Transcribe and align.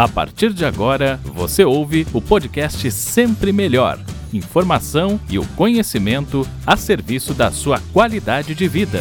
A 0.00 0.08
partir 0.08 0.54
de 0.54 0.64
agora, 0.64 1.18
você 1.24 1.62
ouve 1.62 2.06
o 2.14 2.22
podcast 2.22 2.90
Sempre 2.90 3.52
Melhor. 3.52 3.98
Informação 4.32 5.20
e 5.28 5.38
o 5.38 5.46
conhecimento 5.48 6.48
a 6.66 6.74
serviço 6.74 7.34
da 7.34 7.50
sua 7.50 7.78
qualidade 7.92 8.54
de 8.54 8.66
vida. 8.66 9.00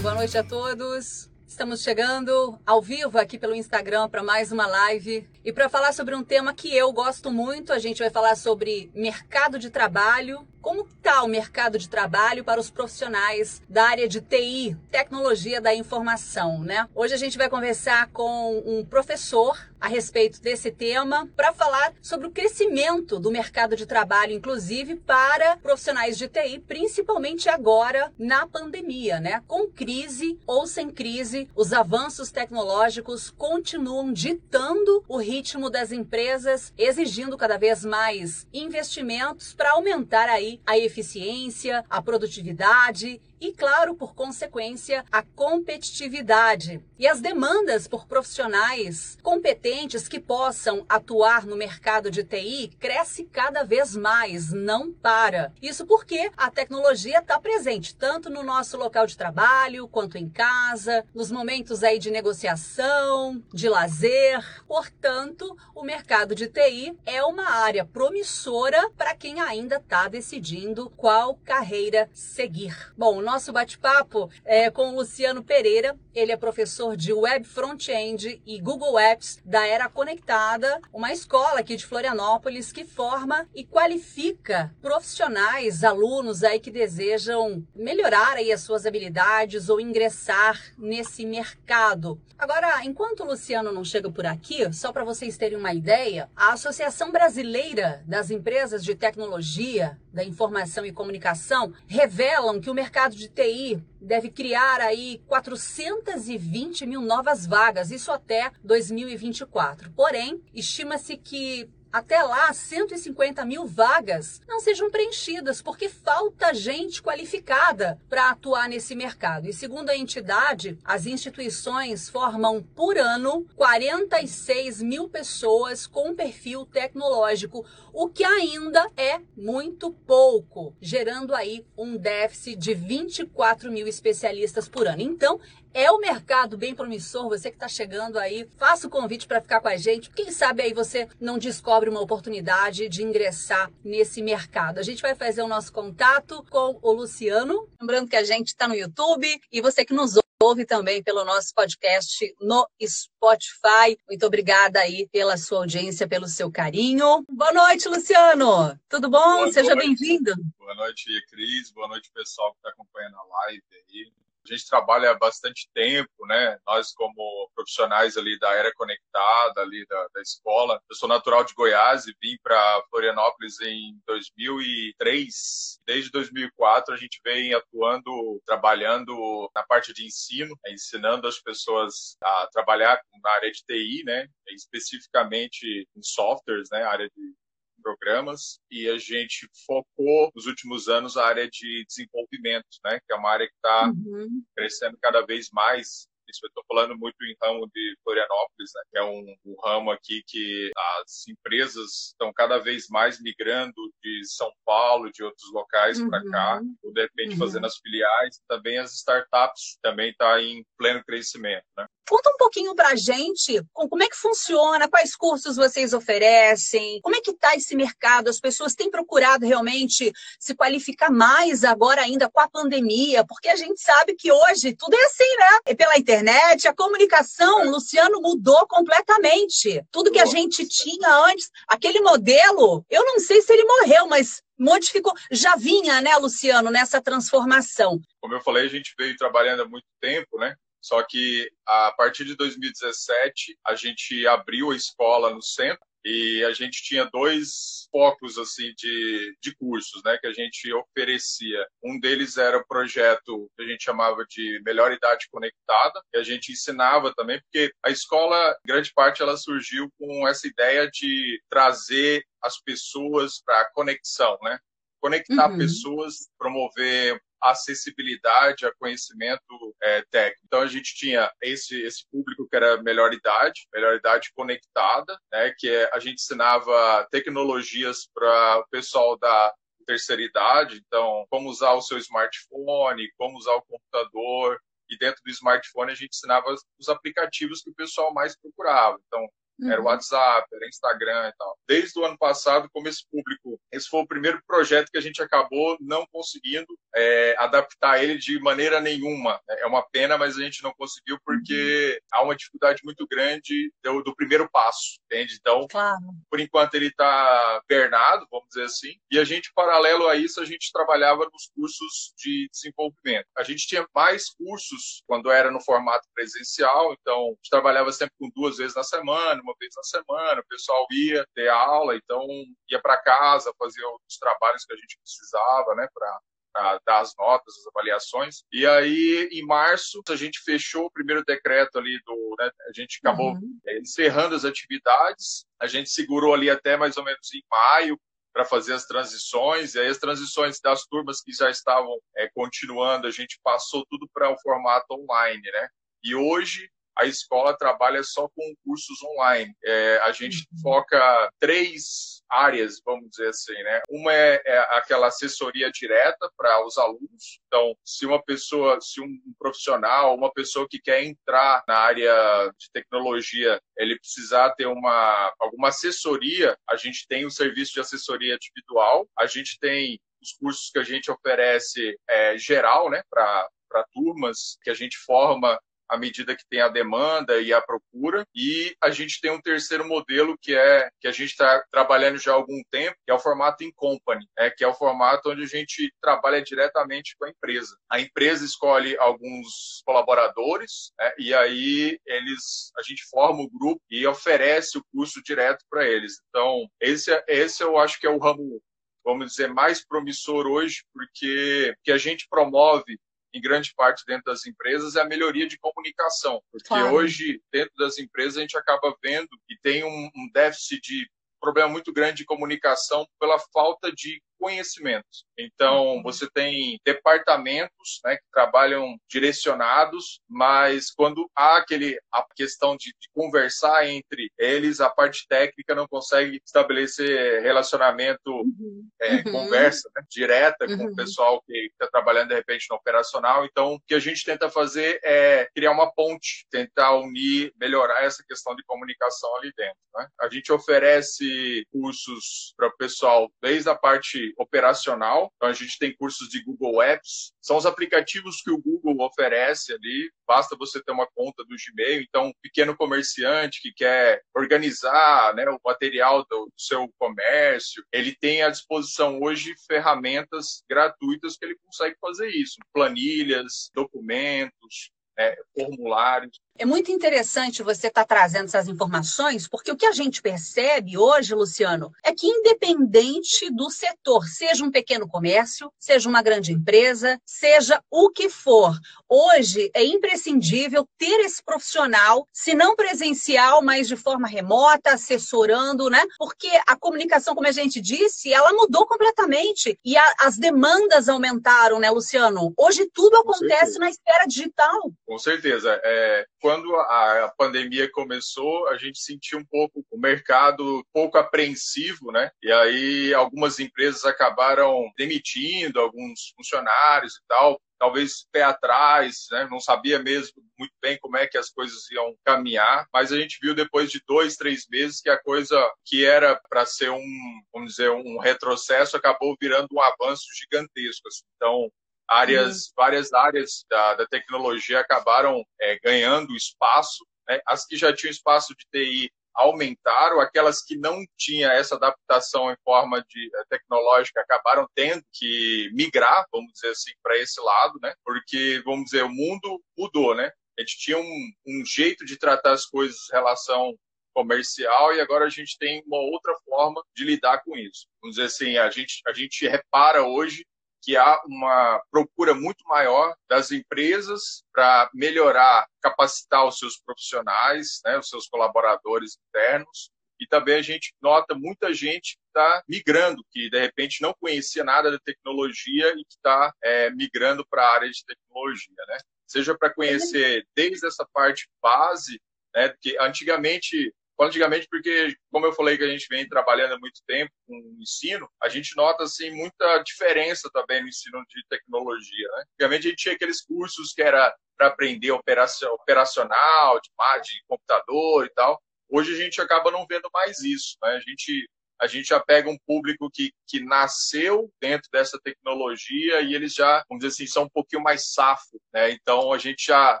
Boa 0.00 0.14
noite 0.14 0.38
a 0.38 0.42
todos. 0.42 1.28
Estamos 1.46 1.82
chegando 1.82 2.58
ao 2.64 2.80
vivo 2.80 3.18
aqui 3.18 3.38
pelo 3.38 3.54
Instagram 3.54 4.08
para 4.08 4.22
mais 4.22 4.50
uma 4.50 4.66
live 4.66 5.28
e 5.44 5.52
para 5.52 5.68
falar 5.68 5.92
sobre 5.92 6.14
um 6.14 6.24
tema 6.24 6.54
que 6.54 6.74
eu 6.74 6.90
gosto 6.94 7.30
muito. 7.30 7.74
A 7.74 7.78
gente 7.78 7.98
vai 7.98 8.08
falar 8.08 8.36
sobre 8.36 8.90
mercado 8.94 9.58
de 9.58 9.68
trabalho 9.68 10.48
como 10.64 10.86
está 10.86 11.22
o 11.22 11.28
mercado 11.28 11.78
de 11.78 11.90
trabalho 11.90 12.42
para 12.42 12.58
os 12.58 12.70
profissionais 12.70 13.60
da 13.68 13.84
área 13.84 14.08
de 14.08 14.22
TI, 14.22 14.74
tecnologia 14.90 15.60
da 15.60 15.74
informação, 15.74 16.60
né? 16.60 16.88
Hoje 16.94 17.12
a 17.12 17.18
gente 17.18 17.36
vai 17.36 17.50
conversar 17.50 18.08
com 18.08 18.62
um 18.64 18.82
professor 18.82 19.58
a 19.78 19.86
respeito 19.86 20.40
desse 20.40 20.70
tema 20.70 21.28
para 21.36 21.52
falar 21.52 21.92
sobre 22.00 22.26
o 22.26 22.30
crescimento 22.30 23.18
do 23.18 23.30
mercado 23.30 23.76
de 23.76 23.84
trabalho, 23.84 24.32
inclusive 24.32 24.96
para 24.96 25.58
profissionais 25.58 26.16
de 26.16 26.26
TI, 26.26 26.58
principalmente 26.66 27.50
agora 27.50 28.10
na 28.18 28.46
pandemia, 28.46 29.20
né? 29.20 29.42
Com 29.46 29.68
crise 29.68 30.38
ou 30.46 30.66
sem 30.66 30.88
crise, 30.88 31.46
os 31.54 31.74
avanços 31.74 32.30
tecnológicos 32.30 33.28
continuam 33.28 34.10
ditando 34.10 35.04
o 35.06 35.18
ritmo 35.18 35.68
das 35.68 35.92
empresas, 35.92 36.72
exigindo 36.78 37.36
cada 37.36 37.58
vez 37.58 37.84
mais 37.84 38.46
investimentos 38.54 39.52
para 39.52 39.72
aumentar 39.72 40.30
aí 40.30 40.53
a 40.66 40.78
eficiência, 40.78 41.84
a 41.88 42.02
produtividade 42.02 43.20
e, 43.40 43.52
claro, 43.52 43.94
por 43.94 44.14
consequência, 44.14 45.04
a 45.10 45.22
competitividade. 45.22 46.82
E 46.98 47.06
as 47.06 47.20
demandas 47.20 47.88
por 47.88 48.06
profissionais 48.06 49.18
competentes 49.22 50.08
que 50.08 50.20
possam 50.20 50.84
atuar 50.88 51.44
no 51.44 51.56
mercado 51.56 52.10
de 52.10 52.22
TI 52.24 52.70
cresce 52.78 53.24
cada 53.24 53.64
vez 53.64 53.96
mais, 53.96 54.52
não 54.52 54.92
para. 54.92 55.52
Isso 55.60 55.86
porque 55.86 56.30
a 56.36 56.50
tecnologia 56.50 57.18
está 57.18 57.40
presente 57.40 57.94
tanto 57.94 58.30
no 58.30 58.42
nosso 58.42 58.76
local 58.76 59.06
de 59.06 59.16
trabalho 59.16 59.88
quanto 59.88 60.16
em 60.16 60.28
casa, 60.28 61.04
nos 61.14 61.30
momentos 61.30 61.82
aí 61.82 61.98
de 61.98 62.10
negociação, 62.10 63.42
de 63.52 63.68
lazer. 63.68 64.62
Portanto, 64.66 65.56
o 65.74 65.82
mercado 65.82 66.34
de 66.34 66.48
TI 66.48 66.96
é 67.04 67.22
uma 67.24 67.50
área 67.50 67.84
promissora 67.84 68.90
para 68.96 69.14
quem 69.14 69.40
ainda 69.40 69.76
está 69.76 70.08
decidindo 70.08 70.90
qual 70.96 71.34
carreira 71.44 72.08
seguir. 72.12 72.92
Bom, 72.96 73.20
nosso 73.24 73.52
bate-papo 73.52 74.30
é 74.44 74.70
com 74.70 74.90
o 74.90 74.96
Luciano 74.96 75.42
Pereira. 75.42 75.96
Ele 76.14 76.30
é 76.30 76.36
professor 76.36 76.96
de 76.96 77.12
Web 77.12 77.44
Front-End 77.44 78.40
e 78.46 78.60
Google 78.60 78.98
Apps 78.98 79.40
da 79.44 79.66
Era 79.66 79.88
Conectada, 79.88 80.80
uma 80.92 81.12
escola 81.12 81.60
aqui 81.60 81.74
de 81.74 81.86
Florianópolis 81.86 82.70
que 82.70 82.84
forma 82.84 83.48
e 83.54 83.64
qualifica 83.64 84.72
profissionais, 84.80 85.82
alunos 85.82 86.44
aí 86.44 86.60
que 86.60 86.70
desejam 86.70 87.66
melhorar 87.74 88.36
aí 88.36 88.52
as 88.52 88.60
suas 88.60 88.86
habilidades 88.86 89.68
ou 89.68 89.80
ingressar 89.80 90.60
nesse 90.78 91.24
mercado. 91.24 92.20
Agora, 92.38 92.84
enquanto 92.84 93.20
o 93.20 93.26
Luciano 93.26 93.72
não 93.72 93.84
chega 93.84 94.10
por 94.10 94.26
aqui, 94.26 94.70
só 94.72 94.92
para 94.92 95.04
vocês 95.04 95.36
terem 95.36 95.56
uma 95.56 95.72
ideia, 95.72 96.28
a 96.36 96.52
Associação 96.52 97.10
Brasileira 97.10 98.02
das 98.06 98.30
Empresas 98.30 98.84
de 98.84 98.94
Tecnologia 98.94 99.98
da 100.12 100.22
Informação 100.22 100.84
e 100.84 100.92
Comunicação 100.92 101.72
revelam 101.86 102.60
que 102.60 102.68
o 102.68 102.74
mercado 102.74 103.13
de 103.14 103.28
TI 103.28 103.82
deve 104.00 104.30
criar 104.30 104.80
aí 104.80 105.22
420 105.26 106.86
mil 106.86 107.00
novas 107.00 107.46
vagas, 107.46 107.90
isso 107.90 108.10
até 108.10 108.50
2024. 108.62 109.90
Porém, 109.92 110.42
estima-se 110.52 111.16
que 111.16 111.68
até 111.94 112.20
lá 112.24 112.52
150 112.52 113.44
mil 113.44 113.64
vagas 113.68 114.42
não 114.48 114.58
sejam 114.58 114.90
preenchidas, 114.90 115.62
porque 115.62 115.88
falta 115.88 116.52
gente 116.52 117.00
qualificada 117.00 118.00
para 118.08 118.30
atuar 118.30 118.68
nesse 118.68 118.96
mercado. 118.96 119.48
E 119.48 119.52
segundo 119.52 119.90
a 119.90 119.96
entidade, 119.96 120.76
as 120.84 121.06
instituições 121.06 122.08
formam 122.08 122.60
por 122.74 122.98
ano 122.98 123.46
46 123.54 124.82
mil 124.82 125.08
pessoas 125.08 125.86
com 125.86 126.16
perfil 126.16 126.66
tecnológico, 126.66 127.64
o 127.92 128.08
que 128.08 128.24
ainda 128.24 128.90
é 128.96 129.20
muito 129.36 129.92
pouco, 129.92 130.74
gerando 130.80 131.32
aí 131.32 131.64
um 131.78 131.96
déficit 131.96 132.56
de 132.56 132.74
24 132.74 133.70
mil 133.70 133.86
especialistas 133.86 134.68
por 134.68 134.88
ano. 134.88 135.00
Então, 135.00 135.38
é 135.74 135.90
um 135.90 135.98
mercado 135.98 136.56
bem 136.56 136.72
promissor. 136.72 137.28
Você 137.28 137.50
que 137.50 137.56
está 137.56 137.66
chegando 137.66 138.16
aí, 138.16 138.48
faça 138.56 138.86
o 138.86 138.90
convite 138.90 139.26
para 139.26 139.40
ficar 139.40 139.60
com 139.60 139.66
a 139.66 139.76
gente. 139.76 140.08
Quem 140.10 140.30
sabe 140.30 140.62
aí 140.62 140.72
você 140.72 141.08
não 141.20 141.36
descobre 141.36 141.90
uma 141.90 142.00
oportunidade 142.00 142.88
de 142.88 143.02
ingressar 143.02 143.70
nesse 143.84 144.22
mercado. 144.22 144.78
A 144.78 144.82
gente 144.82 145.02
vai 145.02 145.16
fazer 145.16 145.42
o 145.42 145.48
nosso 145.48 145.72
contato 145.72 146.44
com 146.48 146.78
o 146.80 146.92
Luciano. 146.92 147.68
Lembrando 147.80 148.08
que 148.08 148.16
a 148.16 148.22
gente 148.22 148.48
está 148.48 148.68
no 148.68 148.74
YouTube 148.74 149.26
e 149.50 149.60
você 149.60 149.84
que 149.84 149.92
nos 149.92 150.14
ouve 150.40 150.64
também 150.64 151.02
pelo 151.02 151.24
nosso 151.24 151.52
podcast 151.52 152.34
no 152.40 152.68
Spotify. 152.80 153.98
Muito 154.08 154.24
obrigada 154.26 154.78
aí 154.78 155.08
pela 155.10 155.36
sua 155.36 155.58
audiência, 155.58 156.06
pelo 156.06 156.28
seu 156.28 156.52
carinho. 156.52 157.24
Boa 157.28 157.52
noite, 157.52 157.88
Luciano. 157.88 158.78
Tudo 158.88 159.10
bom? 159.10 159.18
Boa 159.18 159.52
Seja 159.52 159.74
bem-vindo. 159.74 160.34
Boa 160.56 160.74
noite, 160.76 161.10
Cris. 161.30 161.72
Boa 161.72 161.88
noite, 161.88 162.12
pessoal 162.12 162.52
que 162.52 162.58
está 162.58 162.68
acompanhando 162.68 163.16
a 163.16 163.24
live 163.24 163.62
aí. 163.72 164.23
A 164.48 164.54
gente 164.54 164.68
trabalha 164.68 165.14
bastante 165.14 165.68
tempo, 165.72 166.26
né? 166.26 166.58
Nós, 166.66 166.92
como 166.92 167.50
profissionais 167.54 168.16
ali 168.16 168.38
da 168.38 168.52
era 168.52 168.72
conectada, 168.74 169.62
ali 169.62 169.86
da, 169.86 170.06
da 170.14 170.20
escola. 170.20 170.80
Eu 170.90 170.96
sou 170.96 171.08
natural 171.08 171.44
de 171.44 171.54
Goiás 171.54 172.06
e 172.06 172.14
vim 172.22 172.36
para 172.42 172.82
Florianópolis 172.90 173.60
em 173.60 173.98
2003. 174.06 175.80
Desde 175.86 176.10
2004, 176.10 176.94
a 176.94 176.96
gente 176.96 177.20
vem 177.24 177.54
atuando, 177.54 178.40
trabalhando 178.44 179.50
na 179.54 179.62
parte 179.62 179.92
de 179.92 180.04
ensino, 180.04 180.54
ensinando 180.66 181.26
as 181.26 181.40
pessoas 181.40 182.16
a 182.22 182.48
trabalhar 182.52 183.00
na 183.22 183.30
área 183.30 183.50
de 183.50 183.64
TI, 183.64 184.04
né? 184.04 184.28
Especificamente 184.48 185.88
em 185.96 186.02
softwares, 186.02 186.68
né? 186.70 186.82
Área 186.82 187.08
de 187.08 187.34
programas 187.84 188.58
e 188.70 188.88
a 188.88 188.96
gente 188.96 189.46
focou 189.66 190.32
nos 190.34 190.46
últimos 190.46 190.88
anos 190.88 191.18
a 191.18 191.26
área 191.26 191.48
de 191.48 191.84
desenvolvimento, 191.86 192.66
né, 192.84 192.98
que 193.06 193.12
é 193.12 193.16
uma 193.16 193.30
área 193.30 193.46
que 193.46 193.54
está 193.54 193.88
uhum. 193.88 194.42
crescendo 194.56 194.96
cada 195.00 195.20
vez 195.20 195.48
mais 195.52 196.08
eu 196.42 196.48
estou 196.48 196.64
falando 196.66 196.98
muito 196.98 197.16
em 197.22 197.36
ramo 197.42 197.68
de 197.72 197.96
Florianópolis, 198.02 198.70
né, 198.74 198.82
que 198.90 198.98
é 198.98 199.02
um, 199.04 199.36
um, 199.44 199.56
ramo 199.62 199.90
aqui 199.90 200.22
que 200.26 200.70
as 201.02 201.28
empresas 201.28 202.08
estão 202.08 202.32
cada 202.32 202.58
vez 202.58 202.88
mais 202.88 203.20
migrando 203.20 203.74
de 204.02 204.24
São 204.24 204.50
Paulo, 204.64 205.10
de 205.12 205.22
outros 205.22 205.52
locais 205.52 205.98
uhum. 205.98 206.08
para 206.08 206.24
cá, 206.30 206.60
ou 206.82 206.92
de 206.92 207.02
repente 207.02 207.32
uhum. 207.32 207.38
fazendo 207.38 207.66
as 207.66 207.76
filiais. 207.76 208.40
Também 208.48 208.78
as 208.78 208.94
startups 208.94 209.78
também 209.82 210.10
está 210.10 210.40
em 210.40 210.64
pleno 210.78 211.04
crescimento. 211.04 211.64
Né? 211.76 211.86
Conta 212.08 212.30
um 212.30 212.36
pouquinho 212.36 212.74
para 212.74 212.90
a 212.90 212.96
gente 212.96 213.62
como 213.72 214.02
é 214.02 214.08
que 214.08 214.16
funciona, 214.16 214.88
quais 214.88 215.16
cursos 215.16 215.56
vocês 215.56 215.92
oferecem, 215.92 217.00
como 217.02 217.16
é 217.16 217.20
que 217.20 217.30
está 217.30 217.54
esse 217.54 217.74
mercado, 217.74 218.28
as 218.28 218.40
pessoas 218.40 218.74
têm 218.74 218.90
procurado 218.90 219.46
realmente 219.46 220.12
se 220.38 220.54
qualificar 220.54 221.10
mais 221.10 221.64
agora 221.64 222.02
ainda 222.02 222.28
com 222.30 222.40
a 222.40 222.48
pandemia, 222.48 223.24
porque 223.26 223.48
a 223.48 223.56
gente 223.56 223.80
sabe 223.80 224.14
que 224.14 224.30
hoje 224.30 224.74
tudo 224.76 224.94
é 224.94 225.04
assim, 225.04 225.36
né? 225.38 225.60
É 225.66 225.74
pela 225.74 225.96
internet 225.96 226.68
a 226.68 226.74
comunicação, 226.74 227.70
Luciano, 227.70 228.20
mudou 228.20 228.66
completamente. 228.66 229.82
Tudo 229.90 230.10
que 230.10 230.20
a 230.20 230.26
gente 230.26 230.66
tinha 230.66 231.08
antes, 231.26 231.50
aquele 231.66 232.00
modelo, 232.00 232.84
eu 232.90 233.04
não 233.04 233.18
sei 233.18 233.40
se 233.40 233.52
ele 233.52 233.64
morreu, 233.64 234.06
mas 234.06 234.42
modificou. 234.58 235.12
Já 235.30 235.56
vinha, 235.56 236.00
né, 236.00 236.16
Luciano, 236.16 236.70
nessa 236.70 237.00
transformação. 237.00 238.00
Como 238.20 238.34
eu 238.34 238.40
falei, 238.40 238.66
a 238.66 238.68
gente 238.68 238.94
veio 238.98 239.16
trabalhando 239.16 239.62
há 239.62 239.68
muito 239.68 239.86
tempo, 240.00 240.38
né? 240.38 240.54
Só 240.84 241.02
que 241.02 241.50
a 241.66 241.94
partir 241.96 242.26
de 242.26 242.36
2017, 242.36 243.56
a 243.66 243.74
gente 243.74 244.26
abriu 244.26 244.70
a 244.70 244.76
escola 244.76 245.30
no 245.30 245.40
centro 245.40 245.82
e 246.04 246.44
a 246.44 246.52
gente 246.52 246.82
tinha 246.82 247.08
dois 247.10 247.88
focos 247.90 248.36
assim 248.36 248.70
de, 248.76 249.34
de 249.40 249.56
cursos 249.56 250.02
né, 250.04 250.18
que 250.20 250.26
a 250.26 250.32
gente 250.34 250.70
oferecia. 250.74 251.66
Um 251.82 251.98
deles 251.98 252.36
era 252.36 252.58
o 252.58 252.66
projeto 252.66 253.50
que 253.56 253.64
a 253.64 253.66
gente 253.66 253.82
chamava 253.82 254.26
de 254.28 254.60
Melhor 254.62 254.92
Idade 254.92 255.26
Conectada, 255.30 256.02
que 256.12 256.18
a 256.18 256.22
gente 256.22 256.52
ensinava 256.52 257.14
também, 257.14 257.40
porque 257.40 257.72
a 257.82 257.88
escola, 257.88 258.54
grande 258.66 258.92
parte, 258.92 259.22
ela 259.22 259.38
surgiu 259.38 259.90
com 259.98 260.28
essa 260.28 260.46
ideia 260.46 260.86
de 260.90 261.42
trazer 261.48 262.22
as 262.42 262.60
pessoas 262.60 263.40
para 263.42 263.62
a 263.62 263.70
conexão, 263.72 264.36
né? 264.42 264.58
Conectar 265.04 265.50
uhum. 265.50 265.58
pessoas, 265.58 266.30
promover 266.38 267.20
acessibilidade 267.42 268.64
a 268.64 268.72
conhecimento 268.76 269.76
é, 269.82 270.02
técnico. 270.10 270.40
Então 270.46 270.60
a 270.62 270.66
gente 270.66 270.94
tinha 270.94 271.30
esse, 271.42 271.78
esse 271.82 272.06
público 272.10 272.48
que 272.48 272.56
era 272.56 272.82
melhor 272.82 273.12
idade, 273.12 273.66
melhor 273.70 273.96
idade 273.96 274.30
conectada, 274.34 275.18
né, 275.30 275.52
que 275.58 275.68
é, 275.68 275.90
a 275.92 275.98
gente 275.98 276.22
ensinava 276.22 277.06
tecnologias 277.10 278.08
para 278.14 278.60
o 278.60 278.68
pessoal 278.70 279.18
da 279.18 279.52
terceira 279.86 280.22
idade, 280.22 280.82
então 280.86 281.26
como 281.28 281.50
usar 281.50 281.74
o 281.74 281.82
seu 281.82 281.98
smartphone, 281.98 283.12
como 283.18 283.36
usar 283.36 283.56
o 283.56 283.62
computador, 283.66 284.58
e 284.88 284.96
dentro 284.96 285.20
do 285.22 285.30
smartphone 285.30 285.92
a 285.92 285.94
gente 285.94 286.14
ensinava 286.14 286.54
os 286.78 286.88
aplicativos 286.88 287.60
que 287.60 287.68
o 287.68 287.74
pessoal 287.74 288.14
mais 288.14 288.34
procurava. 288.40 288.98
Então, 289.06 289.28
era 289.62 289.80
o 289.80 289.84
uhum. 289.84 289.90
WhatsApp, 289.90 290.48
era 290.52 290.68
Instagram 290.68 291.28
e 291.28 291.32
tal. 291.38 291.58
Desde 291.68 291.98
o 291.98 292.04
ano 292.04 292.18
passado, 292.18 292.68
como 292.72 292.88
esse 292.88 293.04
público, 293.10 293.60
esse 293.72 293.88
foi 293.88 294.00
o 294.00 294.06
primeiro 294.06 294.40
projeto 294.46 294.90
que 294.90 294.98
a 294.98 295.00
gente 295.00 295.22
acabou 295.22 295.76
não 295.80 296.06
conseguindo 296.12 296.66
é, 296.94 297.36
adaptar 297.38 298.02
ele 298.02 298.18
de 298.18 298.38
maneira 298.40 298.80
nenhuma. 298.80 299.40
É 299.48 299.66
uma 299.66 299.82
pena, 299.90 300.18
mas 300.18 300.36
a 300.36 300.42
gente 300.42 300.62
não 300.62 300.72
conseguiu 300.74 301.18
porque 301.24 302.00
uhum. 302.12 302.18
há 302.18 302.22
uma 302.22 302.36
dificuldade 302.36 302.80
muito 302.84 303.06
grande 303.06 303.72
do, 303.82 304.02
do 304.02 304.14
primeiro 304.14 304.48
passo, 304.50 304.98
entende? 305.04 305.36
Então, 305.40 305.66
claro. 305.68 306.00
por 306.30 306.40
enquanto 306.40 306.74
ele 306.74 306.88
está 306.88 307.62
pernado, 307.66 308.26
vamos 308.30 308.48
dizer 308.48 308.64
assim, 308.64 308.94
e 309.10 309.18
a 309.18 309.24
gente, 309.24 309.52
paralelo 309.54 310.08
a 310.08 310.16
isso, 310.16 310.40
a 310.40 310.44
gente 310.44 310.72
trabalhava 310.72 311.28
nos 311.32 311.50
cursos 311.54 312.12
de 312.16 312.48
desenvolvimento. 312.50 313.26
A 313.36 313.42
gente 313.42 313.66
tinha 313.66 313.86
mais 313.94 314.30
cursos 314.30 315.02
quando 315.06 315.30
era 315.30 315.50
no 315.50 315.60
formato 315.60 316.08
presencial, 316.14 316.94
então 316.94 317.26
a 317.26 317.28
gente 317.30 317.50
trabalhava 317.50 317.92
sempre 317.92 318.14
com 318.18 318.30
duas 318.34 318.56
vezes 318.56 318.74
na 318.74 318.82
semana, 318.82 319.42
uma 319.44 319.54
vez 319.60 319.72
na 319.76 319.82
semana, 319.82 320.40
o 320.40 320.48
pessoal 320.48 320.86
ia 320.90 321.26
ter 321.34 321.48
aula, 321.48 321.96
então 321.96 322.26
ia 322.68 322.80
para 322.80 323.00
casa, 323.02 323.54
fazia 323.58 323.86
os 323.88 324.18
trabalhos 324.18 324.64
que 324.64 324.72
a 324.72 324.76
gente 324.76 324.98
precisava, 324.98 325.74
né, 325.74 325.86
para 325.94 326.80
dar 326.86 327.00
as 327.00 327.14
notas, 327.18 327.54
as 327.58 327.66
avaliações. 327.66 328.44
E 328.52 328.66
aí, 328.66 329.28
em 329.32 329.44
março, 329.44 330.02
a 330.08 330.16
gente 330.16 330.40
fechou 330.40 330.86
o 330.86 330.90
primeiro 330.90 331.24
decreto 331.24 331.78
ali 331.78 332.00
do. 332.04 332.36
Né, 332.38 332.50
a 332.68 332.72
gente 332.72 332.98
acabou 333.02 333.32
uhum. 333.32 333.58
encerrando 333.80 334.34
as 334.34 334.44
atividades, 334.44 335.44
a 335.60 335.66
gente 335.66 335.90
segurou 335.90 336.34
ali 336.34 336.48
até 336.48 336.76
mais 336.76 336.96
ou 336.96 337.04
menos 337.04 337.32
em 337.34 337.42
maio 337.50 337.98
para 338.32 338.44
fazer 338.44 338.72
as 338.72 338.84
transições, 338.84 339.74
e 339.74 339.80
aí 339.80 339.86
as 339.86 339.98
transições 339.98 340.58
das 340.60 340.84
turmas 340.86 341.20
que 341.20 341.32
já 341.32 341.48
estavam 341.50 341.96
é, 342.16 342.28
continuando, 342.34 343.06
a 343.06 343.10
gente 343.10 343.38
passou 343.44 343.86
tudo 343.88 344.08
para 344.12 344.28
o 344.28 344.38
formato 344.40 344.86
online, 344.90 345.42
né? 345.52 345.68
E 346.02 346.16
hoje 346.16 346.68
a 346.98 347.04
escola 347.06 347.56
trabalha 347.56 348.02
só 348.02 348.28
com 348.28 348.54
cursos 348.64 349.02
online. 349.02 349.54
É, 349.64 349.98
a 349.98 350.12
gente 350.12 350.46
uhum. 350.52 350.60
foca 350.62 351.30
três 351.40 352.22
áreas, 352.30 352.80
vamos 352.84 353.10
dizer 353.10 353.28
assim, 353.28 353.52
né? 353.52 353.82
Uma 353.88 354.12
é, 354.12 354.42
é 354.44 354.58
aquela 354.76 355.08
assessoria 355.08 355.70
direta 355.70 356.30
para 356.36 356.64
os 356.64 356.78
alunos. 356.78 357.40
Então, 357.46 357.76
se 357.84 358.06
uma 358.06 358.22
pessoa, 358.22 358.80
se 358.80 359.00
um 359.00 359.18
profissional, 359.38 360.14
uma 360.14 360.32
pessoa 360.32 360.66
que 360.68 360.80
quer 360.80 361.04
entrar 361.04 361.62
na 361.68 361.76
área 361.76 362.52
de 362.58 362.70
tecnologia, 362.72 363.60
ele 363.76 363.98
precisar 363.98 364.50
ter 364.54 364.66
uma 364.66 365.32
alguma 365.38 365.68
assessoria, 365.68 366.56
a 366.68 366.76
gente 366.76 367.06
tem 367.08 367.24
o 367.24 367.28
um 367.28 367.30
serviço 367.30 367.74
de 367.74 367.80
assessoria 367.80 368.34
individual. 368.34 369.08
A 369.18 369.26
gente 369.26 369.58
tem 369.60 370.00
os 370.22 370.32
cursos 370.32 370.70
que 370.70 370.78
a 370.78 370.82
gente 370.82 371.10
oferece 371.10 371.98
é, 372.08 372.38
geral, 372.38 372.90
né, 372.90 373.02
para 373.10 373.48
para 373.74 373.84
turmas 373.92 374.56
que 374.62 374.70
a 374.70 374.74
gente 374.74 374.96
forma 374.98 375.58
à 375.94 375.98
medida 375.98 376.36
que 376.36 376.44
tem 376.48 376.60
a 376.60 376.68
demanda 376.68 377.40
e 377.40 377.52
a 377.52 377.60
procura. 377.60 378.26
E 378.34 378.74
a 378.82 378.90
gente 378.90 379.20
tem 379.20 379.30
um 379.30 379.40
terceiro 379.40 379.86
modelo 379.86 380.36
que 380.40 380.54
é 380.54 380.88
que 381.00 381.08
a 381.08 381.12
gente 381.12 381.30
está 381.30 381.64
trabalhando 381.70 382.18
já 382.18 382.32
há 382.32 382.34
algum 382.34 382.60
tempo, 382.70 382.96
que 383.04 383.10
é 383.10 383.14
o 383.14 383.18
formato 383.18 383.62
in 383.64 383.72
company, 383.72 384.26
é, 384.38 384.50
que 384.50 384.64
é 384.64 384.68
o 384.68 384.74
formato 384.74 385.30
onde 385.30 385.42
a 385.42 385.46
gente 385.46 385.92
trabalha 386.02 386.42
diretamente 386.42 387.16
com 387.18 387.26
a 387.26 387.30
empresa. 387.30 387.76
A 387.90 388.00
empresa 388.00 388.44
escolhe 388.44 388.96
alguns 388.98 389.82
colaboradores 389.84 390.92
é, 391.00 391.14
e 391.18 391.32
aí 391.34 391.98
eles 392.06 392.72
a 392.78 392.82
gente 392.82 393.04
forma 393.10 393.42
o 393.42 393.50
grupo 393.50 393.80
e 393.90 394.06
oferece 394.06 394.78
o 394.78 394.84
curso 394.92 395.22
direto 395.22 395.64
para 395.70 395.86
eles. 395.86 396.20
Então 396.28 396.66
esse 396.80 397.10
esse 397.28 397.62
eu 397.62 397.78
acho 397.78 398.00
que 398.00 398.06
é 398.06 398.10
o 398.10 398.18
ramo 398.18 398.60
vamos 399.04 399.32
dizer 399.32 399.48
mais 399.48 399.84
promissor 399.86 400.46
hoje 400.46 400.82
porque 400.92 401.74
que 401.84 401.92
a 401.92 401.98
gente 401.98 402.26
promove 402.28 402.98
em 403.34 403.40
grande 403.40 403.74
parte 403.74 404.04
dentro 404.06 404.24
das 404.24 404.46
empresas, 404.46 404.94
é 404.94 405.00
a 405.00 405.04
melhoria 405.04 405.46
de 405.46 405.58
comunicação. 405.58 406.40
Porque 406.52 406.68
claro. 406.68 406.94
hoje, 406.94 407.42
dentro 407.52 407.74
das 407.76 407.98
empresas, 407.98 408.38
a 408.38 408.40
gente 408.40 408.56
acaba 408.56 408.96
vendo 409.02 409.28
que 409.46 409.58
tem 409.60 409.84
um, 409.84 410.10
um 410.14 410.30
déficit 410.32 410.80
de 410.80 411.10
problema 411.40 411.68
muito 411.68 411.92
grande 411.92 412.18
de 412.18 412.24
comunicação 412.24 413.06
pela 413.20 413.38
falta 413.52 413.92
de 413.92 414.22
conhecimentos. 414.44 415.24
Então, 415.38 415.96
uhum. 415.96 416.02
você 416.02 416.28
tem 416.34 416.78
departamentos 416.84 418.00
né, 418.04 418.16
que 418.16 418.24
trabalham 418.30 418.94
direcionados, 419.08 420.20
mas 420.28 420.90
quando 420.90 421.30
há 421.34 421.56
aquele, 421.56 421.98
a 422.12 422.22
questão 422.36 422.76
de, 422.76 422.90
de 422.90 423.08
conversar 423.14 423.88
entre 423.88 424.30
eles, 424.38 424.82
a 424.82 424.90
parte 424.90 425.26
técnica 425.26 425.74
não 425.74 425.88
consegue 425.88 426.42
estabelecer 426.44 427.42
relacionamento, 427.42 428.20
uhum. 428.26 428.86
É, 429.00 429.16
uhum. 429.16 429.32
conversa 429.32 429.88
né, 429.96 430.02
direta 430.10 430.66
com 430.66 430.74
o 430.74 430.88
uhum. 430.88 430.94
pessoal 430.94 431.42
que 431.46 431.70
está 431.72 431.86
trabalhando, 431.86 432.28
de 432.28 432.34
repente, 432.34 432.66
no 432.68 432.76
operacional. 432.76 433.46
Então, 433.46 433.74
o 433.74 433.80
que 433.80 433.94
a 433.94 433.98
gente 433.98 434.24
tenta 434.24 434.50
fazer 434.50 435.00
é 435.02 435.48
criar 435.54 435.70
uma 435.70 435.90
ponte, 435.90 436.46
tentar 436.50 436.94
unir, 436.96 437.50
melhorar 437.58 438.04
essa 438.04 438.22
questão 438.28 438.54
de 438.54 438.62
comunicação 438.64 439.34
ali 439.38 439.50
dentro. 439.56 439.78
Né? 439.96 440.06
A 440.20 440.28
gente 440.28 440.52
oferece 440.52 441.66
cursos 441.72 442.52
para 442.58 442.68
o 442.68 442.76
pessoal 442.76 443.32
desde 443.40 443.70
a 443.70 443.74
parte 443.74 444.33
operacional. 444.36 445.32
Então, 445.36 445.48
a 445.48 445.52
gente 445.52 445.78
tem 445.78 445.94
cursos 445.96 446.28
de 446.28 446.42
Google 446.42 446.82
Apps, 446.82 447.32
são 447.40 447.56
os 447.56 447.66
aplicativos 447.66 448.40
que 448.42 448.50
o 448.50 448.60
Google 448.60 449.04
oferece 449.04 449.72
ali. 449.72 450.10
Basta 450.26 450.56
você 450.56 450.82
ter 450.82 450.92
uma 450.92 451.06
conta 451.14 451.44
do 451.44 451.54
Gmail. 451.56 452.02
Então, 452.02 452.32
pequeno 452.42 452.76
comerciante 452.76 453.60
que 453.60 453.72
quer 453.72 454.22
organizar 454.34 455.34
né, 455.34 455.48
o 455.48 455.58
material 455.64 456.24
do, 456.28 456.50
seu 456.56 456.88
comércio, 456.98 457.84
ele 457.92 458.14
tem 458.14 458.42
à 458.42 458.50
disposição 458.50 459.20
hoje 459.20 459.54
ferramentas 459.66 460.62
gratuitas 460.68 461.36
que 461.36 461.44
ele 461.44 461.58
consegue 461.64 461.96
fazer 462.00 462.28
isso: 462.28 462.56
planilhas, 462.72 463.70
documentos, 463.74 464.90
é, 465.18 465.36
formulários. 465.54 466.40
É 466.56 466.64
muito 466.64 466.92
interessante 466.92 467.64
você 467.64 467.88
estar 467.88 468.04
tá 468.04 468.14
trazendo 468.14 468.44
essas 468.44 468.68
informações, 468.68 469.48
porque 469.48 469.72
o 469.72 469.76
que 469.76 469.86
a 469.86 469.90
gente 469.90 470.22
percebe 470.22 470.96
hoje, 470.96 471.34
Luciano, 471.34 471.90
é 472.00 472.14
que 472.14 472.28
independente 472.28 473.50
do 473.50 473.68
setor, 473.70 474.24
seja 474.28 474.64
um 474.64 474.70
pequeno 474.70 475.08
comércio, 475.08 475.72
seja 475.80 476.08
uma 476.08 476.22
grande 476.22 476.52
empresa, 476.52 477.20
seja 477.26 477.82
o 477.90 478.08
que 478.08 478.28
for, 478.28 478.72
hoje 479.08 479.68
é 479.74 479.84
imprescindível 479.84 480.86
ter 480.96 481.24
esse 481.24 481.42
profissional, 481.42 482.24
se 482.32 482.54
não 482.54 482.76
presencial, 482.76 483.60
mas 483.60 483.88
de 483.88 483.96
forma 483.96 484.28
remota, 484.28 484.92
assessorando, 484.92 485.90
né? 485.90 486.04
Porque 486.16 486.50
a 486.68 486.76
comunicação, 486.76 487.34
como 487.34 487.48
a 487.48 487.52
gente 487.52 487.80
disse, 487.80 488.32
ela 488.32 488.52
mudou 488.52 488.86
completamente 488.86 489.76
e 489.84 489.96
a, 489.96 490.14
as 490.20 490.38
demandas 490.38 491.08
aumentaram, 491.08 491.80
né, 491.80 491.90
Luciano? 491.90 492.54
Hoje 492.56 492.88
tudo 492.94 493.16
acontece 493.16 493.76
na 493.80 493.90
esfera 493.90 494.24
digital. 494.24 494.92
Com 495.04 495.18
certeza. 495.18 495.80
É 495.82 496.26
quando 496.44 496.76
a 496.76 497.32
pandemia 497.38 497.90
começou, 497.90 498.68
a 498.68 498.76
gente 498.76 498.98
sentiu 498.98 499.38
um 499.38 499.44
pouco 499.46 499.82
o 499.90 499.98
mercado 499.98 500.84
pouco 500.92 501.16
apreensivo, 501.16 502.12
né? 502.12 502.30
E 502.42 502.52
aí 502.52 503.14
algumas 503.14 503.58
empresas 503.58 504.04
acabaram 504.04 504.92
demitindo 504.94 505.80
alguns 505.80 506.34
funcionários 506.36 507.14
e 507.14 507.20
tal, 507.26 507.58
talvez 507.78 508.26
pé 508.30 508.42
atrás, 508.42 509.26
né? 509.30 509.48
não 509.50 509.58
sabia 509.58 509.98
mesmo 509.98 510.34
muito 510.58 510.74
bem 510.82 510.98
como 511.00 511.16
é 511.16 511.26
que 511.26 511.38
as 511.38 511.48
coisas 511.48 511.90
iam 511.90 512.14
caminhar, 512.22 512.86
mas 512.92 513.10
a 513.10 513.16
gente 513.16 513.38
viu 513.40 513.54
depois 513.54 513.90
de 513.90 514.02
dois, 514.06 514.36
três 514.36 514.66
meses 514.68 515.00
que 515.00 515.08
a 515.08 515.18
coisa 515.18 515.58
que 515.82 516.04
era 516.04 516.38
para 516.50 516.66
ser 516.66 516.90
um, 516.90 517.42
vamos 517.54 517.70
dizer, 517.70 517.90
um 517.90 518.18
retrocesso 518.18 518.98
acabou 518.98 519.34
virando 519.40 519.68
um 519.72 519.80
avanço 519.80 520.26
gigantesco. 520.38 521.08
Assim. 521.08 521.24
Então, 521.36 521.70
áreas, 522.08 522.66
uhum. 522.66 522.72
várias 522.76 523.12
áreas 523.12 523.64
da, 523.68 523.94
da 523.94 524.06
tecnologia 524.06 524.80
acabaram 524.80 525.44
é, 525.60 525.78
ganhando 525.82 526.36
espaço. 526.36 527.04
Né? 527.28 527.40
As 527.46 527.66
que 527.66 527.76
já 527.76 527.94
tinham 527.94 528.10
espaço 528.10 528.54
de 528.54 528.66
TI 528.70 529.12
aumentaram, 529.34 530.20
aquelas 530.20 530.62
que 530.62 530.76
não 530.76 531.04
tinham 531.18 531.50
essa 531.50 531.74
adaptação 531.74 532.50
em 532.52 532.56
forma 532.64 533.04
de 533.08 533.30
eh, 533.34 533.44
tecnológica 533.50 534.20
acabaram 534.20 534.68
tendo 534.74 535.02
que 535.12 535.70
migrar, 535.72 536.24
vamos 536.32 536.52
dizer 536.52 536.68
assim, 536.68 536.92
para 537.02 537.18
esse 537.18 537.40
lado, 537.40 537.78
né? 537.82 537.92
Porque, 538.04 538.62
vamos 538.64 538.84
dizer, 538.84 539.02
o 539.02 539.08
mundo 539.08 539.60
mudou, 539.76 540.14
né? 540.14 540.30
A 540.56 540.62
gente 540.62 540.78
tinha 540.78 540.98
um, 540.98 541.30
um 541.46 541.64
jeito 541.66 542.04
de 542.04 542.16
tratar 542.16 542.52
as 542.52 542.64
coisas 542.64 542.96
em 543.10 543.16
relação 543.16 543.76
comercial 544.14 544.94
e 544.94 545.00
agora 545.00 545.24
a 545.24 545.28
gente 545.30 545.58
tem 545.58 545.82
uma 545.84 545.98
outra 545.98 546.32
forma 546.48 546.80
de 546.94 547.04
lidar 547.04 547.42
com 547.42 547.56
isso. 547.56 547.88
Vamos 548.00 548.14
dizer 548.14 548.28
assim, 548.28 548.56
a 548.56 548.70
gente, 548.70 549.02
a 549.08 549.12
gente 549.12 549.48
repara 549.48 550.04
hoje 550.04 550.46
que 550.84 550.96
há 550.96 551.20
uma 551.26 551.82
procura 551.90 552.34
muito 552.34 552.62
maior 552.66 553.16
das 553.28 553.50
empresas 553.50 554.44
para 554.52 554.90
melhorar, 554.92 555.66
capacitar 555.80 556.46
os 556.46 556.58
seus 556.58 556.78
profissionais, 556.84 557.80
né, 557.84 557.98
os 557.98 558.08
seus 558.08 558.28
colaboradores 558.28 559.16
internos. 559.28 559.90
E 560.20 560.26
também 560.26 560.56
a 560.56 560.62
gente 560.62 560.94
nota 561.02 561.34
muita 561.34 561.72
gente 561.72 562.16
que 562.16 562.22
está 562.28 562.62
migrando, 562.68 563.24
que 563.32 563.48
de 563.50 563.58
repente 563.58 564.02
não 564.02 564.14
conhecia 564.20 564.62
nada 564.62 564.90
da 564.90 564.98
tecnologia 564.98 565.88
e 565.92 566.04
que 566.04 566.14
está 566.14 566.52
é, 566.62 566.90
migrando 566.90 567.44
para 567.48 567.62
a 567.62 567.74
área 567.74 567.90
de 567.90 568.04
tecnologia, 568.04 568.84
né? 568.86 568.98
Seja 569.26 569.56
para 569.56 569.74
conhecer 569.74 570.46
desde 570.54 570.86
essa 570.86 571.06
parte 571.12 571.48
base, 571.60 572.20
né? 572.54 572.72
Que 572.80 572.96
antigamente 573.00 573.92
Falo 574.16 574.28
antigamente 574.28 574.68
porque, 574.70 575.16
como 575.30 575.46
eu 575.46 575.52
falei 575.52 575.76
que 575.76 575.84
a 575.84 575.88
gente 575.88 576.06
vem 576.08 576.28
trabalhando 576.28 576.74
há 576.74 576.78
muito 576.78 577.00
tempo 577.06 577.32
com 577.46 577.56
o 577.56 577.82
ensino, 577.82 578.28
a 578.40 578.48
gente 578.48 578.76
nota 578.76 579.02
assim 579.02 579.30
muita 579.30 579.78
diferença 579.78 580.48
também 580.52 580.82
no 580.82 580.88
ensino 580.88 581.20
de 581.28 581.44
tecnologia. 581.48 582.28
Né? 582.36 582.44
Antigamente 582.52 582.86
a 582.86 582.90
gente 582.90 583.02
tinha 583.02 583.14
aqueles 583.14 583.44
cursos 583.44 583.92
que 583.92 584.02
era 584.02 584.34
para 584.56 584.68
aprender 584.68 585.10
operacional, 585.10 586.80
de, 586.80 586.90
de 587.22 587.44
computador 587.48 588.26
e 588.26 588.30
tal. 588.30 588.62
Hoje 588.88 589.14
a 589.14 589.16
gente 589.16 589.40
acaba 589.40 589.72
não 589.72 589.84
vendo 589.88 590.08
mais 590.12 590.40
isso. 590.40 590.76
Né? 590.82 590.90
A 590.90 591.00
gente 591.00 591.48
a 591.80 591.86
gente 591.88 592.06
já 592.06 592.20
pega 592.20 592.48
um 592.48 592.56
público 592.66 593.10
que, 593.12 593.32
que 593.48 593.60
nasceu 593.60 594.50
dentro 594.60 594.88
dessa 594.92 595.18
tecnologia 595.22 596.20
e 596.20 596.32
eles 596.32 596.54
já, 596.54 596.84
vamos 596.88 597.04
dizer 597.04 597.08
assim, 597.08 597.26
são 597.30 597.44
um 597.44 597.48
pouquinho 597.48 597.82
mais 597.82 598.12
safo, 598.12 598.60
né? 598.72 598.92
Então 598.92 599.32
a 599.32 599.38
gente 599.38 599.66
já 599.66 600.00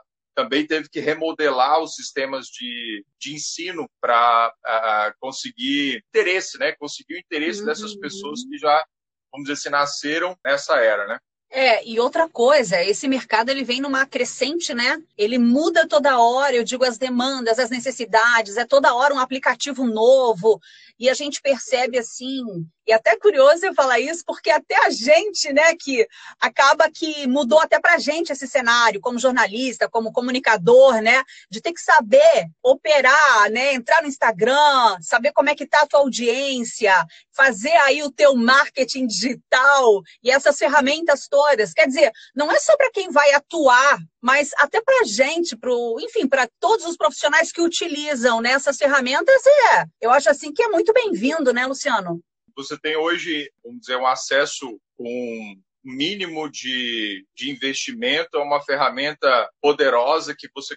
também 0.34 0.66
teve 0.66 0.88
que 0.88 1.00
remodelar 1.00 1.80
os 1.80 1.94
sistemas 1.94 2.46
de, 2.46 3.04
de 3.20 3.34
ensino 3.34 3.88
para 4.00 4.52
uh, 4.66 5.14
conseguir 5.20 6.02
interesse, 6.08 6.58
né? 6.58 6.72
Conseguir 6.72 7.14
o 7.14 7.18
interesse 7.18 7.60
uhum. 7.60 7.66
dessas 7.66 7.94
pessoas 7.96 8.44
que 8.44 8.58
já, 8.58 8.84
vamos 9.32 9.46
dizer 9.46 9.52
assim, 9.52 9.70
nasceram 9.70 10.36
nessa 10.44 10.76
era, 10.76 11.06
né? 11.06 11.18
É, 11.56 11.86
e 11.86 12.00
outra 12.00 12.28
coisa, 12.28 12.82
esse 12.82 13.06
mercado 13.06 13.48
ele 13.48 13.62
vem 13.62 13.80
numa 13.80 14.04
crescente, 14.04 14.74
né? 14.74 15.00
Ele 15.16 15.38
muda 15.38 15.86
toda 15.86 16.18
hora, 16.18 16.56
eu 16.56 16.64
digo 16.64 16.84
as 16.84 16.98
demandas, 16.98 17.60
as 17.60 17.70
necessidades, 17.70 18.56
é 18.56 18.64
toda 18.64 18.92
hora 18.92 19.14
um 19.14 19.20
aplicativo 19.20 19.84
novo, 19.84 20.60
e 20.98 21.10
a 21.10 21.14
gente 21.14 21.40
percebe 21.40 21.98
assim, 21.98 22.42
e 22.86 22.92
até 22.92 23.16
curioso 23.16 23.64
eu 23.64 23.74
falar 23.74 23.98
isso, 23.98 24.22
porque 24.26 24.50
até 24.50 24.76
a 24.84 24.90
gente, 24.90 25.52
né, 25.52 25.74
que 25.74 26.06
acaba 26.40 26.90
que 26.90 27.26
mudou 27.26 27.58
até 27.58 27.80
pra 27.80 27.98
gente 27.98 28.30
esse 28.30 28.46
cenário, 28.46 29.00
como 29.00 29.18
jornalista, 29.18 29.88
como 29.88 30.12
comunicador, 30.12 31.00
né, 31.00 31.22
de 31.50 31.60
ter 31.60 31.72
que 31.72 31.80
saber 31.80 32.46
operar, 32.62 33.50
né, 33.50 33.72
entrar 33.74 34.02
no 34.02 34.08
Instagram, 34.08 34.98
saber 35.00 35.32
como 35.32 35.48
é 35.48 35.54
que 35.54 35.66
tá 35.66 35.80
a 35.80 35.86
tua 35.86 36.00
audiência, 36.00 36.92
fazer 37.34 37.74
aí 37.82 38.02
o 38.02 38.12
teu 38.12 38.36
marketing 38.36 39.06
digital 39.06 40.02
e 40.22 40.30
essas 40.30 40.58
ferramentas 40.58 41.26
todas. 41.28 41.72
Quer 41.72 41.86
dizer, 41.86 42.12
não 42.34 42.52
é 42.52 42.58
só 42.58 42.76
para 42.76 42.90
quem 42.90 43.10
vai 43.10 43.32
atuar 43.32 43.98
mas 44.24 44.52
até 44.56 44.80
para 44.80 45.00
a 45.02 45.04
gente, 45.04 45.54
pro, 45.54 45.96
enfim, 46.00 46.26
para 46.26 46.48
todos 46.58 46.86
os 46.86 46.96
profissionais 46.96 47.52
que 47.52 47.60
utilizam 47.60 48.40
nessas 48.40 48.80
né, 48.80 48.86
ferramentas, 48.86 49.44
é, 49.46 49.84
eu 50.00 50.10
acho 50.10 50.30
assim 50.30 50.50
que 50.50 50.62
é 50.62 50.68
muito 50.68 50.94
bem-vindo, 50.94 51.52
né, 51.52 51.66
Luciano? 51.66 52.24
Você 52.56 52.78
tem 52.78 52.96
hoje, 52.96 53.52
vamos 53.62 53.80
dizer, 53.80 53.96
um 53.96 54.06
acesso 54.06 54.80
com 54.96 55.54
mínimo 55.84 56.50
de, 56.50 57.26
de 57.36 57.50
investimento 57.50 58.38
a 58.38 58.42
uma 58.42 58.62
ferramenta 58.62 59.50
poderosa 59.60 60.34
que 60.34 60.48
você, 60.54 60.74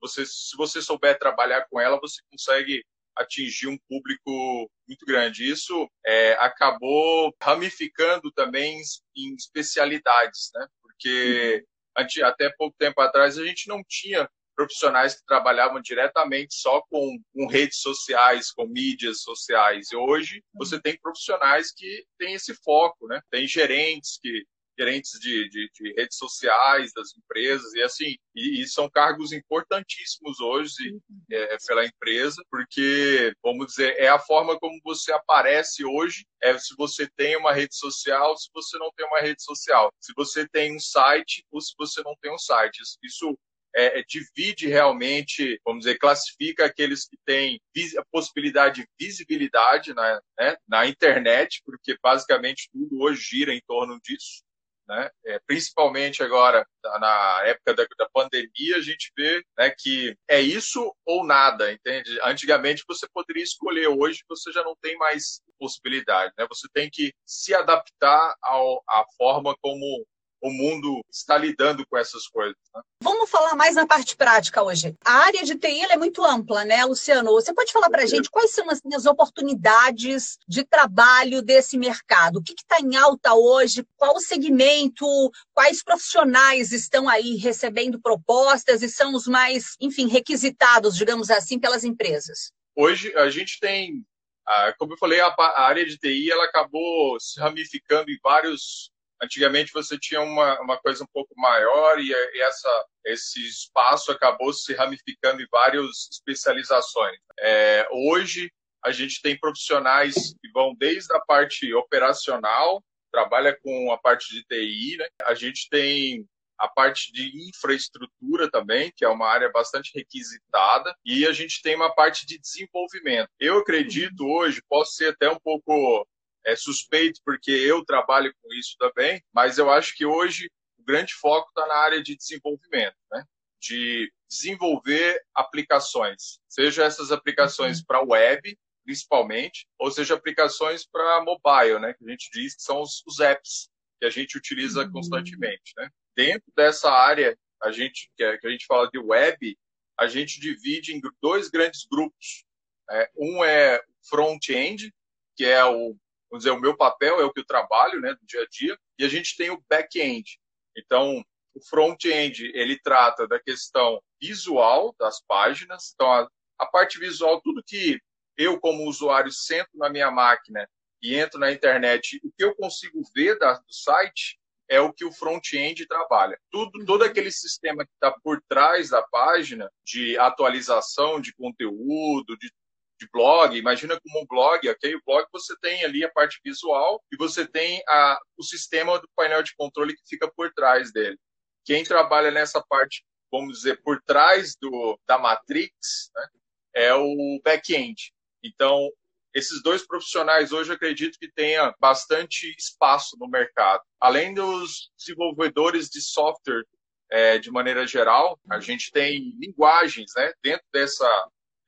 você, 0.00 0.24
se 0.24 0.56
você 0.56 0.80
souber 0.80 1.18
trabalhar 1.18 1.66
com 1.68 1.78
ela, 1.78 2.00
você 2.00 2.22
consegue 2.32 2.82
atingir 3.14 3.66
um 3.66 3.76
público 3.90 4.70
muito 4.88 5.04
grande. 5.04 5.46
Isso 5.46 5.86
é, 6.06 6.32
acabou 6.40 7.30
ramificando 7.42 8.32
também 8.32 8.80
em 9.14 9.34
especialidades, 9.34 10.50
né? 10.54 10.66
Porque 10.82 11.56
uhum 11.58 11.69
até 11.96 12.50
pouco 12.56 12.76
tempo 12.78 13.00
atrás 13.00 13.38
a 13.38 13.44
gente 13.44 13.68
não 13.68 13.82
tinha 13.86 14.28
profissionais 14.56 15.14
que 15.14 15.24
trabalhavam 15.24 15.80
diretamente 15.80 16.54
só 16.54 16.82
com, 16.90 17.18
com, 17.32 17.46
redes 17.46 17.78
sociais, 17.78 18.52
com 18.52 18.66
mídias 18.66 19.22
sociais. 19.22 19.90
E 19.90 19.96
hoje 19.96 20.44
você 20.52 20.78
tem 20.78 20.98
profissionais 20.98 21.72
que 21.72 22.04
têm 22.18 22.34
esse 22.34 22.54
foco, 22.62 23.06
né? 23.06 23.22
Tem 23.30 23.46
gerentes 23.46 24.18
que 24.20 24.44
gerentes 24.80 25.18
de, 25.20 25.48
de, 25.48 25.70
de 25.74 25.92
redes 25.94 26.16
sociais 26.16 26.92
das 26.94 27.14
empresas 27.16 27.72
e 27.74 27.82
assim 27.82 28.16
e, 28.34 28.62
e 28.62 28.66
são 28.66 28.88
cargos 28.88 29.32
importantíssimos 29.32 30.40
hoje 30.40 30.98
é, 31.30 31.56
pela 31.66 31.84
empresa 31.84 32.42
porque 32.50 33.32
vamos 33.42 33.66
dizer 33.66 33.94
é 33.98 34.08
a 34.08 34.18
forma 34.18 34.58
como 34.58 34.78
você 34.82 35.12
aparece 35.12 35.84
hoje 35.84 36.24
é 36.42 36.56
se 36.58 36.74
você 36.76 37.08
tem 37.16 37.36
uma 37.36 37.52
rede 37.52 37.76
social 37.76 38.36
se 38.36 38.48
você 38.54 38.78
não 38.78 38.90
tem 38.96 39.06
uma 39.06 39.20
rede 39.20 39.42
social. 39.42 39.92
Se 40.00 40.12
você 40.16 40.48
tem 40.48 40.74
um 40.74 40.80
site 40.80 41.44
ou 41.50 41.60
se 41.60 41.74
você 41.78 42.02
não 42.02 42.14
tem 42.20 42.32
um 42.32 42.38
site. 42.38 42.80
Isso 43.02 43.38
é, 43.74 44.00
é, 44.00 44.04
divide 44.06 44.66
realmente, 44.66 45.60
vamos 45.64 45.84
dizer, 45.84 45.98
classifica 45.98 46.64
aqueles 46.64 47.06
que 47.06 47.16
têm 47.24 47.60
a 47.96 48.04
possibilidade 48.10 48.82
de 48.82 48.88
visibilidade 48.98 49.94
na, 49.94 50.20
né, 50.38 50.56
na 50.66 50.86
internet, 50.86 51.62
porque 51.64 51.96
basicamente 52.02 52.68
tudo 52.72 53.00
hoje 53.00 53.22
gira 53.22 53.54
em 53.54 53.60
torno 53.66 54.00
disso 54.02 54.42
né? 54.90 55.08
É, 55.24 55.38
principalmente 55.46 56.20
agora 56.20 56.66
na 56.82 57.42
época 57.44 57.74
da, 57.74 57.86
da, 57.96 58.08
pandemia, 58.12 58.76
a 58.76 58.80
gente 58.80 59.12
vê 59.16 59.40
né, 59.56 59.72
que 59.78 60.16
é 60.28 60.40
isso 60.40 60.92
ou 61.06 61.24
nada, 61.24 61.72
entende? 61.72 62.18
Antigamente 62.24 62.84
você 62.88 63.06
poderia 63.14 63.44
escolher, 63.44 63.86
hoje 63.86 64.24
você 64.28 64.50
já 64.50 64.64
não 64.64 64.74
tem 64.82 64.98
mais 64.98 65.40
possibilidade, 65.60 66.32
né? 66.36 66.44
Você 66.48 66.66
tem 66.74 66.90
que 66.90 67.12
se 67.24 67.54
adaptar 67.54 68.34
ao, 68.42 68.82
à 68.88 69.04
forma 69.16 69.54
como 69.62 70.04
o 70.42 70.50
mundo 70.50 71.04
está 71.10 71.36
lidando 71.36 71.86
com 71.86 71.96
essas 71.96 72.26
coisas. 72.26 72.56
Né? 72.74 72.82
Vamos 73.02 73.28
falar 73.30 73.54
mais 73.54 73.74
na 73.74 73.86
parte 73.86 74.16
prática 74.16 74.62
hoje. 74.62 74.94
A 75.04 75.12
área 75.12 75.44
de 75.44 75.54
TI 75.56 75.82
é 75.90 75.96
muito 75.96 76.24
ampla, 76.24 76.64
né, 76.64 76.84
Luciano? 76.84 77.32
Você 77.32 77.52
pode 77.52 77.72
falar 77.72 77.90
para 77.90 78.02
a 78.02 78.06
gente 78.06 78.30
quais 78.30 78.50
são 78.50 78.68
as, 78.70 78.80
as 78.94 79.06
oportunidades 79.06 80.38
de 80.48 80.64
trabalho 80.64 81.42
desse 81.42 81.76
mercado? 81.76 82.38
O 82.38 82.42
que 82.42 82.54
está 82.54 82.78
em 82.80 82.96
alta 82.96 83.34
hoje? 83.34 83.86
Qual 83.96 84.16
o 84.16 84.20
segmento? 84.20 85.06
Quais 85.52 85.82
profissionais 85.82 86.72
estão 86.72 87.08
aí 87.08 87.36
recebendo 87.36 88.00
propostas 88.00 88.82
e 88.82 88.88
são 88.88 89.14
os 89.14 89.26
mais, 89.26 89.76
enfim, 89.80 90.08
requisitados, 90.08 90.96
digamos 90.96 91.30
assim, 91.30 91.58
pelas 91.58 91.84
empresas? 91.84 92.52
Hoje 92.74 93.14
a 93.16 93.28
gente 93.28 93.60
tem, 93.60 94.04
ah, 94.46 94.74
como 94.78 94.94
eu 94.94 94.98
falei, 94.98 95.20
a 95.20 95.34
área 95.62 95.84
de 95.84 95.98
TI 95.98 96.30
ela 96.30 96.44
acabou 96.44 97.18
se 97.20 97.38
ramificando 97.38 98.10
em 98.10 98.18
vários 98.22 98.90
Antigamente 99.22 99.72
você 99.72 99.98
tinha 99.98 100.20
uma, 100.20 100.60
uma 100.60 100.78
coisa 100.78 101.04
um 101.04 101.08
pouco 101.12 101.32
maior 101.36 102.00
e, 102.00 102.12
essa, 102.40 102.86
esse 103.04 103.46
espaço 103.46 104.10
acabou 104.10 104.52
se 104.52 104.74
ramificando 104.74 105.42
em 105.42 105.46
várias 105.50 106.08
especializações. 106.10 107.18
É, 107.38 107.86
hoje 107.90 108.50
a 108.82 108.92
gente 108.92 109.20
tem 109.20 109.38
profissionais 109.38 110.14
que 110.40 110.50
vão 110.52 110.74
desde 110.74 111.14
a 111.14 111.20
parte 111.20 111.72
operacional, 111.74 112.82
trabalha 113.12 113.56
com 113.62 113.92
a 113.92 113.98
parte 113.98 114.32
de 114.34 114.42
TI, 114.44 114.96
né? 114.96 115.06
a 115.24 115.34
gente 115.34 115.68
tem 115.68 116.26
a 116.60 116.68
parte 116.68 117.10
de 117.12 117.48
infraestrutura 117.48 118.50
também, 118.50 118.92
que 118.94 119.04
é 119.04 119.08
uma 119.08 119.26
área 119.26 119.50
bastante 119.50 119.92
requisitada, 119.94 120.94
e 121.04 121.26
a 121.26 121.32
gente 121.32 121.62
tem 121.62 121.74
uma 121.74 121.92
parte 121.92 122.26
de 122.26 122.38
desenvolvimento. 122.38 123.30
Eu 123.38 123.58
acredito 123.58 124.26
hoje, 124.26 124.62
posso 124.68 124.92
ser 124.92 125.08
até 125.08 125.30
um 125.30 125.38
pouco 125.38 126.06
é 126.46 126.56
suspeito 126.56 127.20
porque 127.24 127.50
eu 127.50 127.84
trabalho 127.84 128.32
com 128.40 128.52
isso 128.54 128.76
também, 128.78 129.22
mas 129.32 129.58
eu 129.58 129.70
acho 129.70 129.94
que 129.94 130.04
hoje 130.04 130.50
o 130.78 130.84
grande 130.84 131.12
foco 131.14 131.48
está 131.48 131.66
na 131.66 131.74
área 131.74 132.02
de 132.02 132.16
desenvolvimento, 132.16 132.96
né? 133.12 133.24
de 133.60 134.10
desenvolver 134.28 135.20
aplicações, 135.34 136.40
seja 136.48 136.84
essas 136.84 137.12
aplicações 137.12 137.78
uhum. 137.78 137.84
para 137.86 138.02
web, 138.02 138.58
principalmente, 138.84 139.66
ou 139.78 139.90
seja 139.90 140.14
aplicações 140.14 140.86
para 140.86 141.22
mobile, 141.22 141.78
né? 141.78 141.94
que 141.94 142.04
a 142.04 142.10
gente 142.10 142.30
diz 142.32 142.56
que 142.56 142.62
são 142.62 142.80
os, 142.80 143.02
os 143.06 143.20
apps 143.20 143.68
que 144.00 144.06
a 144.06 144.10
gente 144.10 144.38
utiliza 144.38 144.84
uhum. 144.84 144.92
constantemente. 144.92 145.72
Né? 145.76 145.90
Dentro 146.16 146.50
dessa 146.56 146.90
área, 146.90 147.36
a 147.62 147.70
gente 147.70 148.10
que, 148.16 148.24
a 148.24 148.50
gente 148.50 148.64
fala 148.66 148.88
de 148.88 148.98
web, 148.98 149.58
a 149.98 150.06
gente 150.06 150.40
divide 150.40 150.94
em 150.94 151.00
dois 151.22 151.50
grandes 151.50 151.86
grupos. 151.90 152.44
Né? 152.88 153.06
Um 153.16 153.44
é 153.44 153.82
front-end, 154.08 154.92
que 155.36 155.44
é 155.44 155.62
o 155.64 155.94
vamos 156.30 156.44
dizer, 156.44 156.50
o 156.50 156.60
meu 156.60 156.76
papel 156.76 157.20
é 157.20 157.24
o 157.24 157.32
que 157.32 157.40
eu 157.40 157.46
trabalho, 157.46 158.00
né, 158.00 158.14
do 158.14 158.26
dia 158.26 158.42
a 158.42 158.46
dia, 158.46 158.78
e 158.98 159.04
a 159.04 159.08
gente 159.08 159.36
tem 159.36 159.50
o 159.50 159.62
back-end. 159.68 160.38
Então, 160.76 161.24
o 161.54 161.60
front-end, 161.68 162.50
ele 162.54 162.78
trata 162.80 163.26
da 163.26 163.40
questão 163.40 164.00
visual 164.20 164.94
das 164.98 165.20
páginas, 165.26 165.92
então 165.94 166.10
a, 166.12 166.28
a 166.58 166.66
parte 166.66 166.98
visual, 166.98 167.40
tudo 167.40 167.62
que 167.66 168.00
eu 168.36 168.58
como 168.60 168.88
usuário 168.88 169.32
sento 169.32 169.70
na 169.74 169.90
minha 169.90 170.10
máquina 170.10 170.68
e 171.02 171.14
entro 171.16 171.38
na 171.38 171.50
internet, 171.50 172.20
o 172.22 172.30
que 172.36 172.44
eu 172.44 172.54
consigo 172.54 173.02
ver 173.14 173.38
da, 173.38 173.54
do 173.54 173.72
site 173.72 174.38
é 174.68 174.80
o 174.80 174.92
que 174.92 175.04
o 175.04 175.10
front-end 175.10 175.84
trabalha. 175.86 176.38
Tudo, 176.50 176.84
todo 176.86 177.02
aquele 177.02 177.32
sistema 177.32 177.84
que 177.84 177.90
está 177.94 178.12
por 178.22 178.40
trás 178.48 178.90
da 178.90 179.02
página, 179.02 179.68
de 179.84 180.16
atualização 180.16 181.20
de 181.20 181.34
conteúdo, 181.34 182.38
de 182.38 182.52
de 183.00 183.08
blog, 183.10 183.56
imagina 183.56 183.98
como 184.00 184.22
um 184.22 184.26
blog, 184.26 184.68
ok? 184.68 184.94
O 184.94 185.02
blog 185.06 185.26
você 185.32 185.54
tem 185.60 185.84
ali 185.84 186.04
a 186.04 186.10
parte 186.10 186.38
visual 186.44 187.02
e 187.10 187.16
você 187.16 187.46
tem 187.46 187.82
a, 187.88 188.18
o 188.36 188.42
sistema 188.44 188.98
do 189.00 189.08
painel 189.16 189.42
de 189.42 189.54
controle 189.56 189.94
que 189.94 190.02
fica 190.06 190.30
por 190.36 190.52
trás 190.52 190.92
dele. 190.92 191.18
Quem 191.64 191.82
trabalha 191.82 192.30
nessa 192.30 192.62
parte, 192.68 193.02
vamos 193.32 193.58
dizer, 193.58 193.82
por 193.82 194.02
trás 194.02 194.54
do, 194.60 194.98
da 195.08 195.18
Matrix, 195.18 196.10
né, 196.14 196.28
é 196.74 196.94
o 196.94 197.40
back-end. 197.42 198.12
Então, 198.44 198.90
esses 199.34 199.62
dois 199.62 199.86
profissionais 199.86 200.52
hoje 200.52 200.72
acredito 200.72 201.18
que 201.18 201.30
tenha 201.32 201.74
bastante 201.80 202.54
espaço 202.58 203.16
no 203.18 203.28
mercado. 203.28 203.82
Além 203.98 204.34
dos 204.34 204.90
desenvolvedores 204.98 205.88
de 205.88 206.02
software 206.02 206.64
é, 207.10 207.38
de 207.38 207.50
maneira 207.50 207.86
geral, 207.86 208.38
a 208.50 208.60
gente 208.60 208.90
tem 208.90 209.32
linguagens 209.38 210.12
né, 210.16 210.32
dentro 210.42 210.66
dessa 210.72 211.06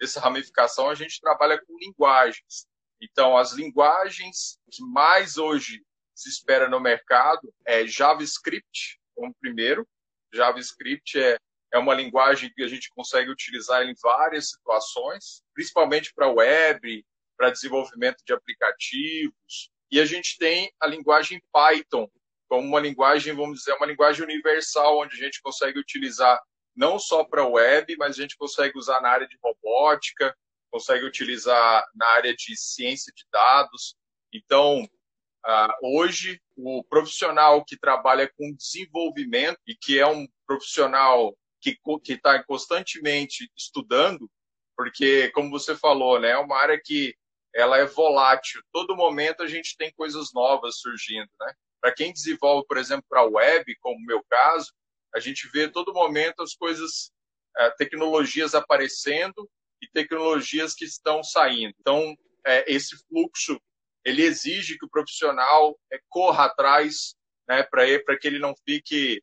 dessa 0.03 0.19
ramificação, 0.19 0.91
a 0.91 0.97
gente 0.97 1.21
trabalha 1.21 1.63
com 1.65 1.79
linguagens. 1.79 2.67
Então, 3.01 3.39
as 3.39 3.53
linguagens 3.53 4.59
que 4.69 4.83
mais 4.83 5.39
hoje 5.39 5.81
se 6.13 6.29
espera 6.29 6.69
no 6.69 6.81
mercado 6.81 7.55
é 7.65 7.87
JavaScript, 7.87 8.99
como 9.15 9.33
primeiro. 9.41 9.87
JavaScript 10.35 11.21
é, 11.21 11.39
é 11.73 11.79
uma 11.79 11.95
linguagem 11.95 12.53
que 12.53 12.65
a 12.65 12.69
gente 12.69 12.89
consegue 12.91 13.31
utilizar 13.31 13.85
em 13.85 13.95
várias 14.03 14.51
situações, 14.51 15.45
principalmente 15.55 16.13
para 16.13 16.29
web, 16.29 17.07
para 17.37 17.51
desenvolvimento 17.51 18.25
de 18.27 18.33
aplicativos. 18.33 19.71
E 19.89 20.01
a 20.01 20.05
gente 20.05 20.37
tem 20.37 20.73
a 20.81 20.87
linguagem 20.89 21.41
Python, 21.53 22.11
como 22.49 22.67
uma 22.67 22.81
linguagem, 22.81 23.35
vamos 23.35 23.59
dizer, 23.59 23.75
uma 23.75 23.87
linguagem 23.87 24.25
universal, 24.25 24.99
onde 24.99 25.15
a 25.15 25.25
gente 25.25 25.41
consegue 25.41 25.79
utilizar 25.79 26.43
não 26.75 26.99
só 26.99 27.25
para 27.25 27.47
web, 27.47 27.97
mas 27.97 28.19
a 28.19 28.23
gente 28.23 28.37
consegue 28.37 28.79
usar 28.79 29.01
na 29.01 29.09
área 29.09 29.29
de 29.29 29.39
robótica, 29.43 30.37
consegue 30.71 31.05
utilizar 31.05 31.87
na 31.95 32.07
área 32.11 32.35
de 32.35 32.57
ciência 32.57 33.13
de 33.15 33.25
dados. 33.31 33.95
Então, 34.33 34.83
uh, 34.83 35.99
hoje, 35.99 36.41
o 36.57 36.83
profissional 36.85 37.65
que 37.65 37.77
trabalha 37.77 38.31
com 38.37 38.55
desenvolvimento 38.55 39.61
e 39.67 39.75
que 39.75 39.99
é 39.99 40.07
um 40.07 40.27
profissional 40.47 41.37
que 41.61 41.79
está 42.09 42.43
constantemente 42.43 43.49
estudando, 43.57 44.29
porque, 44.77 45.31
como 45.31 45.51
você 45.51 45.77
falou, 45.77 46.19
né, 46.19 46.31
é 46.31 46.39
uma 46.39 46.57
área 46.57 46.81
que 46.83 47.15
ela 47.55 47.77
é 47.77 47.85
volátil. 47.85 48.63
Todo 48.73 48.97
momento 48.97 49.43
a 49.43 49.47
gente 49.47 49.77
tem 49.77 49.93
coisas 49.93 50.33
novas 50.33 50.81
surgindo, 50.81 51.29
né? 51.39 51.53
Para 51.81 51.93
quem 51.93 52.13
desenvolve, 52.13 52.67
por 52.67 52.79
exemplo, 52.79 53.05
para 53.09 53.21
a 53.21 53.27
web, 53.27 53.77
como 53.81 53.97
o 53.97 54.07
meu 54.07 54.25
caso, 54.29 54.73
a 55.15 55.21
gente 55.21 55.49
vê 55.53 55.69
todo 55.69 55.93
momento 55.93 56.43
as 56.43 56.55
coisas, 56.55 57.11
uh, 57.59 57.77
tecnologias 57.77 58.55
aparecendo 58.55 59.49
e 59.83 59.89
tecnologias 59.89 60.75
que 60.75 60.85
estão 60.85 61.23
saindo. 61.23 61.75
Então, 61.81 62.15
é, 62.47 62.73
esse 62.73 62.97
fluxo 63.09 63.61
ele 64.05 64.23
exige 64.23 64.79
que 64.79 64.85
o 64.85 64.91
profissional 64.91 65.79
é, 65.93 66.01
corra 66.09 66.47
atrás 66.47 67.15
né, 67.49 67.63
para 67.63 68.19
que 68.19 68.27
ele 68.27 68.39
não 68.39 68.55
fique, 68.65 69.23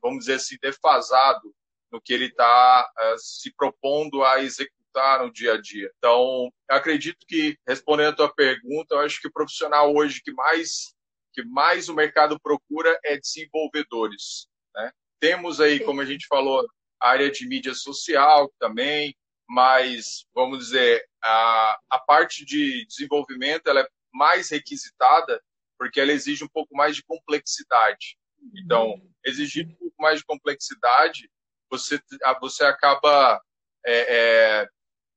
vamos 0.00 0.20
dizer 0.20 0.34
assim, 0.34 0.56
defasado 0.60 1.54
no 1.92 2.00
que 2.00 2.12
ele 2.12 2.26
está 2.26 2.90
se 3.18 3.52
propondo 3.54 4.24
a 4.24 4.42
executar 4.42 5.20
no 5.20 5.32
dia 5.32 5.54
a 5.54 5.60
dia. 5.60 5.90
Então, 5.98 6.50
acredito 6.68 7.18
que, 7.26 7.56
respondendo 7.66 8.10
a 8.10 8.16
tua 8.16 8.34
pergunta, 8.34 8.94
eu 8.94 9.00
acho 9.00 9.20
que 9.20 9.28
o 9.28 9.32
profissional 9.32 9.94
hoje 9.94 10.22
que 10.22 10.32
mais, 10.32 10.94
que 11.32 11.44
mais 11.44 11.88
o 11.88 11.94
mercado 11.94 12.38
procura 12.40 12.98
é 13.04 13.18
desenvolvedores. 13.18 14.46
Né? 14.74 14.92
Temos 15.20 15.60
aí, 15.60 15.80
como 15.80 16.00
a 16.00 16.04
gente 16.04 16.26
falou, 16.26 16.66
a 17.00 17.08
área 17.10 17.30
de 17.30 17.46
mídia 17.46 17.74
social 17.74 18.52
também, 18.58 19.16
mas, 19.48 20.26
vamos 20.34 20.58
dizer, 20.58 21.04
a, 21.22 21.78
a 21.90 21.98
parte 21.98 22.44
de 22.44 22.86
desenvolvimento 22.86 23.68
ela 23.68 23.80
é 23.80 23.88
mais 24.12 24.50
requisitada 24.50 25.42
porque 25.78 26.00
ela 26.00 26.12
exige 26.12 26.44
um 26.44 26.48
pouco 26.48 26.74
mais 26.74 26.96
de 26.96 27.02
complexidade. 27.04 28.16
Então, 28.54 29.00
exigindo 29.24 29.72
um 29.72 29.76
pouco 29.76 29.94
mais 29.98 30.20
de 30.20 30.26
complexidade, 30.26 31.30
você, 31.70 32.00
você 32.40 32.64
acaba 32.64 33.40
é, 33.84 34.62
é, 34.62 34.68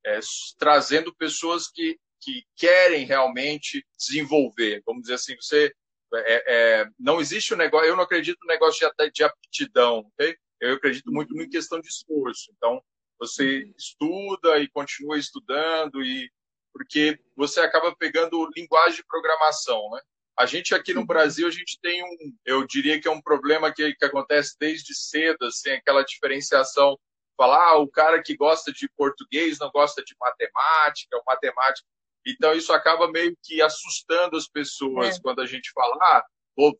é, 0.05 0.19
trazendo 0.57 1.15
pessoas 1.15 1.69
que, 1.69 1.97
que 2.21 2.43
querem 2.55 3.05
realmente 3.05 3.85
desenvolver. 3.97 4.81
Vamos 4.85 5.03
dizer 5.03 5.15
assim, 5.15 5.35
você 5.35 5.73
é, 6.13 6.43
é, 6.47 6.89
não 6.99 7.19
existe 7.19 7.53
o 7.53 7.55
um 7.55 7.59
negócio, 7.59 7.87
eu 7.87 7.95
não 7.95 8.03
acredito 8.03 8.37
no 8.41 8.47
negócio 8.47 8.89
de, 8.97 9.11
de 9.11 9.23
aptidão, 9.23 9.99
ok? 9.99 10.35
Eu 10.59 10.75
acredito 10.75 11.11
muito 11.11 11.39
em 11.39 11.49
questão 11.49 11.79
de 11.79 11.87
esforço. 11.87 12.51
Então, 12.55 12.81
você 13.19 13.63
uhum. 13.63 13.73
estuda 13.77 14.59
e 14.59 14.67
continua 14.69 15.17
estudando 15.17 16.03
e 16.03 16.29
porque 16.73 17.19
você 17.35 17.59
acaba 17.59 17.95
pegando 17.95 18.47
linguagem 18.55 18.97
de 18.97 19.05
programação, 19.05 19.89
né? 19.91 20.01
A 20.37 20.45
gente 20.45 20.75
aqui 20.75 20.93
no 20.93 21.01
uhum. 21.01 21.07
Brasil, 21.07 21.47
a 21.47 21.51
gente 21.51 21.79
tem 21.81 22.03
um, 22.03 22.37
eu 22.45 22.65
diria 22.67 23.01
que 23.01 23.07
é 23.07 23.11
um 23.11 23.21
problema 23.21 23.73
que, 23.73 23.95
que 23.95 24.05
acontece 24.05 24.55
desde 24.59 24.93
cedo, 24.93 25.45
assim, 25.45 25.71
aquela 25.71 26.03
diferenciação, 26.03 26.97
falar, 27.35 27.71
ah, 27.71 27.77
o 27.77 27.87
cara 27.87 28.21
que 28.21 28.35
gosta 28.35 28.71
de 28.71 28.87
português 28.95 29.57
não 29.57 29.71
gosta 29.71 30.03
de 30.03 30.15
matemática, 30.19 31.17
o 31.17 31.23
matemático. 31.25 31.87
Então, 32.27 32.53
isso 32.53 32.73
acaba 32.73 33.09
meio 33.09 33.35
que 33.41 33.61
assustando 33.61 34.35
as 34.35 34.47
pessoas 34.47 35.17
é. 35.17 35.21
quando 35.21 35.41
a 35.41 35.45
gente 35.45 35.71
fala, 35.71 35.95
ah, 36.01 36.25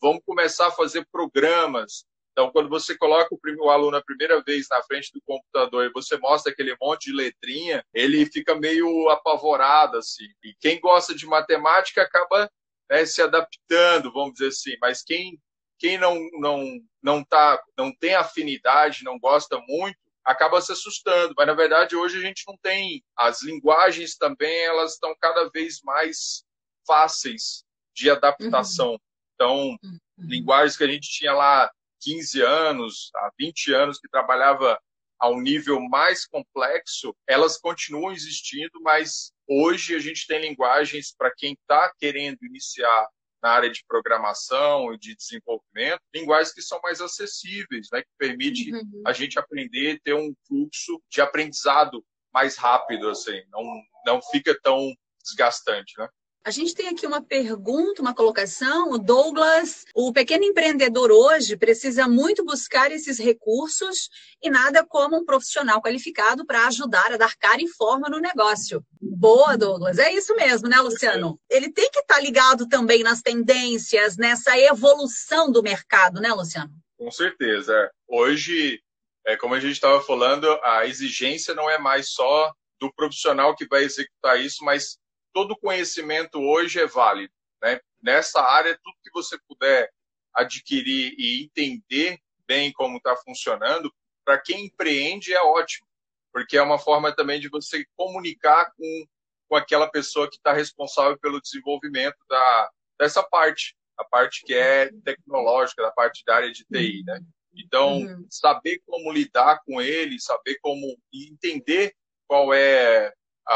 vamos 0.02 0.22
começar 0.26 0.68
a 0.68 0.72
fazer 0.72 1.08
programas. 1.12 2.06
Então, 2.32 2.52
quando 2.52 2.70
você 2.70 2.96
coloca 2.96 3.34
o, 3.34 3.40
primeiro, 3.40 3.66
o 3.66 3.70
aluno 3.70 3.98
a 3.98 4.04
primeira 4.04 4.44
vez 4.44 4.68
na 4.70 4.84
frente 4.84 5.12
do 5.12 5.22
computador 5.26 5.86
e 5.86 5.92
você 5.92 6.18
mostra 6.18 6.52
aquele 6.52 6.76
monte 6.80 7.06
de 7.06 7.16
letrinha, 7.16 7.84
ele 7.94 8.26
fica 8.28 8.54
meio 8.54 9.10
apavorado, 9.10 9.98
assim. 9.98 10.28
E 10.44 10.54
quem 10.60 10.80
gosta 10.80 11.16
de 11.16 11.26
matemática 11.26 12.04
acaba 12.04 12.48
né, 12.90 13.06
se 13.06 13.22
adaptando, 13.22 14.12
vamos 14.12 14.34
dizer 14.34 14.50
assim. 14.50 14.76
Mas 14.80 15.02
quem, 15.02 15.40
quem 15.80 15.98
não, 15.98 16.16
não, 16.34 16.80
não, 17.02 17.24
tá, 17.24 17.60
não 17.76 17.92
tem 17.92 18.14
afinidade, 18.14 19.04
não 19.04 19.18
gosta 19.18 19.60
muito, 19.68 19.98
acaba 20.28 20.62
se 20.62 20.74
assustando. 20.74 21.34
Mas, 21.38 21.48
na 21.48 21.54
verdade, 21.54 21.96
hoje 21.96 22.18
a 22.18 22.22
gente 22.22 22.44
não 22.46 22.58
tem... 22.58 23.02
As 23.18 23.42
linguagens 23.42 24.18
também, 24.18 24.66
elas 24.66 24.94
estão 24.94 25.16
cada 25.20 25.50
vez 25.50 25.80
mais 25.84 26.44
fáceis 26.86 27.64
de 27.96 28.10
adaptação. 28.10 28.92
Uhum. 28.92 29.00
Então, 29.34 29.58
uhum. 29.84 29.98
linguagens 30.20 30.76
que 30.76 30.84
a 30.84 30.88
gente 30.88 31.10
tinha 31.10 31.34
lá 31.34 31.72
15 32.02 32.42
anos, 32.42 33.10
há 33.16 33.32
20 33.40 33.74
anos 33.74 34.00
que 34.00 34.10
trabalhava 34.10 34.78
a 35.20 35.30
um 35.30 35.42
nível 35.42 35.80
mais 35.82 36.28
complexo, 36.28 37.16
elas 37.28 37.58
continuam 37.58 38.12
existindo, 38.12 38.80
mas 38.82 39.32
hoje 39.48 39.96
a 39.96 40.00
gente 40.00 40.28
tem 40.28 40.42
linguagens 40.42 41.14
para 41.18 41.34
quem 41.36 41.54
está 41.54 41.92
querendo 41.98 42.38
iniciar 42.44 43.08
na 43.42 43.52
área 43.52 43.70
de 43.70 43.84
programação 43.88 44.94
e 44.94 44.98
de 44.98 45.16
desenvolvimento, 45.16 46.02
linguagens 46.14 46.54
que 46.54 46.62
são 46.62 46.80
mais 46.82 47.02
acessíveis, 47.02 47.88
né, 47.92 48.02
que 48.02 48.10
permite 48.18 48.74
uhum. 48.74 49.04
a 49.06 49.14
gente 49.14 49.38
aprender, 49.38 50.00
ter 50.04 50.14
um 50.14 50.34
fluxo 50.48 51.02
de 51.10 51.22
aprendizado 51.22 52.04
mais 52.34 52.58
rápido, 52.58 53.10
assim, 53.10 53.42
não, 53.50 53.64
não 54.06 54.22
fica 54.22 54.58
tão 54.62 54.94
desgastante, 55.24 55.94
né? 55.98 56.08
A 56.48 56.50
gente 56.50 56.74
tem 56.74 56.88
aqui 56.88 57.06
uma 57.06 57.22
pergunta, 57.22 58.02
uma 58.02 58.16
colocação. 58.16 58.92
O 58.92 58.98
Douglas, 58.98 59.84
o 59.94 60.14
pequeno 60.14 60.46
empreendedor 60.46 61.12
hoje 61.12 61.58
precisa 61.58 62.08
muito 62.08 62.46
buscar 62.46 62.90
esses 62.90 63.20
recursos 63.20 64.10
e 64.42 64.50
nada 64.50 64.82
como 64.86 65.18
um 65.18 65.26
profissional 65.26 65.82
qualificado 65.82 66.46
para 66.46 66.66
ajudar 66.68 67.12
a 67.12 67.18
dar 67.18 67.36
cara 67.36 67.62
e 67.62 67.68
forma 67.68 68.08
no 68.08 68.22
negócio. 68.22 68.82
Boa, 69.02 69.58
Douglas. 69.58 70.00
É 70.00 70.14
isso 70.14 70.34
mesmo, 70.38 70.70
né, 70.70 70.80
Luciano? 70.80 71.38
Ele 71.50 71.70
tem 71.70 71.92
que 71.92 72.00
estar 72.00 72.16
tá 72.16 72.22
ligado 72.22 72.66
também 72.66 73.04
nas 73.04 73.22
tendências, 73.22 74.16
nessa 74.16 74.58
evolução 74.58 75.52
do 75.52 75.62
mercado, 75.62 76.22
né, 76.22 76.32
Luciano? 76.32 76.72
Com 76.98 77.12
certeza. 77.12 77.92
Hoje, 78.08 78.82
é, 79.26 79.36
como 79.36 79.54
a 79.54 79.60
gente 79.60 79.74
estava 79.74 80.00
falando, 80.00 80.50
a 80.64 80.86
exigência 80.86 81.54
não 81.54 81.70
é 81.70 81.78
mais 81.78 82.12
só 82.12 82.54
do 82.80 82.90
profissional 82.94 83.54
que 83.54 83.68
vai 83.68 83.84
executar 83.84 84.40
isso, 84.40 84.64
mas 84.64 84.98
todo 85.38 85.56
conhecimento 85.56 86.40
hoje 86.40 86.80
é 86.80 86.88
válido. 86.88 87.32
Né? 87.62 87.80
Nessa 88.02 88.42
área, 88.42 88.76
tudo 88.84 88.98
que 89.04 89.12
você 89.14 89.38
puder 89.48 89.88
adquirir 90.34 91.14
e 91.16 91.44
entender 91.44 92.18
bem 92.48 92.72
como 92.74 92.98
está 92.98 93.16
funcionando, 93.18 93.94
para 94.26 94.42
quem 94.42 94.66
empreende 94.66 95.32
é 95.32 95.40
ótimo, 95.44 95.86
porque 96.34 96.58
é 96.58 96.62
uma 96.64 96.80
forma 96.80 97.16
também 97.16 97.40
de 97.40 97.50
você 97.50 97.86
comunicar 97.96 98.72
com, 98.76 99.06
com 99.48 99.56
aquela 99.56 99.88
pessoa 99.88 100.28
que 100.28 100.38
está 100.38 100.54
responsável 100.54 101.20
pelo 101.20 101.40
desenvolvimento 101.40 102.18
da, 102.28 102.72
dessa 103.00 103.22
parte, 103.22 103.78
a 103.96 104.04
parte 104.04 104.44
que 104.44 104.56
é 104.56 104.90
tecnológica, 105.06 105.84
da 105.84 105.92
parte 105.92 106.24
da 106.26 106.38
área 106.38 106.52
de 106.52 106.66
TI. 106.66 107.04
Né? 107.06 107.20
Então, 107.54 108.00
uhum. 108.00 108.26
saber 108.28 108.82
como 108.88 109.12
lidar 109.12 109.62
com 109.68 109.80
ele, 109.80 110.20
saber 110.20 110.58
como 110.64 110.98
entender 111.14 111.94
qual 112.28 112.52
é 112.56 113.14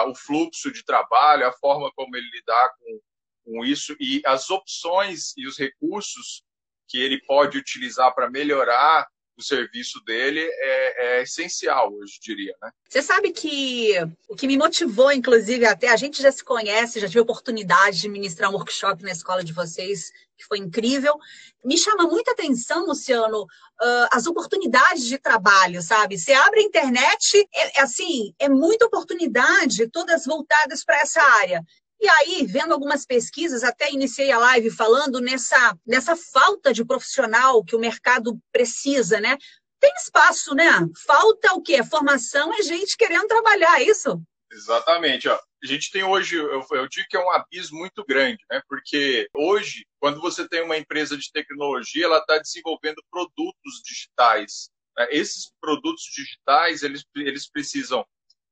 o 0.07 0.15
fluxo 0.15 0.71
de 0.71 0.83
trabalho, 0.83 1.47
a 1.47 1.53
forma 1.53 1.91
como 1.95 2.15
ele 2.15 2.29
lidar 2.31 2.69
com, 2.79 2.99
com 3.45 3.65
isso 3.65 3.95
e 3.99 4.21
as 4.25 4.49
opções 4.49 5.33
e 5.37 5.47
os 5.47 5.57
recursos 5.57 6.43
que 6.87 6.99
ele 6.99 7.21
pode 7.25 7.57
utilizar 7.57 8.13
para 8.13 8.29
melhorar 8.29 9.07
o 9.37 9.43
serviço 9.43 10.03
dele 10.03 10.41
é, 10.41 11.19
é, 11.19 11.21
essencial 11.23 11.93
hoje, 11.93 12.19
diria, 12.21 12.53
né? 12.61 12.69
Você 12.87 13.01
sabe 13.01 13.31
que 13.31 13.93
o 14.29 14.35
que 14.35 14.45
me 14.45 14.57
motivou, 14.57 15.11
inclusive, 15.11 15.65
até 15.65 15.89
a 15.89 15.95
gente 15.95 16.21
já 16.21 16.31
se 16.31 16.43
conhece, 16.43 16.99
já 16.99 17.07
tive 17.07 17.21
oportunidade 17.21 18.01
de 18.01 18.09
ministrar 18.09 18.51
um 18.51 18.53
workshop 18.53 19.01
na 19.03 19.11
escola 19.11 19.43
de 19.43 19.53
vocês, 19.53 20.11
que 20.41 20.47
foi 20.47 20.57
incrível. 20.57 21.15
Me 21.63 21.77
chama 21.77 22.03
muita 22.03 22.31
atenção, 22.31 22.85
Luciano, 22.85 23.43
uh, 23.43 24.07
as 24.11 24.25
oportunidades 24.25 25.05
de 25.05 25.17
trabalho, 25.17 25.81
sabe? 25.81 26.17
Você 26.17 26.33
abre 26.33 26.59
a 26.59 26.63
internet, 26.63 27.47
é, 27.53 27.79
é 27.79 27.81
assim, 27.81 28.33
é 28.39 28.49
muita 28.49 28.85
oportunidade, 28.85 29.89
todas 29.89 30.25
voltadas 30.25 30.83
para 30.83 30.99
essa 30.99 31.21
área. 31.21 31.63
E 31.99 32.09
aí, 32.09 32.47
vendo 32.47 32.73
algumas 32.73 33.05
pesquisas, 33.05 33.63
até 33.63 33.91
iniciei 33.91 34.31
a 34.31 34.39
live 34.39 34.71
falando 34.71 35.21
nessa, 35.21 35.77
nessa 35.85 36.15
falta 36.15 36.73
de 36.73 36.83
profissional 36.83 37.63
que 37.63 37.75
o 37.75 37.79
mercado 37.79 38.39
precisa, 38.51 39.19
né? 39.19 39.37
tem 39.81 39.91
espaço, 39.95 40.53
né? 40.53 40.69
Falta 41.05 41.53
o 41.55 41.61
quê? 41.61 41.83
Formação 41.83 42.53
e 42.53 42.61
gente 42.61 42.95
querendo 42.95 43.25
trabalhar, 43.25 43.81
é 43.81 43.85
isso? 43.85 44.21
Exatamente. 44.51 45.29
Ó. 45.29 45.35
A 45.63 45.65
gente 45.65 45.91
tem 45.91 46.03
hoje, 46.03 46.35
eu, 46.35 46.65
eu 46.71 46.87
digo 46.87 47.07
que 47.09 47.15
é 47.15 47.19
um 47.19 47.31
abismo 47.31 47.79
muito 47.79 48.03
grande, 48.03 48.43
né? 48.49 48.61
Porque 48.67 49.27
hoje, 49.33 49.85
quando 49.99 50.19
você 50.19 50.47
tem 50.47 50.61
uma 50.61 50.77
empresa 50.77 51.17
de 51.17 51.31
tecnologia, 51.31 52.05
ela 52.05 52.19
está 52.19 52.37
desenvolvendo 52.37 53.01
produtos 53.09 53.81
digitais. 53.83 54.69
Né? 54.97 55.07
Esses 55.11 55.51
produtos 55.61 56.03
digitais, 56.03 56.83
eles, 56.83 57.03
eles 57.15 57.49
precisam 57.49 58.05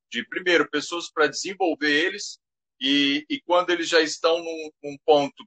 de, 0.10 0.26
primeiro, 0.26 0.70
pessoas 0.70 1.12
para 1.12 1.28
desenvolver 1.28 1.92
eles, 1.92 2.40
e, 2.82 3.26
e, 3.30 3.42
quando 3.42 3.72
eles 3.72 3.90
já 3.90 4.00
estão 4.00 4.40
num, 4.40 4.72
num 4.82 4.98
ponto 5.06 5.46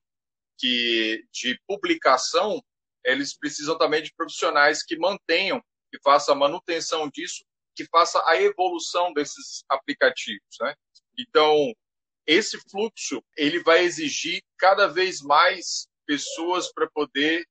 que, 0.58 1.24
de 1.32 1.58
publicação, 1.66 2.62
eles 3.04 3.36
precisam 3.36 3.78
também 3.78 4.02
de 4.02 4.12
profissionais 4.14 4.82
que 4.82 4.98
mantenham, 4.98 5.62
que 5.90 5.98
façam 6.04 6.34
a 6.34 6.38
manutenção 6.38 7.08
disso, 7.08 7.42
que 7.74 7.84
faça 7.86 8.22
a 8.26 8.40
evolução 8.40 9.12
desses 9.12 9.64
aplicativos, 9.68 10.56
né? 10.60 10.74
Então, 11.18 11.72
esse 12.26 12.58
fluxo, 12.70 13.22
ele 13.36 13.62
vai 13.62 13.84
exigir 13.84 14.42
cada 14.58 14.86
vez 14.86 15.20
mais 15.20 15.86
pessoas 16.06 16.72
para 16.72 16.88
poder 16.90 17.44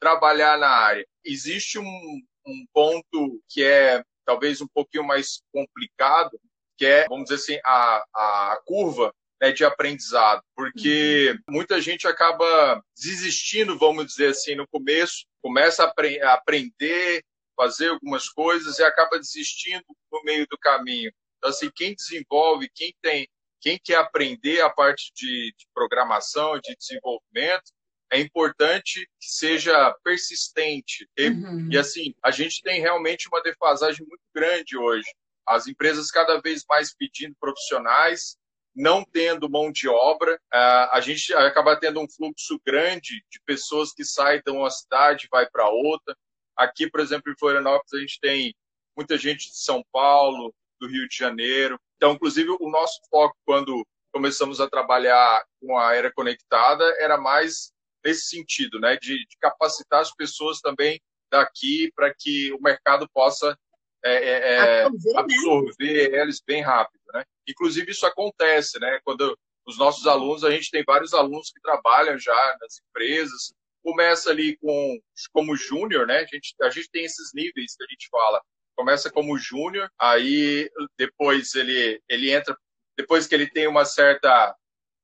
trabalhar 0.00 0.58
na 0.58 0.68
área. 0.68 1.06
Existe 1.24 1.78
um, 1.78 2.22
um 2.46 2.66
ponto 2.72 3.42
que 3.48 3.62
é 3.62 4.02
talvez 4.24 4.60
um 4.60 4.68
pouquinho 4.68 5.04
mais 5.04 5.42
complicado, 5.52 6.38
que 6.76 6.86
é, 6.86 7.06
vamos 7.08 7.24
dizer 7.24 7.36
assim, 7.36 7.60
a, 7.64 8.04
a 8.14 8.60
curva 8.64 9.14
né, 9.40 9.52
de 9.52 9.64
aprendizado, 9.64 10.42
porque 10.56 11.30
uhum. 11.48 11.54
muita 11.54 11.80
gente 11.80 12.06
acaba 12.06 12.82
desistindo, 12.96 13.78
vamos 13.78 14.06
dizer 14.06 14.28
assim, 14.28 14.54
no 14.54 14.66
começo, 14.68 15.26
começa 15.42 15.84
a, 15.84 15.88
apre 15.88 16.20
a 16.20 16.34
aprender, 16.34 17.22
fazer 17.56 17.88
algumas 17.88 18.28
coisas 18.28 18.78
e 18.78 18.82
acaba 18.82 19.18
desistindo 19.18 19.84
no 20.10 20.22
meio 20.24 20.46
do 20.48 20.58
caminho. 20.58 21.12
Então, 21.38 21.50
assim, 21.50 21.70
quem 21.74 21.94
desenvolve, 21.94 22.70
quem 22.74 22.94
tem, 23.02 23.28
quem 23.60 23.78
quer 23.82 23.96
aprender 23.96 24.60
a 24.60 24.70
parte 24.70 25.12
de, 25.14 25.52
de 25.56 25.66
programação, 25.74 26.58
de 26.60 26.74
desenvolvimento, 26.76 27.72
é 28.10 28.20
importante 28.20 29.00
que 29.20 29.26
seja 29.26 29.94
persistente. 30.04 31.08
Uhum. 31.18 31.68
E 31.70 31.76
assim, 31.76 32.14
a 32.22 32.30
gente 32.30 32.62
tem 32.62 32.80
realmente 32.80 33.28
uma 33.28 33.42
defasagem 33.42 34.06
muito 34.06 34.22
grande 34.34 34.76
hoje. 34.76 35.06
As 35.46 35.66
empresas 35.66 36.10
cada 36.10 36.40
vez 36.40 36.64
mais 36.68 36.94
pedindo 36.94 37.34
profissionais, 37.40 38.36
não 38.74 39.04
tendo 39.04 39.48
mão 39.48 39.70
de 39.70 39.88
obra, 39.88 40.38
a 40.52 41.00
gente 41.00 41.32
acaba 41.34 41.78
tendo 41.78 42.00
um 42.00 42.08
fluxo 42.08 42.60
grande 42.66 43.24
de 43.30 43.40
pessoas 43.44 43.92
que 43.92 44.04
saem 44.04 44.42
de 44.44 44.50
uma 44.50 44.70
cidade 44.70 45.26
e 45.26 45.28
vai 45.30 45.48
para 45.48 45.68
outra. 45.68 46.16
Aqui, 46.56 46.88
por 46.88 47.00
exemplo, 47.00 47.30
em 47.30 47.38
Florianópolis, 47.38 47.92
a 47.92 47.98
gente 47.98 48.18
tem 48.20 48.54
muita 48.96 49.16
gente 49.18 49.50
de 49.50 49.58
São 49.58 49.84
Paulo, 49.92 50.54
do 50.80 50.86
Rio 50.86 51.08
de 51.08 51.16
Janeiro. 51.16 51.78
Então, 51.96 52.12
inclusive, 52.12 52.50
o 52.60 52.70
nosso 52.70 53.00
foco, 53.10 53.36
quando 53.44 53.86
começamos 54.12 54.60
a 54.60 54.68
trabalhar 54.68 55.44
com 55.60 55.76
a 55.78 55.94
era 55.94 56.12
conectada, 56.12 56.84
era 57.00 57.18
mais 57.18 57.72
nesse 58.04 58.28
sentido, 58.28 58.78
né, 58.78 58.96
de, 59.00 59.18
de 59.26 59.36
capacitar 59.40 60.00
as 60.00 60.14
pessoas 60.14 60.60
também 60.60 61.00
daqui 61.30 61.90
para 61.96 62.14
que 62.14 62.52
o 62.52 62.60
mercado 62.60 63.08
possa 63.12 63.58
é, 64.04 64.14
é, 64.14 64.54
é 64.54 64.84
absorver, 64.84 65.18
absorver 65.18 66.10
né? 66.10 66.20
eles 66.20 66.42
bem 66.46 66.60
rápido, 66.60 67.00
né? 67.14 67.24
Inclusive 67.48 67.90
isso 67.90 68.06
acontece, 68.06 68.78
né? 68.78 69.00
Quando 69.02 69.36
os 69.66 69.78
nossos 69.78 70.06
alunos, 70.06 70.44
a 70.44 70.50
gente 70.50 70.70
tem 70.70 70.84
vários 70.86 71.14
alunos 71.14 71.50
que 71.50 71.60
trabalham 71.60 72.18
já 72.18 72.56
nas 72.60 72.80
empresas, 72.86 73.54
começa 73.84 74.30
ali 74.30 74.56
com 74.56 74.98
como 75.32 75.54
júnior, 75.54 76.06
né? 76.06 76.18
A 76.18 76.26
gente, 76.26 76.54
a 76.62 76.70
gente 76.70 76.90
tem 76.90 77.04
esses 77.04 77.30
níveis 77.34 77.76
que 77.76 77.84
a 77.84 77.86
gente 77.90 78.08
fala. 78.10 78.42
Começa 78.74 79.10
como 79.10 79.38
júnior, 79.38 79.88
aí 80.00 80.68
depois 80.98 81.54
ele 81.54 82.02
ele 82.08 82.32
entra 82.32 82.56
depois 82.96 83.26
que 83.26 83.34
ele 83.34 83.48
tem 83.48 83.66
uma 83.68 83.84
certa 83.84 84.56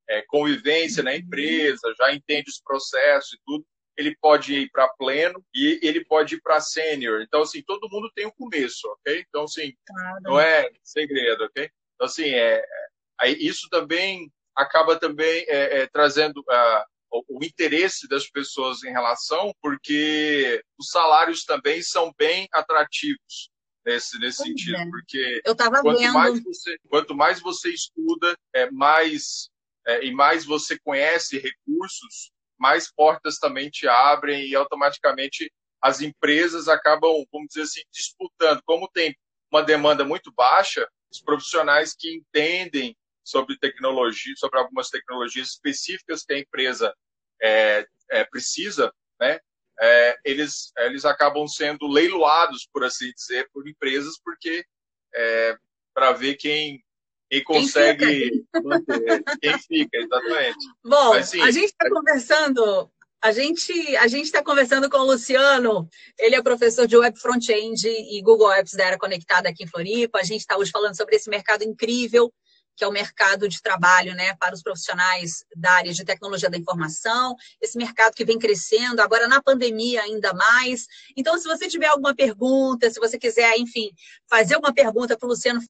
é, 0.08 0.22
convivência 0.22 1.02
na 1.02 1.14
empresa, 1.14 1.94
já 1.96 2.12
entende 2.12 2.50
os 2.50 2.60
processos 2.60 3.32
e 3.34 3.38
tudo, 3.44 3.64
ele 3.96 4.16
pode 4.20 4.54
ir 4.54 4.70
para 4.70 4.88
pleno 4.94 5.44
e 5.54 5.78
ele 5.82 6.04
pode 6.04 6.36
ir 6.36 6.40
para 6.40 6.60
sênior. 6.60 7.20
Então, 7.20 7.42
assim, 7.42 7.62
todo 7.62 7.88
mundo 7.90 8.10
tem 8.14 8.26
um 8.26 8.30
começo, 8.30 8.88
ok? 8.88 9.24
Então, 9.28 9.44
assim, 9.44 9.74
claro. 9.86 10.20
não 10.22 10.40
é 10.40 10.70
segredo, 10.82 11.44
ok? 11.44 11.70
Então, 11.94 12.06
assim, 12.06 12.30
é, 12.30 12.64
é, 13.22 13.30
isso 13.30 13.68
também 13.68 14.32
acaba 14.56 14.98
também 14.98 15.44
é, 15.48 15.80
é, 15.80 15.86
trazendo 15.86 16.38
uh, 16.40 16.84
o, 17.10 17.44
interesse 17.44 18.08
das 18.08 18.28
pessoas 18.28 18.82
em 18.82 18.90
relação, 18.90 19.52
porque 19.60 20.62
os 20.78 20.88
salários 20.88 21.44
também 21.44 21.82
são 21.82 22.12
bem 22.16 22.48
atrativos 22.52 23.50
nesse, 23.84 24.18
nesse 24.18 24.42
sentido, 24.42 24.76
é. 24.76 24.90
porque 24.90 25.40
quanto, 25.82 25.98
vendo. 25.98 26.12
Mais 26.12 26.42
você, 26.42 26.78
quanto 26.88 27.14
mais 27.14 27.40
você 27.40 27.70
estuda, 27.70 28.36
é, 28.54 28.70
mais 28.70 29.50
é, 29.86 30.04
e 30.04 30.12
mais 30.12 30.44
você 30.44 30.78
conhece 30.78 31.38
recursos, 31.38 32.30
mais 32.58 32.92
portas 32.92 33.38
também 33.38 33.70
te 33.70 33.88
abrem 33.88 34.46
e 34.46 34.54
automaticamente 34.54 35.50
as 35.82 36.00
empresas 36.00 36.68
acabam, 36.68 37.24
vamos 37.32 37.48
dizer 37.48 37.62
assim, 37.62 37.80
disputando. 37.90 38.62
Como 38.64 38.88
tem 38.88 39.16
uma 39.50 39.62
demanda 39.62 40.04
muito 40.04 40.30
baixa, 40.32 40.86
os 41.10 41.20
profissionais 41.20 41.94
que 41.98 42.14
entendem 42.14 42.94
sobre 43.30 43.58
tecnologia, 43.58 44.34
sobre 44.36 44.58
algumas 44.58 44.88
tecnologias 44.88 45.48
específicas 45.48 46.24
que 46.24 46.34
a 46.34 46.38
empresa 46.38 46.94
é, 47.40 47.86
é, 48.10 48.24
precisa, 48.24 48.92
né, 49.20 49.38
é, 49.80 50.18
eles, 50.24 50.72
eles 50.78 51.04
acabam 51.04 51.46
sendo 51.46 51.86
leiloados, 51.86 52.68
por 52.70 52.84
assim 52.84 53.10
dizer, 53.12 53.48
por 53.52 53.66
empresas, 53.66 54.20
porque 54.22 54.64
é, 55.14 55.56
para 55.94 56.12
ver 56.12 56.34
quem 56.34 56.82
quem 57.30 57.44
consegue 57.44 58.04
quem 58.04 58.30
fica, 58.30 58.62
manter, 58.62 59.22
quem 59.40 59.58
fica, 59.60 59.98
exatamente. 59.98 60.58
Bom, 60.84 61.10
Mas, 61.10 61.28
sim, 61.28 61.40
a 61.40 61.50
gente 61.52 61.66
está 61.66 61.88
conversando 61.88 62.90
a 63.22 63.32
gente 63.32 63.96
a 63.96 64.08
gente 64.08 64.24
está 64.24 64.42
conversando 64.42 64.90
com 64.90 64.98
o 64.98 65.04
Luciano, 65.04 65.88
ele 66.18 66.34
é 66.34 66.42
professor 66.42 66.86
de 66.86 66.96
Web 66.96 67.18
Front-End 67.20 67.86
e 67.86 68.20
Google 68.22 68.52
Apps 68.52 68.72
da 68.72 68.84
Era 68.84 68.98
Conectada 68.98 69.48
aqui 69.48 69.64
em 69.64 69.68
Floripa. 69.68 70.18
A 70.18 70.24
gente 70.24 70.40
está 70.40 70.56
hoje 70.56 70.70
falando 70.70 70.96
sobre 70.96 71.16
esse 71.16 71.30
mercado 71.30 71.62
incrível 71.62 72.32
que 72.80 72.84
é 72.84 72.88
o 72.88 72.92
mercado 72.92 73.46
de 73.46 73.60
trabalho 73.60 74.14
né, 74.14 74.34
para 74.36 74.54
os 74.54 74.62
profissionais 74.62 75.44
da 75.54 75.72
área 75.72 75.92
de 75.92 76.02
tecnologia 76.02 76.48
da 76.48 76.56
informação, 76.56 77.36
esse 77.60 77.76
mercado 77.76 78.14
que 78.14 78.24
vem 78.24 78.38
crescendo, 78.38 79.02
agora 79.02 79.28
na 79.28 79.42
pandemia 79.42 80.00
ainda 80.00 80.32
mais. 80.32 80.86
Então, 81.14 81.36
se 81.38 81.46
você 81.46 81.68
tiver 81.68 81.88
alguma 81.88 82.14
pergunta, 82.14 82.88
se 82.90 82.98
você 82.98 83.18
quiser, 83.18 83.54
enfim, 83.58 83.90
fazer 84.26 84.56
uma 84.56 84.72
pergunta 84.72 85.14
para 85.14 85.26
o 85.26 85.28
Luciano, 85.28 85.60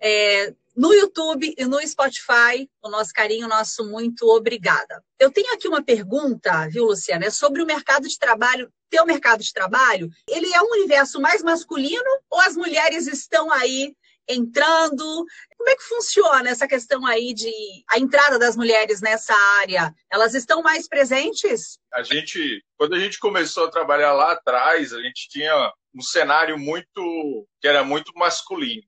é, 0.00 0.52
no 0.74 0.92
YouTube 0.92 1.54
e 1.56 1.64
no 1.66 1.80
Spotify, 1.86 2.68
o 2.82 2.90
nosso 2.90 3.12
carinho, 3.12 3.46
o 3.46 3.48
nosso 3.48 3.88
muito 3.88 4.26
obrigada. 4.26 5.04
Eu 5.20 5.30
tenho 5.30 5.54
aqui 5.54 5.68
uma 5.68 5.84
pergunta, 5.84 6.68
viu, 6.68 6.86
Luciana? 6.86 7.26
É 7.26 7.30
sobre 7.30 7.62
o 7.62 7.66
mercado 7.66 8.08
de 8.08 8.18
trabalho. 8.18 8.68
Teu 8.90 9.06
mercado 9.06 9.40
de 9.40 9.52
trabalho, 9.52 10.08
ele 10.28 10.52
é 10.52 10.60
um 10.60 10.72
universo 10.72 11.20
mais 11.20 11.42
masculino 11.42 12.02
ou 12.28 12.40
as 12.40 12.56
mulheres 12.56 13.06
estão 13.06 13.52
aí 13.52 13.94
entrando? 14.28 15.04
Como 15.56 15.68
é 15.68 15.76
que 15.76 15.82
funciona 15.84 16.50
essa 16.50 16.66
questão 16.66 17.06
aí 17.06 17.32
de 17.34 17.52
a 17.90 17.98
entrada 17.98 18.38
das 18.38 18.56
mulheres 18.56 19.00
nessa 19.00 19.34
área? 19.60 19.94
Elas 20.10 20.34
estão 20.34 20.62
mais 20.62 20.88
presentes? 20.88 21.78
A 21.92 22.02
gente, 22.02 22.62
quando 22.76 22.94
a 22.94 22.98
gente 22.98 23.18
começou 23.18 23.66
a 23.66 23.70
trabalhar 23.70 24.12
lá 24.12 24.32
atrás, 24.32 24.92
a 24.92 25.00
gente 25.00 25.28
tinha 25.28 25.72
um 25.94 26.02
cenário 26.02 26.58
muito 26.58 27.46
que 27.60 27.68
era 27.68 27.84
muito 27.84 28.12
masculino. 28.14 28.82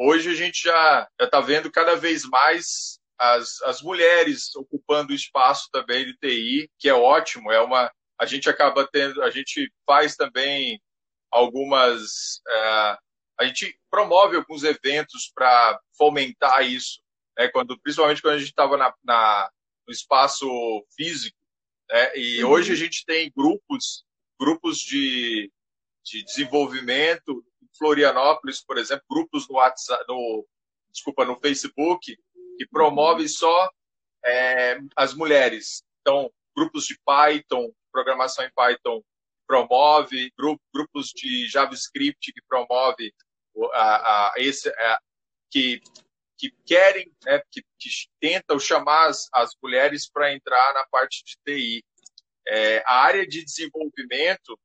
Hoje 0.00 0.30
a 0.30 0.34
gente 0.34 0.62
já 0.62 1.08
está 1.20 1.40
vendo 1.40 1.72
cada 1.72 1.96
vez 1.96 2.22
mais 2.24 3.00
as, 3.18 3.60
as 3.62 3.82
mulheres 3.82 4.54
ocupando 4.54 5.12
o 5.12 5.16
espaço 5.16 5.68
também 5.72 6.04
de 6.04 6.16
TI, 6.16 6.70
que 6.78 6.88
é 6.88 6.94
ótimo. 6.94 7.50
É 7.50 7.60
uma 7.60 7.90
a 8.18 8.26
gente 8.26 8.50
acaba 8.50 8.86
tendo, 8.86 9.22
a 9.22 9.30
gente 9.30 9.72
faz 9.86 10.16
também 10.16 10.82
algumas, 11.30 12.40
é, 12.48 12.98
a 13.40 13.44
gente 13.44 13.78
promove 13.90 14.36
alguns 14.36 14.64
eventos 14.64 15.30
para 15.34 15.80
fomentar 15.96 16.66
isso, 16.66 17.00
né? 17.36 17.48
Quando 17.48 17.78
principalmente 17.80 18.20
quando 18.20 18.34
a 18.34 18.38
gente 18.38 18.48
estava 18.48 18.76
na, 18.76 18.94
na, 19.02 19.50
no 19.86 19.92
espaço 19.92 20.46
físico, 20.96 21.36
né? 21.90 22.16
E 22.16 22.42
uhum. 22.42 22.50
hoje 22.50 22.72
a 22.72 22.76
gente 22.76 23.04
tem 23.04 23.32
grupos, 23.36 24.04
grupos 24.38 24.78
de, 24.78 25.50
de 26.04 26.24
desenvolvimento 26.24 27.44
Florianópolis, 27.76 28.60
por 28.60 28.76
exemplo, 28.76 29.04
grupos 29.08 29.48
no 29.48 29.54
WhatsApp, 29.54 30.04
no, 30.08 30.46
desculpa, 30.90 31.24
no 31.24 31.38
Facebook, 31.38 32.16
que 32.58 32.66
promovem 32.66 33.28
só 33.28 33.70
é, 34.24 34.80
as 34.96 35.14
mulheres. 35.14 35.84
Então, 36.00 36.30
grupos 36.56 36.84
de 36.86 36.98
Python, 37.06 37.72
programação 37.92 38.44
em 38.44 38.50
Python 38.50 39.00
promove, 39.46 40.30
grupos 40.74 41.08
de 41.08 41.48
JavaScript 41.48 42.32
que 42.32 42.42
promove 42.46 43.14
a, 43.72 44.28
a 44.28 44.34
esse, 44.36 44.68
a, 44.68 45.00
que, 45.50 45.80
que 46.36 46.50
querem, 46.66 47.12
né, 47.24 47.40
que, 47.50 47.62
que 47.78 47.88
tentam 48.20 48.58
chamar 48.58 49.08
as, 49.08 49.28
as 49.32 49.50
mulheres 49.62 50.08
para 50.10 50.32
entrar 50.32 50.74
na 50.74 50.84
parte 50.86 51.24
de 51.24 51.36
TI. 51.44 51.84
É, 52.46 52.82
a 52.86 53.02
área 53.02 53.26
de 53.26 53.44
desenvolvimento 53.44 54.58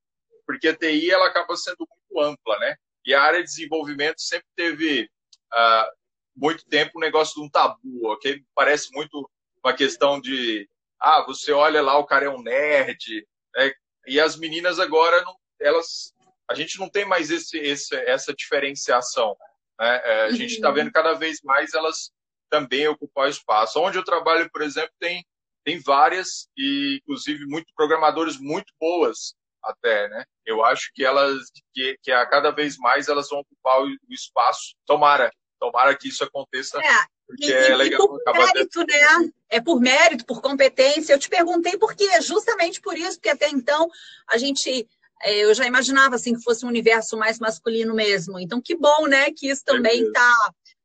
porque 0.46 0.68
a 0.68 0.76
TI 0.76 1.12
ela 1.12 1.28
acaba 1.28 1.56
sendo 1.56 1.88
muito 1.90 2.22
ampla, 2.22 2.60
né? 2.60 2.76
E 3.06 3.14
a 3.14 3.22
área 3.22 3.40
de 3.40 3.50
desenvolvimento 3.50 4.22
sempre 4.22 4.48
teve 4.56 5.10
uh, 5.54 5.92
muito 6.36 6.66
tempo 6.66 6.98
um 6.98 7.02
negócio 7.02 7.36
de 7.36 7.42
um 7.42 7.50
tabu, 7.50 8.08
ok? 8.08 8.44
Parece 8.56 8.92
muito 8.94 9.30
uma 9.64 9.74
questão 9.74 10.20
de, 10.20 10.70
ah, 11.00 11.24
você 11.26 11.52
olha 11.52 11.82
lá, 11.82 11.98
o 11.98 12.06
cara 12.06 12.26
é 12.26 12.30
um 12.30 12.42
nerd, 12.42 13.26
né? 13.56 13.72
e 14.06 14.20
as 14.20 14.36
meninas 14.36 14.80
agora, 14.80 15.22
não, 15.24 15.36
elas, 15.60 16.14
a 16.54 16.56
gente 16.56 16.80
não 16.80 16.90
tem 16.90 17.06
mais 17.06 17.30
esse, 17.30 17.58
esse 17.58 17.96
essa 17.96 18.34
diferenciação. 18.34 19.36
Né? 19.80 20.02
É, 20.04 20.22
a 20.26 20.32
gente 20.32 20.54
está 20.54 20.70
uhum. 20.70 20.76
vendo 20.76 20.92
cada 20.92 21.14
vez 21.14 21.40
mais 21.44 21.74
elas 21.74 22.12
também 22.50 22.88
ocupar 22.88 23.30
espaço. 23.30 23.80
Onde 23.80 23.98
eu 23.98 24.04
trabalho, 24.04 24.50
por 24.52 24.62
exemplo, 24.62 24.92
tem, 25.00 25.26
tem 25.66 25.80
várias, 25.80 26.48
e 26.56 27.00
inclusive 27.02 27.46
muito 27.46 27.68
programadores 27.76 28.38
muito 28.38 28.72
boas 28.80 29.34
até, 29.64 30.08
né? 30.10 30.26
Eu 30.46 30.64
acho 30.64 30.92
que 30.94 31.04
elas, 31.04 31.38
que, 31.74 31.98
que 32.04 32.12
a 32.12 32.26
cada 32.26 32.52
vez 32.52 32.78
mais 32.78 33.08
elas 33.08 33.30
vão 33.30 33.40
ocupar 33.40 33.82
o, 33.82 33.88
o 33.88 34.14
espaço. 34.14 34.76
Tomara, 34.86 35.32
tomara 35.60 35.96
que 35.98 36.10
isso 36.10 36.24
aconteça. 36.24 36.80
É. 36.80 37.14
Porque 37.26 37.46
e, 37.46 37.54
é 37.54 37.76
legal. 37.76 38.08
por 38.08 38.20
mérito, 38.34 38.80
né? 38.82 39.32
É 39.50 39.62
por 39.62 39.80
mérito, 39.80 40.26
por 40.26 40.42
competência. 40.42 41.14
Eu 41.14 41.20
te 41.20 41.30
perguntei 41.30 41.78
por 41.78 41.96
quê? 41.96 42.22
Justamente 42.22 42.82
por 42.82 42.98
isso, 42.98 43.14
porque 43.14 43.30
até 43.30 43.50
então 43.50 43.90
a 44.28 44.38
gente 44.38 44.88
eu 45.26 45.54
já 45.54 45.66
imaginava 45.66 46.16
assim 46.16 46.34
que 46.34 46.44
fosse 46.44 46.66
um 46.66 46.70
universo 46.70 47.18
mais 47.18 47.40
masculino 47.40 47.94
mesmo. 47.94 48.40
Então, 48.40 48.62
que 48.62 48.76
bom, 48.76 49.08
né, 49.08 49.32
que 49.32 49.50
isso 49.50 49.64
também 49.66 50.04
está 50.04 50.34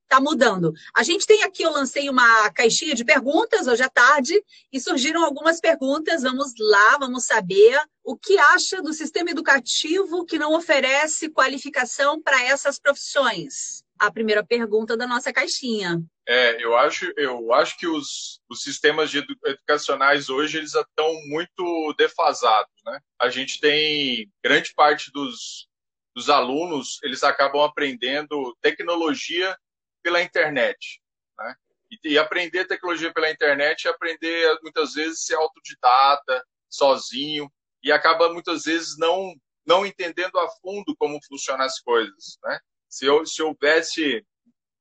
tá 0.08 0.20
mudando. 0.20 0.72
A 0.96 1.02
gente 1.02 1.26
tem 1.26 1.42
aqui, 1.42 1.62
eu 1.62 1.70
lancei 1.70 2.08
uma 2.08 2.50
caixinha 2.50 2.94
de 2.94 3.04
perguntas 3.04 3.66
hoje 3.66 3.82
à 3.82 3.88
tarde 3.88 4.42
e 4.72 4.80
surgiram 4.80 5.22
algumas 5.22 5.60
perguntas. 5.60 6.22
Vamos 6.22 6.52
lá, 6.58 6.96
vamos 6.98 7.26
saber 7.26 7.78
o 8.02 8.16
que 8.16 8.38
acha 8.38 8.80
do 8.82 8.92
sistema 8.92 9.30
educativo 9.30 10.24
que 10.24 10.38
não 10.38 10.54
oferece 10.54 11.28
qualificação 11.28 12.20
para 12.20 12.42
essas 12.42 12.78
profissões. 12.78 13.84
A 13.98 14.10
primeira 14.10 14.44
pergunta 14.44 14.96
da 14.96 15.06
nossa 15.06 15.32
caixinha. 15.32 16.02
É, 16.30 16.62
eu 16.62 16.76
acho, 16.76 17.10
eu 17.16 17.54
acho 17.54 17.78
que 17.78 17.86
os, 17.86 18.42
os 18.50 18.62
sistemas 18.62 19.14
edu 19.14 19.34
educacionais 19.46 20.28
hoje 20.28 20.58
eles 20.58 20.74
estão 20.74 21.10
muito 21.26 21.94
defasados, 21.96 22.70
né? 22.84 23.00
A 23.18 23.30
gente 23.30 23.58
tem 23.58 24.30
grande 24.44 24.74
parte 24.74 25.10
dos, 25.10 25.66
dos 26.14 26.28
alunos 26.28 26.98
eles 27.02 27.24
acabam 27.24 27.62
aprendendo 27.62 28.54
tecnologia 28.60 29.56
pela 30.02 30.22
internet. 30.22 31.00
Né? 31.38 31.54
E, 31.90 32.12
e, 32.12 32.18
aprender 32.18 32.66
tecnologia 32.66 33.12
pela 33.12 33.30
internet 33.30 33.86
é 33.86 33.90
aprender, 33.90 34.58
muitas 34.62 34.92
vezes, 34.92 35.24
ser 35.24 35.36
autodidata, 35.36 36.44
sozinho, 36.68 37.50
e 37.82 37.90
acaba, 37.90 38.32
muitas 38.32 38.64
vezes, 38.64 38.98
não, 38.98 39.34
não 39.66 39.86
entendendo 39.86 40.38
a 40.38 40.48
fundo 40.60 40.94
como 40.98 41.18
funcionam 41.26 41.64
as 41.64 41.80
coisas. 41.80 42.38
Né? 42.44 42.58
Se, 42.86 43.06
se 43.24 43.42
houvesse 43.42 44.26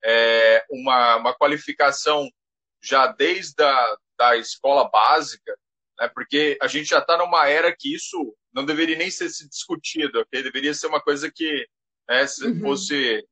é, 0.07 0.65
uma, 0.69 1.17
uma 1.17 1.33
qualificação 1.33 2.29
já 2.81 3.07
desde 3.07 3.61
a 3.61 3.97
da 4.17 4.35
escola 4.35 4.89
básica, 4.89 5.55
né? 5.99 6.09
porque 6.09 6.57
a 6.61 6.67
gente 6.67 6.87
já 6.87 6.99
está 6.99 7.17
numa 7.17 7.47
era 7.47 7.75
que 7.75 7.93
isso 7.93 8.35
não 8.51 8.65
deveria 8.65 8.97
nem 8.97 9.11
ser 9.11 9.27
discutido, 9.27 10.21
okay? 10.21 10.41
deveria 10.41 10.73
ser 10.73 10.87
uma 10.87 10.99
coisa 10.99 11.31
que 11.31 11.67
né, 12.09 12.25
uhum. 12.41 12.59
fosse 12.61 13.23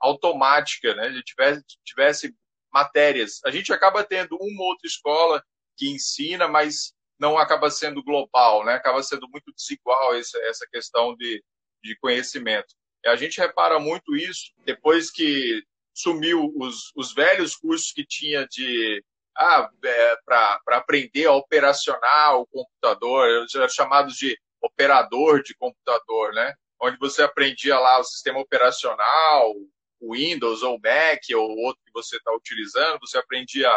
automática, 0.00 0.94
né? 0.94 1.10
tivesse, 1.24 1.64
tivesse 1.84 2.34
matérias. 2.72 3.40
A 3.44 3.50
gente 3.50 3.72
acaba 3.72 4.04
tendo 4.04 4.36
uma 4.38 4.62
ou 4.62 4.68
outra 4.68 4.86
escola 4.86 5.42
que 5.76 5.88
ensina, 5.88 6.46
mas 6.46 6.92
não 7.18 7.38
acaba 7.38 7.70
sendo 7.70 8.02
global, 8.02 8.64
né? 8.64 8.74
Acaba 8.74 9.02
sendo 9.02 9.28
muito 9.28 9.52
desigual 9.56 10.14
essa, 10.16 10.36
essa 10.40 10.66
questão 10.70 11.16
de, 11.16 11.42
de 11.82 11.96
conhecimento. 11.96 12.74
E 13.04 13.08
a 13.08 13.16
gente 13.16 13.38
repara 13.38 13.78
muito 13.78 14.16
isso 14.16 14.52
depois 14.64 15.10
que 15.10 15.62
sumiu 15.94 16.52
os, 16.56 16.90
os 16.96 17.14
velhos 17.14 17.56
cursos 17.56 17.92
que 17.92 18.04
tinha 18.04 18.46
de 18.46 19.02
ah, 19.36 19.68
é, 19.84 20.16
para 20.24 20.60
aprender 20.68 21.26
a 21.26 21.32
operacionar 21.32 22.36
o 22.36 22.46
computador, 22.46 23.46
chamados 23.68 24.14
de 24.16 24.38
operador 24.62 25.42
de 25.42 25.54
computador, 25.54 26.32
né? 26.32 26.54
Onde 26.80 26.98
você 26.98 27.22
aprendia 27.22 27.78
lá 27.78 27.98
o 27.98 28.04
sistema 28.04 28.38
operacional, 28.40 29.54
o 30.00 30.14
Windows 30.14 30.62
ou 30.62 30.76
o 30.76 30.80
Mac 30.80 31.22
ou 31.34 31.56
outro 31.58 31.82
que 31.84 31.92
você 31.92 32.16
está 32.16 32.32
utilizando, 32.32 33.00
você 33.00 33.18
aprendia 33.18 33.68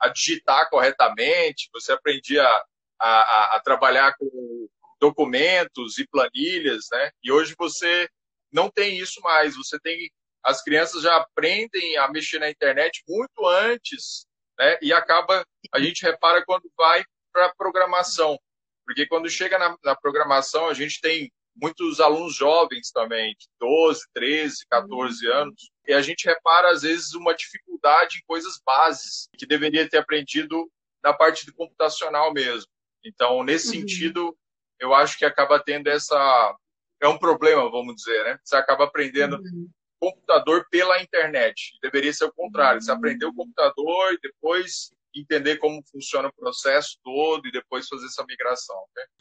a 0.00 0.08
digitar 0.08 0.68
corretamente, 0.68 1.68
você 1.72 1.92
aprendia 1.92 2.44
a, 2.98 3.08
a, 3.08 3.56
a, 3.56 3.60
trabalhar 3.60 4.14
com 4.18 4.68
documentos 5.00 5.98
e 5.98 6.06
planilhas, 6.06 6.86
né? 6.92 7.10
E 7.22 7.30
hoje 7.32 7.54
você 7.58 8.08
não 8.52 8.70
tem 8.70 8.98
isso 8.98 9.20
mais. 9.20 9.56
Você 9.56 9.78
tem 9.80 10.10
as 10.44 10.62
crianças 10.62 11.02
já 11.02 11.16
aprendem 11.16 11.96
a 11.96 12.08
mexer 12.10 12.38
na 12.38 12.50
internet 12.50 13.02
muito 13.08 13.46
antes, 13.46 14.26
né? 14.58 14.78
E 14.82 14.92
acaba 14.92 15.44
a 15.72 15.80
gente 15.80 16.02
repara 16.02 16.44
quando 16.44 16.70
vai 16.76 17.04
para 17.32 17.54
programação, 17.54 18.38
porque 18.84 19.06
quando 19.06 19.30
chega 19.30 19.58
na, 19.58 19.76
na 19.84 19.96
programação 19.96 20.68
a 20.68 20.74
gente 20.74 21.00
tem 21.00 21.30
muitos 21.54 22.00
alunos 22.00 22.34
jovens 22.34 22.90
também, 22.90 23.34
de 23.38 23.46
12, 23.60 24.00
13, 24.14 24.66
14 24.68 25.26
anos, 25.28 25.70
e 25.86 25.92
a 25.92 26.00
gente 26.00 26.26
repara, 26.26 26.70
às 26.70 26.82
vezes, 26.82 27.12
uma 27.14 27.34
dificuldade 27.34 28.18
em 28.18 28.26
coisas 28.26 28.60
bases 28.64 29.28
que 29.36 29.46
deveria 29.46 29.88
ter 29.88 29.98
aprendido 29.98 30.70
na 31.02 31.12
parte 31.12 31.44
do 31.44 31.54
computacional 31.54 32.32
mesmo. 32.32 32.70
Então, 33.04 33.42
nesse 33.42 33.68
uhum. 33.68 33.80
sentido, 33.80 34.36
eu 34.78 34.94
acho 34.94 35.18
que 35.18 35.24
acaba 35.24 35.62
tendo 35.62 35.88
essa. 35.88 36.56
É 37.00 37.08
um 37.08 37.18
problema, 37.18 37.68
vamos 37.70 37.96
dizer, 37.96 38.24
né? 38.24 38.38
Você 38.44 38.56
acaba 38.56 38.84
aprendendo 38.84 39.36
uhum. 39.36 39.68
Computador 40.02 40.66
pela 40.68 41.00
internet. 41.00 41.78
Deveria 41.80 42.12
ser 42.12 42.24
o 42.24 42.32
contrário. 42.32 42.82
Você 42.82 42.90
aprendeu 42.90 43.28
o 43.28 43.34
computador 43.34 44.12
e 44.12 44.18
depois 44.20 44.90
entender 45.14 45.58
como 45.58 45.80
funciona 45.92 46.28
o 46.28 46.34
processo 46.34 46.98
todo 47.04 47.46
e 47.46 47.52
depois 47.52 47.86
fazer 47.86 48.06
essa 48.06 48.24
migração. 48.26 48.74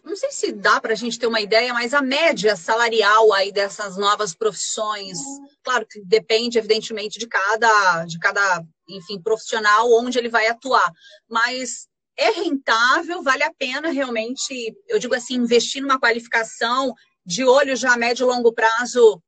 Não 0.04 0.16
sei 0.16 0.32
se 0.32 0.52
dá 0.52 0.82
para 0.82 0.94
a 0.94 0.96
gente 0.96 1.20
ter 1.20 1.28
uma 1.28 1.42
ideia, 1.42 1.72
mas 1.74 1.94
a 1.94 2.02
média 2.02 2.56
salarial 2.56 3.32
aí 3.34 3.52
dessas 3.52 3.96
novas 3.98 4.34
profissões, 4.34 5.20
claro 5.62 5.86
que 5.88 6.02
depende 6.04 6.58
evidentemente 6.58 7.20
de 7.20 7.28
cada, 7.28 8.06
de 8.06 8.18
cada, 8.18 8.64
enfim, 8.90 9.22
profissional 9.22 9.92
onde 9.92 10.18
ele 10.18 10.30
vai 10.30 10.48
atuar, 10.48 10.90
mas 11.30 11.88
é 12.18 12.32
rentável, 12.32 13.22
vale 13.22 13.44
a 13.44 13.54
pena 13.54 13.90
realmente, 13.90 14.74
eu 14.88 14.98
digo 14.98 15.14
assim, 15.14 15.36
investir 15.36 15.82
numa 15.82 16.00
qualificação 16.00 16.94
de 17.26 17.44
olho 17.44 17.76
já 17.76 17.94
a 17.94 17.98
médio 17.98 18.26
e 18.26 18.28
longo 18.28 18.54
prazo 18.54 19.22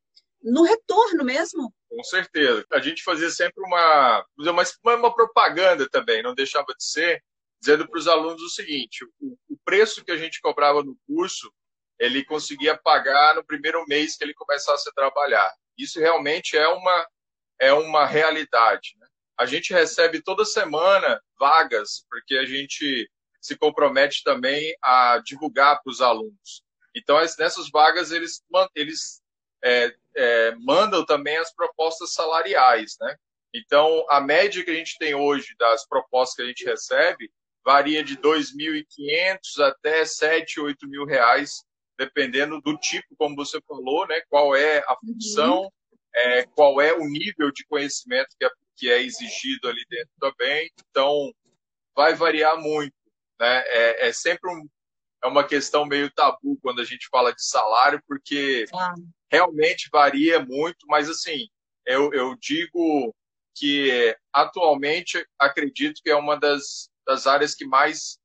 no 0.43 0.63
retorno 0.63 1.23
mesmo? 1.23 1.73
Com 1.89 2.03
certeza. 2.03 2.65
A 2.71 2.79
gente 2.79 3.03
fazia 3.03 3.29
sempre 3.29 3.63
uma, 3.63 4.25
uma, 4.37 4.63
uma 4.95 5.13
propaganda 5.13 5.87
também, 5.89 6.21
não 6.21 6.35
deixava 6.35 6.67
de 6.77 6.83
ser, 6.83 7.23
dizendo 7.61 7.87
para 7.87 7.97
os 7.97 8.07
alunos 8.07 8.41
o 8.41 8.49
seguinte: 8.49 9.05
o, 9.19 9.37
o, 9.49 9.57
preço 9.63 10.03
que 10.03 10.11
a 10.11 10.17
gente 10.17 10.41
cobrava 10.41 10.83
no 10.83 10.97
curso, 11.07 11.51
ele 11.97 12.25
conseguia 12.25 12.77
pagar 12.77 13.35
no 13.35 13.45
primeiro 13.45 13.85
mês 13.87 14.17
que 14.17 14.23
ele 14.23 14.33
começasse 14.33 14.89
a 14.89 14.93
trabalhar. 14.93 15.51
Isso 15.77 15.99
realmente 15.99 16.57
é 16.57 16.67
uma, 16.67 17.07
é 17.59 17.73
uma 17.73 18.05
realidade. 18.05 18.95
Né? 18.99 19.07
A 19.39 19.45
gente 19.45 19.73
recebe 19.73 20.21
toda 20.21 20.43
semana 20.43 21.21
vagas, 21.39 22.05
porque 22.09 22.35
a 22.35 22.45
gente 22.45 23.09
se 23.41 23.57
compromete 23.57 24.23
também 24.23 24.75
a 24.81 25.21
divulgar 25.23 25.81
para 25.81 25.91
os 25.91 26.01
alunos. 26.01 26.63
Então, 26.95 27.17
nessas 27.17 27.69
vagas, 27.69 28.11
eles, 28.11 28.41
eles 28.75 29.22
é, 29.63 29.95
é, 30.15 30.55
mandam 30.59 31.05
também 31.05 31.37
as 31.37 31.53
propostas 31.53 32.13
salariais, 32.13 32.95
né? 32.99 33.15
Então, 33.53 34.05
a 34.09 34.19
média 34.19 34.63
que 34.63 34.71
a 34.71 34.75
gente 34.75 34.97
tem 34.97 35.13
hoje 35.13 35.55
das 35.57 35.87
propostas 35.87 36.35
que 36.35 36.41
a 36.41 36.45
gente 36.45 36.65
recebe 36.65 37.31
varia 37.63 38.03
de 38.03 38.17
2.500 38.17 39.63
até 39.63 40.03
7, 40.03 40.59
8 40.59 40.87
mil 40.87 41.05
reais, 41.05 41.63
dependendo 41.97 42.59
do 42.59 42.77
tipo, 42.77 43.15
como 43.17 43.35
você 43.35 43.61
falou, 43.67 44.05
né? 44.07 44.21
Qual 44.29 44.55
é 44.55 44.79
a 44.79 44.97
função, 44.97 45.61
uhum. 45.61 45.69
é, 46.15 46.43
qual 46.47 46.81
é 46.81 46.93
o 46.93 47.05
nível 47.05 47.51
de 47.51 47.65
conhecimento 47.65 48.35
que 48.37 48.45
é, 48.45 48.49
que 48.75 48.91
é 48.91 49.01
exigido 49.01 49.69
ali 49.69 49.85
dentro 49.89 50.11
também. 50.19 50.69
Então, 50.89 51.31
vai 51.95 52.15
variar 52.15 52.59
muito, 52.59 52.95
né? 53.39 53.63
É, 53.67 54.07
é 54.09 54.13
sempre 54.13 54.51
um, 54.51 54.67
é 55.23 55.27
uma 55.27 55.43
questão 55.43 55.85
meio 55.85 56.11
tabu 56.11 56.57
quando 56.61 56.81
a 56.81 56.85
gente 56.85 57.07
fala 57.09 57.33
de 57.33 57.45
salário, 57.45 58.01
porque 58.07 58.65
realmente 59.33 59.89
varia 59.91 60.39
muito, 60.45 60.85
mas 60.87 61.09
assim, 61.09 61.49
eu, 61.87 62.13
eu 62.13 62.35
digo 62.39 63.11
que 63.55 64.15
atualmente 64.31 65.25
acredito 65.39 66.01
que 66.03 66.11
é 66.11 66.15
uma 66.15 66.39
das, 66.39 66.87
das 67.03 67.25
áreas 67.25 67.55
que 67.55 67.65
mais 67.65 68.19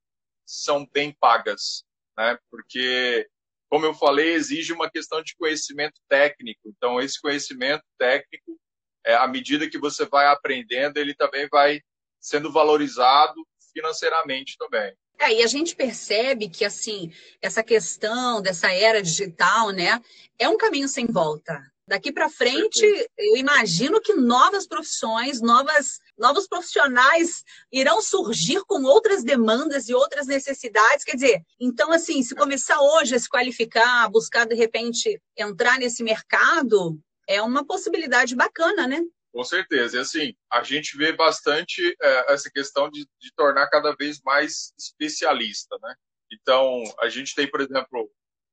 são 0.45 0.87
bem 0.93 1.17
pagas, 1.19 1.83
né? 2.17 2.39
Porque, 2.51 3.27
como 3.71 3.87
eu 3.87 3.95
falei, 3.95 4.35
exige 4.35 4.71
uma 4.71 4.91
questão 4.91 5.23
de 5.23 5.35
conhecimento 5.35 5.99
técnico. 6.11 6.61
Então, 6.67 7.01
esse 7.01 7.19
conhecimento 7.19 7.85
técnico, 7.99 8.61
é, 9.07 9.15
à 9.15 9.27
medida 9.27 9.69
que 9.69 9.79
você 9.79 10.05
vai 10.05 10.27
aprendendo, 10.27 10.99
ele 10.99 11.15
também 11.15 11.49
vai 11.51 11.81
sendo 12.21 12.53
valorizado 12.53 13.35
financeiramente 13.73 14.57
também. 14.59 14.95
É, 15.21 15.33
e 15.35 15.43
a 15.43 15.47
gente 15.47 15.75
percebe 15.75 16.49
que, 16.49 16.65
assim, 16.65 17.13
essa 17.43 17.63
questão 17.63 18.41
dessa 18.41 18.73
era 18.73 19.03
digital, 19.03 19.71
né, 19.71 20.01
é 20.39 20.49
um 20.49 20.57
caminho 20.57 20.89
sem 20.89 21.07
volta. 21.07 21.61
Daqui 21.89 22.13
para 22.13 22.29
frente, 22.29 22.85
eu 23.17 23.37
imagino 23.37 23.99
que 23.99 24.13
novas 24.13 24.67
profissões, 24.67 25.41
novas, 25.41 26.01
novos 26.19 26.47
profissionais 26.47 27.43
irão 27.73 28.03
surgir 28.03 28.63
com 28.67 28.83
outras 28.83 29.25
demandas 29.25 29.89
e 29.89 29.95
outras 29.95 30.27
necessidades. 30.27 31.03
Quer 31.03 31.15
dizer, 31.15 31.43
então, 31.59 31.91
assim, 31.91 32.23
se 32.23 32.35
começar 32.35 32.79
hoje 32.79 33.15
a 33.15 33.19
se 33.19 33.27
qualificar, 33.27 34.07
buscar, 34.11 34.47
de 34.47 34.55
repente, 34.55 35.19
entrar 35.35 35.79
nesse 35.79 36.03
mercado, 36.03 37.01
é 37.27 37.41
uma 37.41 37.65
possibilidade 37.65 38.37
bacana, 38.37 38.87
né? 38.87 39.01
Com 39.39 39.45
certeza. 39.45 39.97
E 39.97 40.01
assim, 40.01 40.35
a 40.51 40.65
gente 40.65 40.97
vê 40.97 41.13
bastante 41.13 41.97
é, 42.03 42.33
essa 42.33 42.51
questão 42.51 42.91
de, 42.91 43.07
de 43.21 43.33
tornar 43.37 43.69
cada 43.69 43.95
vez 43.95 44.21
mais 44.25 44.75
especialista, 44.77 45.79
né? 45.81 45.95
Então, 46.33 46.83
a 46.99 47.09
gente 47.09 47.37
tem, 47.37 47.49
por 47.49 47.61
exemplo, 47.61 48.11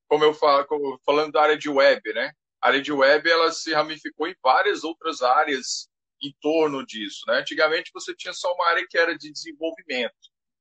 como 0.07 0.23
eu 0.23 0.31
falo, 0.31 1.01
falando 1.03 1.31
da 1.31 1.41
área 1.41 1.57
de 1.57 1.67
web, 1.67 2.13
né? 2.13 2.31
a 2.61 2.67
área 2.67 2.79
de 2.83 2.91
web 2.91 3.27
ela 3.27 3.51
se 3.51 3.73
ramificou 3.73 4.27
em 4.27 4.35
várias 4.43 4.83
outras 4.83 5.23
áreas 5.23 5.89
em 6.21 6.31
torno 6.39 6.85
disso. 6.85 7.23
Né? 7.29 7.39
Antigamente 7.39 7.89
você 7.91 8.15
tinha 8.15 8.33
só 8.33 8.53
uma 8.53 8.67
área 8.67 8.85
que 8.87 8.95
era 8.95 9.17
de 9.17 9.31
desenvolvimento. 9.31 10.13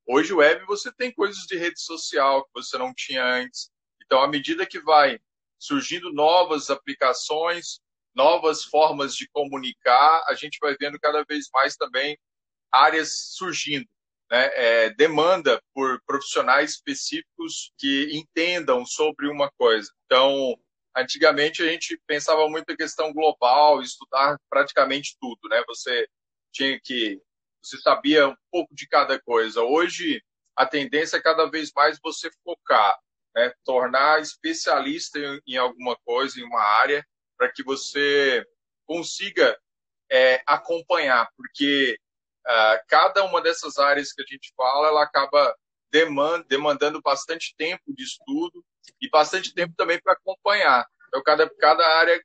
Hoje, 0.06 0.32
web, 0.32 0.64
você 0.64 0.90
tem 0.90 1.12
coisas 1.12 1.42
de 1.42 1.58
rede 1.58 1.82
social 1.82 2.46
que 2.46 2.50
você 2.54 2.78
não 2.78 2.94
tinha 2.94 3.22
antes. 3.22 3.70
Então, 4.02 4.22
à 4.22 4.26
medida 4.26 4.64
que 4.64 4.80
vai 4.80 5.18
surgindo 5.58 6.10
novas 6.14 6.70
aplicações, 6.70 7.83
novas 8.14 8.64
formas 8.64 9.14
de 9.14 9.28
comunicar, 9.30 10.24
a 10.28 10.34
gente 10.34 10.58
vai 10.60 10.76
vendo 10.78 10.98
cada 10.98 11.24
vez 11.24 11.48
mais 11.52 11.76
também 11.76 12.16
áreas 12.72 13.32
surgindo. 13.34 13.86
Né? 14.30 14.50
É, 14.54 14.90
demanda 14.90 15.60
por 15.74 16.00
profissionais 16.06 16.72
específicos 16.72 17.72
que 17.78 18.10
entendam 18.12 18.86
sobre 18.86 19.28
uma 19.28 19.50
coisa. 19.58 19.90
Então, 20.06 20.56
Antigamente 20.96 21.60
a 21.60 21.66
gente 21.66 22.00
pensava 22.06 22.48
muito 22.48 22.70
em 22.70 22.76
questão 22.76 23.12
global, 23.12 23.82
estudar 23.82 24.38
praticamente 24.48 25.16
tudo, 25.20 25.48
né? 25.48 25.60
Você 25.66 26.06
tinha 26.52 26.78
que 26.80 27.20
você 27.60 27.78
sabia 27.80 28.28
um 28.28 28.36
pouco 28.50 28.72
de 28.74 28.86
cada 28.86 29.20
coisa. 29.20 29.60
Hoje 29.62 30.22
a 30.54 30.64
tendência 30.64 31.16
é 31.16 31.22
cada 31.22 31.46
vez 31.46 31.72
mais 31.74 31.98
você 32.00 32.30
focar, 32.44 32.96
né? 33.34 33.52
tornar 33.64 34.20
especialista 34.20 35.18
em 35.46 35.56
alguma 35.56 35.96
coisa, 36.04 36.38
em 36.38 36.44
uma 36.44 36.60
área, 36.60 37.04
para 37.36 37.50
que 37.50 37.62
você 37.62 38.44
consiga 38.86 39.58
é, 40.10 40.42
acompanhar, 40.46 41.28
porque 41.36 41.98
uh, 42.46 42.78
cada 42.88 43.24
uma 43.24 43.40
dessas 43.40 43.78
áreas 43.78 44.12
que 44.12 44.22
a 44.22 44.26
gente 44.26 44.52
fala, 44.56 44.88
ela 44.88 45.02
acaba 45.02 45.54
demand, 45.90 46.44
demandando 46.48 47.00
bastante 47.00 47.54
tempo 47.56 47.82
de 47.88 48.02
estudo 48.02 48.64
e 49.00 49.08
bastante 49.08 49.54
tempo 49.54 49.74
também 49.76 50.00
para 50.00 50.12
acompanhar. 50.12 50.86
Então, 51.08 51.22
cada, 51.22 51.48
cada 51.56 51.86
área 51.98 52.20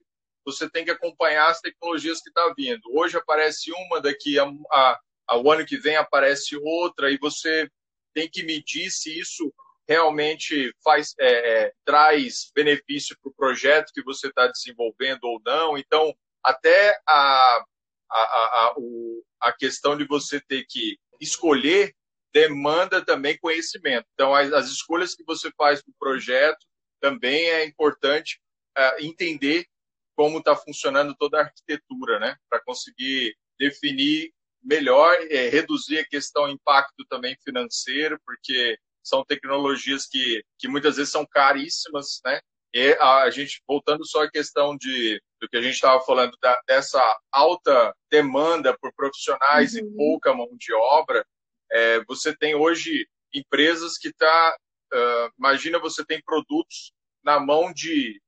você 0.45 0.69
tem 0.69 0.84
que 0.84 0.91
acompanhar 0.91 1.50
as 1.50 1.60
tecnologias 1.60 2.22
que 2.22 2.30
está 2.30 2.54
vindo. 2.58 2.82
Hoje 2.91 3.17
aparece 3.17 3.72
uma, 3.72 4.02
daqui 4.02 4.39
a, 4.39 4.45
a, 4.72 5.00
ao 5.28 5.52
ano 5.52 5.65
que 5.65 5.78
vem 5.78 5.95
aparece 5.95 6.58
outra, 6.58 7.12
e 7.12 7.17
você 7.17 7.69
tem 8.13 8.30
que 8.30 8.43
medir 8.43 8.89
se 8.89 9.19
isso 9.19 9.54
realmente 9.89 10.71
faz 10.84 11.15
é, 11.19 11.63
é, 11.63 11.73
traz 11.84 12.52
benefício 12.54 13.17
para 13.19 13.32
o 13.32 13.34
projeto 13.34 13.91
que 13.91 14.04
você 14.04 14.28
está 14.28 14.45
desenvolvendo 14.45 15.23
ou 15.23 15.41
não. 15.43 15.80
Então, 15.80 16.13
até 16.43 16.95
a, 17.08 17.65
a, 18.12 18.19
a, 18.19 18.73
o, 18.78 19.23
a 19.41 19.52
questão 19.52 19.97
de 19.97 20.06
você 20.06 20.39
ter 20.39 20.63
que 20.69 20.99
escolher 21.19 21.95
demanda 22.32 23.04
também 23.04 23.39
conhecimento. 23.39 24.06
Então, 24.13 24.36
as, 24.36 24.54
as 24.54 24.69
escolhas 24.69 25.15
que 25.15 25.23
você 25.23 25.52
faz 25.58 25.82
para 25.82 25.91
o 25.91 25.95
projeto 25.99 26.63
também 27.02 27.49
é 27.49 27.65
importante 27.65 28.39
uh, 28.78 29.04
entender 29.04 29.65
como 30.15 30.38
está 30.38 30.56
funcionando 30.56 31.15
toda 31.17 31.39
a 31.39 31.43
arquitetura, 31.45 32.19
né? 32.19 32.36
Para 32.47 32.62
conseguir 32.62 33.36
definir 33.58 34.32
melhor, 34.62 35.17
é, 35.32 35.49
reduzir 35.49 35.97
a 35.97 36.06
questão 36.06 36.47
impacto 36.47 37.04
também 37.10 37.36
financeiro, 37.43 38.19
porque 38.23 38.78
são 39.10 39.26
tecnologias 39.26 40.06
que, 40.06 40.43
que 40.58 40.67
muitas 40.67 40.98
vezes 40.98 41.12
são 41.12 41.26
caríssimas, 41.26 42.22
né? 42.24 42.39
E 42.74 42.95
a, 43.00 43.30
gente, 43.32 43.62
voltando 43.67 44.06
só 44.06 44.24
à 44.24 44.30
questão 44.30 44.78
de, 44.78 45.22
do 45.41 45.50
que 45.50 45.58
a 45.58 45.62
gente 45.62 45.74
estava 45.74 46.00
falando, 46.06 46.38
da, 46.39 46.60
dessa 46.67 47.02
alta 47.32 47.93
demanda 48.12 48.78
por 48.80 48.93
profissionais 48.93 49.74
uhum. 49.74 49.80
e 49.80 49.95
pouca 49.95 50.34
mão 50.34 50.50
de 50.56 50.72
obra, 50.74 51.26
é, 51.72 52.04
você 52.06 52.36
tem 52.36 52.54
hoje 52.54 53.08
empresas 53.34 53.98
que 53.98 54.10
está, 54.10 54.58
uh, 54.93 55.34
imagina 55.38 55.80
você 55.80 56.06
tem 56.06 56.22
produtos 56.22 56.91
na 57.24 57.39
mão 57.39 57.74
de 57.74 58.22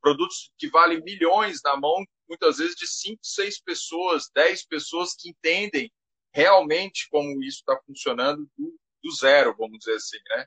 produtos 0.00 0.52
que 0.58 0.68
valem 0.68 1.02
milhões 1.02 1.60
na 1.64 1.76
mão, 1.76 2.04
muitas 2.28 2.58
vezes 2.58 2.76
de 2.76 2.86
5, 2.86 3.18
6 3.22 3.60
pessoas, 3.62 4.30
10 4.34 4.66
pessoas 4.66 5.14
que 5.14 5.30
entendem 5.30 5.90
realmente 6.32 7.08
como 7.10 7.42
isso 7.42 7.58
está 7.58 7.78
funcionando 7.86 8.48
do, 8.56 8.78
do, 9.06 9.14
zero, 9.14 9.54
vamos 9.56 9.78
dizer 9.78 9.94
assim, 9.94 10.18
né? 10.30 10.46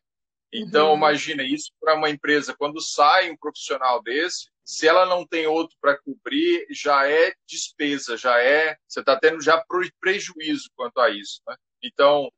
Então, 0.52 0.89
uhum. 0.89 0.98
imagina 0.98 1.43
isso 1.43 1.72
para 1.80 1.95
uma 1.95 2.10
empresa, 2.10 2.56
quando 2.58 2.82
sai 2.82 3.30
um 3.30 3.38
profissional 3.38 4.02
desse, 4.02 4.50
se 4.65 4.88
ela 4.88 5.06
não 5.06 5.26
tem 5.26 5.48
outro 5.48 5.78
para 5.80 5.98
cobrir, 5.98 6.65
já 6.72 7.08
é 7.08 7.34
despesa, 7.48 8.17
já 8.17 8.39
é, 8.41 8.76
você 8.88 9.00
está 9.00 9.19
tendo 9.19 9.41
já 9.41 9.63
prejuízo 10.00 10.69
quanto 10.76 11.00
a 11.00 11.10
isso, 11.10 11.41
né? 11.48 11.56
Então, 11.84 12.32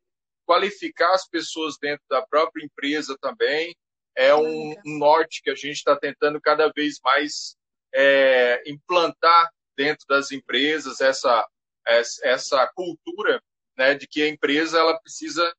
qualificar 0.46 1.14
as 1.14 1.28
pessoas 1.28 1.78
dentro 1.80 2.04
da 2.10 2.22
própria 2.22 2.66
empresa 2.66 3.18
também, 3.22 3.76
é 4.16 4.36
um, 4.36 4.72
um 4.86 4.98
norte 4.98 5.42
que 5.42 5.50
a 5.50 5.56
gente 5.56 5.78
está 5.78 5.96
tentando 5.96 6.40
cada 6.42 6.70
vez 6.76 7.00
mais 7.04 7.56
é, 7.94 8.62
implantar 8.66 9.50
dentro 9.78 10.06
das 10.08 10.32
empresas 10.32 11.00
essa, 11.00 11.48
essa 11.86 12.68
cultura 12.76 13.42
né, 13.78 13.96
de 13.96 14.08
que 14.08 14.22
a 14.22 14.28
empresa 14.28 14.80
ela 14.80 15.00
precisa 15.00 15.54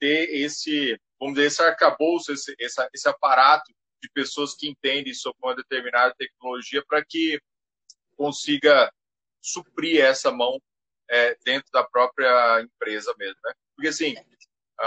ter 0.00 0.34
esse, 0.34 0.98
vamos 1.18 1.34
dizer, 1.34 1.46
esse 1.46 1.62
arcabouço, 1.62 2.32
esse, 2.32 2.54
esse, 2.58 3.08
aparato 3.08 3.70
de 4.02 4.10
pessoas 4.12 4.54
que 4.54 4.68
entendem 4.68 5.12
sobre 5.12 5.38
uma 5.42 5.54
determinada 5.54 6.14
tecnologia 6.18 6.82
para 6.88 7.04
que 7.04 7.38
consiga 8.16 8.90
suprir 9.40 10.02
essa 10.02 10.32
mão 10.32 10.60
é, 11.08 11.36
dentro 11.44 11.70
da 11.72 11.84
própria 11.84 12.60
empresa 12.62 13.14
mesmo, 13.18 13.38
né? 13.44 13.52
Porque 13.74 13.88
assim, 13.88 14.14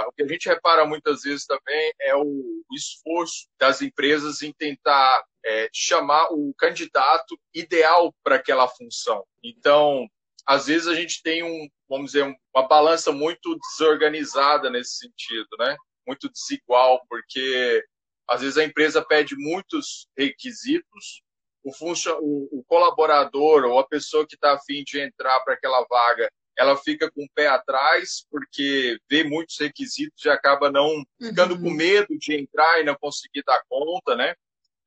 o 0.07 0.11
que 0.11 0.23
a 0.23 0.27
gente 0.27 0.49
repara 0.49 0.85
muitas 0.85 1.21
vezes 1.21 1.45
também 1.45 1.93
é 2.01 2.15
o 2.15 2.63
esforço 2.73 3.47
das 3.59 3.81
empresas 3.81 4.41
em 4.41 4.51
tentar 4.51 5.23
é, 5.45 5.69
chamar 5.71 6.29
o 6.31 6.53
candidato 6.55 7.37
ideal 7.53 8.13
para 8.23 8.37
aquela 8.37 8.67
função. 8.67 9.23
Então, 9.43 10.07
às 10.45 10.67
vezes 10.67 10.87
a 10.87 10.95
gente 10.95 11.21
tem 11.21 11.43
um, 11.43 11.69
vamos 11.93 12.11
dizer, 12.11 12.23
uma 12.53 12.67
balança 12.67 13.11
muito 13.11 13.57
desorganizada 13.57 14.69
nesse 14.69 14.97
sentido, 14.97 15.47
né? 15.59 15.75
Muito 16.07 16.29
desigual, 16.29 17.01
porque 17.07 17.83
às 18.27 18.41
vezes 18.41 18.57
a 18.57 18.63
empresa 18.63 19.05
pede 19.05 19.35
muitos 19.37 20.07
requisitos, 20.17 21.21
o, 21.63 21.71
o, 21.71 22.59
o 22.59 22.63
colaborador 22.65 23.63
ou 23.65 23.79
a 23.79 23.87
pessoa 23.87 24.25
que 24.27 24.35
está 24.35 24.53
afim 24.53 24.83
de 24.83 24.99
entrar 24.99 25.39
para 25.41 25.53
aquela 25.53 25.85
vaga 25.89 26.29
ela 26.57 26.77
fica 26.77 27.09
com 27.11 27.23
o 27.23 27.29
pé 27.33 27.47
atrás, 27.47 28.25
porque 28.29 28.97
vê 29.09 29.23
muitos 29.23 29.57
requisitos 29.59 30.23
e 30.23 30.29
acaba 30.29 30.69
não 30.69 31.03
ficando 31.19 31.55
uhum. 31.55 31.63
com 31.63 31.69
medo 31.71 32.17
de 32.19 32.35
entrar 32.35 32.79
e 32.79 32.83
não 32.83 32.95
conseguir 32.95 33.43
dar 33.45 33.61
conta, 33.67 34.15
né? 34.15 34.35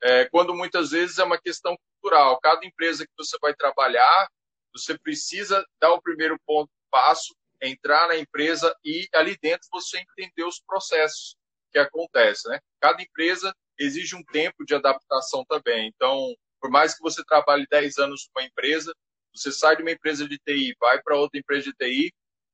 É, 0.02 0.26
quando 0.26 0.54
muitas 0.54 0.90
vezes 0.90 1.18
é 1.18 1.24
uma 1.24 1.40
questão 1.40 1.76
cultural. 1.76 2.38
Cada 2.40 2.64
empresa 2.64 3.04
que 3.04 3.12
você 3.16 3.36
vai 3.40 3.54
trabalhar, 3.54 4.28
você 4.72 4.96
precisa 4.98 5.64
dar 5.80 5.92
o 5.92 6.02
primeiro 6.02 6.38
ponto, 6.46 6.70
passo, 6.90 7.34
entrar 7.62 8.08
na 8.08 8.16
empresa 8.16 8.74
e 8.84 9.08
ali 9.14 9.36
dentro 9.40 9.68
você 9.72 9.98
entender 9.98 10.44
os 10.44 10.60
processos 10.60 11.36
que 11.72 11.78
acontecem, 11.78 12.50
né? 12.50 12.60
Cada 12.80 13.02
empresa 13.02 13.54
exige 13.78 14.14
um 14.14 14.24
tempo 14.24 14.64
de 14.64 14.74
adaptação 14.74 15.44
também. 15.46 15.90
Então, 15.94 16.34
por 16.60 16.70
mais 16.70 16.94
que 16.94 17.02
você 17.02 17.22
trabalhe 17.24 17.66
10 17.70 17.98
anos 17.98 18.28
numa 18.34 18.46
empresa, 18.46 18.94
você 19.34 19.52
sai 19.52 19.76
de 19.76 19.82
uma 19.82 19.90
empresa 19.90 20.26
de 20.26 20.38
TI, 20.38 20.74
vai 20.80 21.00
para 21.02 21.16
outra 21.16 21.38
empresa 21.38 21.64
de 21.64 21.74
TI, 21.74 22.12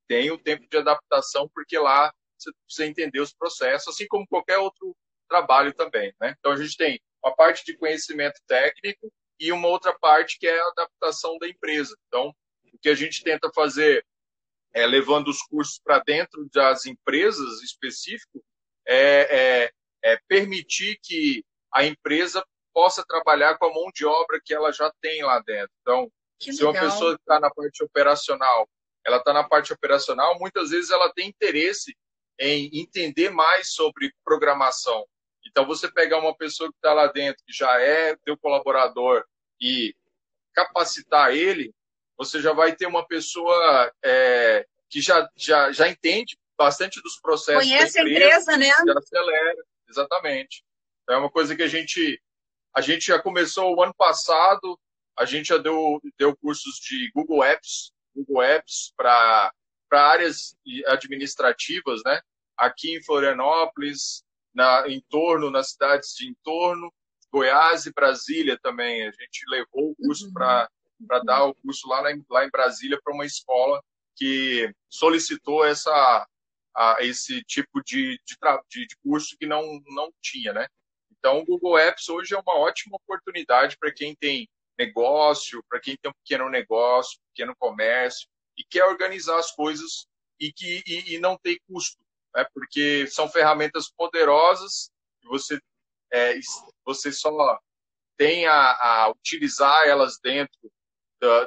tem 0.09 0.31
o 0.31 0.39
tempo 0.39 0.67
de 0.69 0.77
adaptação, 0.77 1.49
porque 1.55 1.79
lá 1.79 2.13
você 2.37 2.51
precisa 2.67 2.89
entender 2.89 3.21
os 3.21 3.33
processos, 3.33 3.95
assim 3.95 4.07
como 4.09 4.27
qualquer 4.27 4.59
outro 4.59 4.97
trabalho 5.29 5.73
também. 5.73 6.13
Né? 6.21 6.35
Então, 6.39 6.53
a 6.53 6.57
gente 6.57 6.77
tem 6.77 7.01
uma 7.25 7.35
parte 7.35 7.65
de 7.65 7.77
conhecimento 7.77 8.41
técnico 8.47 9.13
e 9.39 9.53
uma 9.53 9.69
outra 9.69 9.97
parte 9.99 10.39
que 10.39 10.47
é 10.47 10.61
a 10.61 10.69
adaptação 10.69 11.39
da 11.39 11.49
empresa. 11.49 11.97
Então, 12.09 12.35
o 12.73 12.79
que 12.79 12.89
a 12.89 12.95
gente 12.95 13.23
tenta 13.23 13.51
fazer 13.55 14.05
é, 14.75 14.87
levando 14.87 15.29
os 15.29 15.43
cursos 15.43 15.81
para 15.83 16.01
dentro 16.01 16.49
das 16.53 16.87
empresas 16.87 17.63
específico, 17.63 18.43
é, 18.87 19.65
é, 19.65 19.73
é, 20.03 20.19
permitir 20.29 20.99
que 21.03 21.45
a 21.73 21.85
empresa 21.85 22.45
possa 22.73 23.05
trabalhar 23.07 23.59
com 23.59 23.67
a 23.67 23.73
mão 23.73 23.91
de 23.95 24.05
obra 24.05 24.41
que 24.43 24.55
ela 24.55 24.73
já 24.73 24.93
tem 25.01 25.23
lá 25.23 25.41
dentro. 25.41 25.71
Então, 25.81 26.11
que 26.41 26.53
Se 26.53 26.65
uma 26.65 26.73
pessoa 26.73 27.15
está 27.15 27.39
na 27.39 27.51
parte 27.51 27.85
operacional, 27.85 28.69
ela 29.05 29.19
está 29.19 29.33
na 29.33 29.45
parte 29.45 29.73
operacional, 29.73 30.39
muitas 30.39 30.71
vezes 30.71 30.91
ela 30.91 31.13
tem 31.13 31.29
interesse 31.29 31.97
em 32.39 32.71
entender 32.73 33.31
mais 33.31 33.73
sobre 33.73 34.13
programação. 34.25 35.07
Então, 35.47 35.67
você 35.67 35.91
pegar 35.91 36.19
uma 36.19 36.37
pessoa 36.37 36.71
que 36.71 36.77
está 36.77 36.93
lá 36.93 37.07
dentro, 37.07 37.45
que 37.47 37.53
já 37.53 37.81
é 37.81 38.17
teu 38.25 38.37
colaborador, 38.39 39.25
e 39.61 39.95
capacitar 40.53 41.33
ele, 41.33 41.73
você 42.17 42.41
já 42.41 42.53
vai 42.53 42.75
ter 42.75 42.87
uma 42.87 43.07
pessoa 43.07 43.93
é, 44.05 44.67
que 44.89 45.01
já, 45.01 45.29
já, 45.37 45.73
já 45.73 45.89
entende 45.89 46.39
bastante 46.57 47.01
dos 47.03 47.19
processos. 47.21 47.69
Conhece 47.69 47.99
a 47.99 48.03
empresa, 48.03 48.57
né? 48.57 48.69
Já 48.69 48.99
acelera, 48.99 49.65
exatamente. 49.89 50.65
Então, 51.03 51.17
é 51.17 51.19
uma 51.19 51.31
coisa 51.31 51.57
que 51.57 51.63
a 51.63 51.69
gente, 51.69 52.21
a 52.75 52.81
gente 52.81 53.07
já 53.07 53.21
começou 53.21 53.75
o 53.75 53.83
ano 53.83 53.95
passado, 53.95 54.79
a 55.19 55.25
gente 55.25 55.49
já 55.49 55.59
deu, 55.59 56.01
deu 56.19 56.37
cursos 56.37 56.77
de 56.77 57.11
Google 57.15 57.43
Apps, 57.45 57.93
Google 58.15 58.43
Apps 58.43 58.93
para 58.97 59.53
áreas 59.91 60.57
administrativas, 60.87 62.01
né? 62.05 62.21
Aqui 62.57 62.97
em 62.97 63.03
Florianópolis, 63.03 64.23
na 64.55 64.85
entorno, 64.89 65.51
nas 65.51 65.71
cidades 65.71 66.15
de 66.15 66.29
entorno, 66.29 66.93
Goiás 67.31 67.87
e 67.87 67.93
Brasília 67.93 68.59
também. 68.63 69.03
A 69.03 69.11
gente 69.11 69.45
levou 69.49 69.91
o 69.91 69.97
curso 69.97 70.27
uhum. 70.27 70.33
para 70.33 70.69
dar 71.25 71.45
o 71.45 71.55
curso 71.55 71.89
lá, 71.89 72.13
em, 72.13 72.25
lá 72.31 72.45
em 72.45 72.51
Brasília 72.51 73.01
para 73.03 73.15
uma 73.15 73.27
escola 73.27 73.83
que 74.17 74.73
solicitou 74.89 75.65
essa, 75.65 76.27
a, 76.75 76.97
esse 77.01 77.43
tipo 77.45 77.83
de, 77.85 78.19
de, 78.71 78.87
de, 78.87 78.97
curso 79.03 79.37
que 79.39 79.47
não, 79.47 79.63
não 79.87 80.13
tinha, 80.21 80.53
né? 80.53 80.67
Então, 81.11 81.39
o 81.39 81.45
Google 81.45 81.79
Apps 81.79 82.09
hoje 82.09 82.35
é 82.35 82.39
uma 82.39 82.59
ótima 82.59 82.97
oportunidade 82.97 83.77
para 83.79 83.93
quem 83.93 84.15
tem 84.17 84.49
negócio, 84.79 85.63
para 85.69 85.81
quem 85.81 85.97
tem 85.97 86.11
um 86.11 86.15
pequeno 86.25 86.49
negócio, 86.49 87.21
pequeno 87.33 87.55
comércio 87.57 88.29
e 88.57 88.65
quer 88.65 88.85
organizar 88.85 89.39
as 89.39 89.53
coisas 89.53 90.07
e 90.41 90.53
que 90.53 90.83
e, 90.87 91.15
e 91.15 91.19
não 91.19 91.39
tem 91.39 91.59
custo, 91.69 91.99
né? 92.35 92.45
Porque 92.53 93.07
são 93.07 93.29
ferramentas 93.29 93.91
poderosas 93.91 94.91
e 95.23 95.29
você 95.29 95.61
é, 96.13 96.39
você 96.85 97.13
só 97.13 97.59
tem 98.17 98.47
a, 98.47 98.55
a 98.55 99.11
utilizar 99.11 99.87
elas 99.87 100.19
dentro 100.23 100.71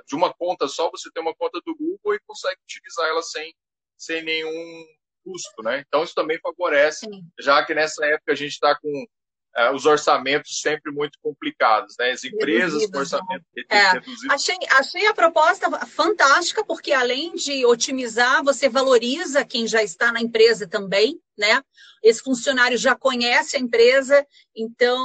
de 0.07 0.15
uma 0.15 0.33
conta 0.33 0.67
só, 0.67 0.89
você 0.89 1.09
tem 1.11 1.21
uma 1.21 1.35
conta 1.35 1.59
do 1.65 1.75
Google 1.75 2.15
e 2.15 2.19
consegue 2.25 2.59
utilizar 2.63 3.07
elas 3.07 3.31
sem 3.31 3.53
sem 3.97 4.21
nenhum 4.23 4.85
custo, 5.23 5.63
né? 5.63 5.83
Então 5.87 6.03
isso 6.03 6.13
também 6.13 6.39
favorece, 6.39 7.05
Sim. 7.05 7.23
já 7.39 7.65
que 7.65 7.73
nessa 7.73 8.05
época 8.05 8.33
a 8.33 8.35
gente 8.35 8.51
está 8.51 8.77
com 8.79 9.07
é, 9.55 9.71
os 9.71 9.85
orçamentos 9.85 10.59
sempre 10.59 10.91
muito 10.91 11.17
complicados, 11.21 11.95
né? 11.97 12.11
As 12.11 12.23
empresas 12.23 12.85
com 12.89 12.97
orçamento 12.97 13.45
né? 13.55 13.63
é. 13.69 13.91
reduzido. 13.93 14.33
Achei, 14.33 14.57
achei 14.71 15.07
a 15.07 15.13
proposta 15.13 15.69
fantástica, 15.87 16.63
porque 16.65 16.91
além 16.91 17.33
de 17.35 17.65
otimizar, 17.65 18.43
você 18.43 18.67
valoriza 18.67 19.45
quem 19.45 19.65
já 19.65 19.81
está 19.81 20.11
na 20.11 20.21
empresa 20.21 20.67
também, 20.67 21.19
né? 21.37 21.61
Esse 22.03 22.21
funcionário 22.21 22.77
já 22.77 22.95
conhece 22.95 23.55
a 23.55 23.59
empresa, 23.59 24.25
então 24.55 24.99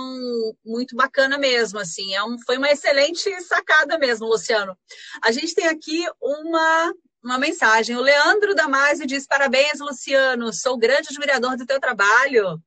muito 0.64 0.96
bacana 0.96 1.38
mesmo, 1.38 1.78
assim. 1.78 2.14
É 2.14 2.22
um, 2.24 2.36
foi 2.44 2.58
uma 2.58 2.70
excelente 2.70 3.40
sacada 3.42 3.98
mesmo, 3.98 4.26
Luciano. 4.26 4.76
A 5.22 5.30
gente 5.30 5.54
tem 5.54 5.68
aqui 5.68 6.04
uma 6.20 6.92
uma 7.22 7.38
mensagem. 7.38 7.96
O 7.96 8.00
Leandro 8.00 8.54
Damasio 8.54 9.06
diz: 9.06 9.26
Parabéns, 9.26 9.78
Luciano. 9.78 10.52
Sou 10.52 10.78
grande 10.78 11.08
admirador 11.10 11.56
do 11.56 11.66
teu 11.66 11.78
trabalho. 11.78 12.60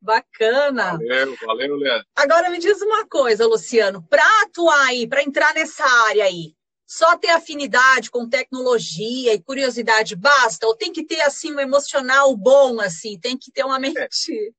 Bacana. 0.00 0.92
Valeu, 0.92 1.36
valeu, 1.44 1.76
Leandro. 1.76 2.06
Agora 2.16 2.50
me 2.50 2.58
diz 2.58 2.80
uma 2.80 3.06
coisa, 3.06 3.46
Luciano, 3.46 4.02
para 4.08 4.24
atuar 4.42 4.86
aí, 4.86 5.06
para 5.06 5.22
entrar 5.22 5.54
nessa 5.54 5.84
área 6.08 6.24
aí, 6.24 6.54
só 6.90 7.16
ter 7.16 7.30
afinidade 7.30 8.10
com 8.10 8.28
tecnologia 8.28 9.32
e 9.32 9.40
curiosidade 9.40 10.16
basta? 10.16 10.66
Ou 10.66 10.74
tem 10.74 10.92
que 10.92 11.06
ter 11.06 11.20
assim 11.20 11.54
um 11.54 11.60
emocional 11.60 12.36
bom 12.36 12.80
assim? 12.80 13.16
Tem 13.16 13.38
que 13.38 13.52
ter 13.52 13.64
uma 13.64 13.78
mente? 13.78 13.96
É, 13.96 14.08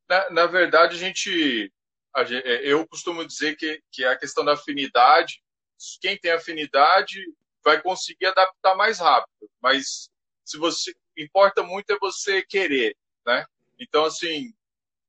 na, 0.08 0.30
na, 0.30 0.46
verdade, 0.46 0.96
a 0.96 1.00
gente, 1.00 1.70
a 2.16 2.24
gente, 2.24 2.48
é, 2.48 2.66
eu 2.66 2.88
costumo 2.88 3.28
dizer 3.28 3.58
que, 3.58 3.82
que 3.92 4.06
a 4.06 4.16
questão 4.16 4.46
da 4.46 4.54
afinidade, 4.54 5.44
quem 6.00 6.18
tem 6.18 6.32
afinidade 6.32 7.22
vai 7.66 7.82
conseguir 7.82 8.28
adaptar 8.28 8.76
mais 8.76 9.00
rápido. 9.00 9.50
Mas 9.62 10.10
se 10.46 10.58
você 10.58 10.94
importa 11.18 11.62
muito 11.64 11.92
é 11.92 12.00
você 12.00 12.42
querer, 12.44 12.96
né? 13.26 13.46
Então 13.78 14.06
assim, 14.06 14.54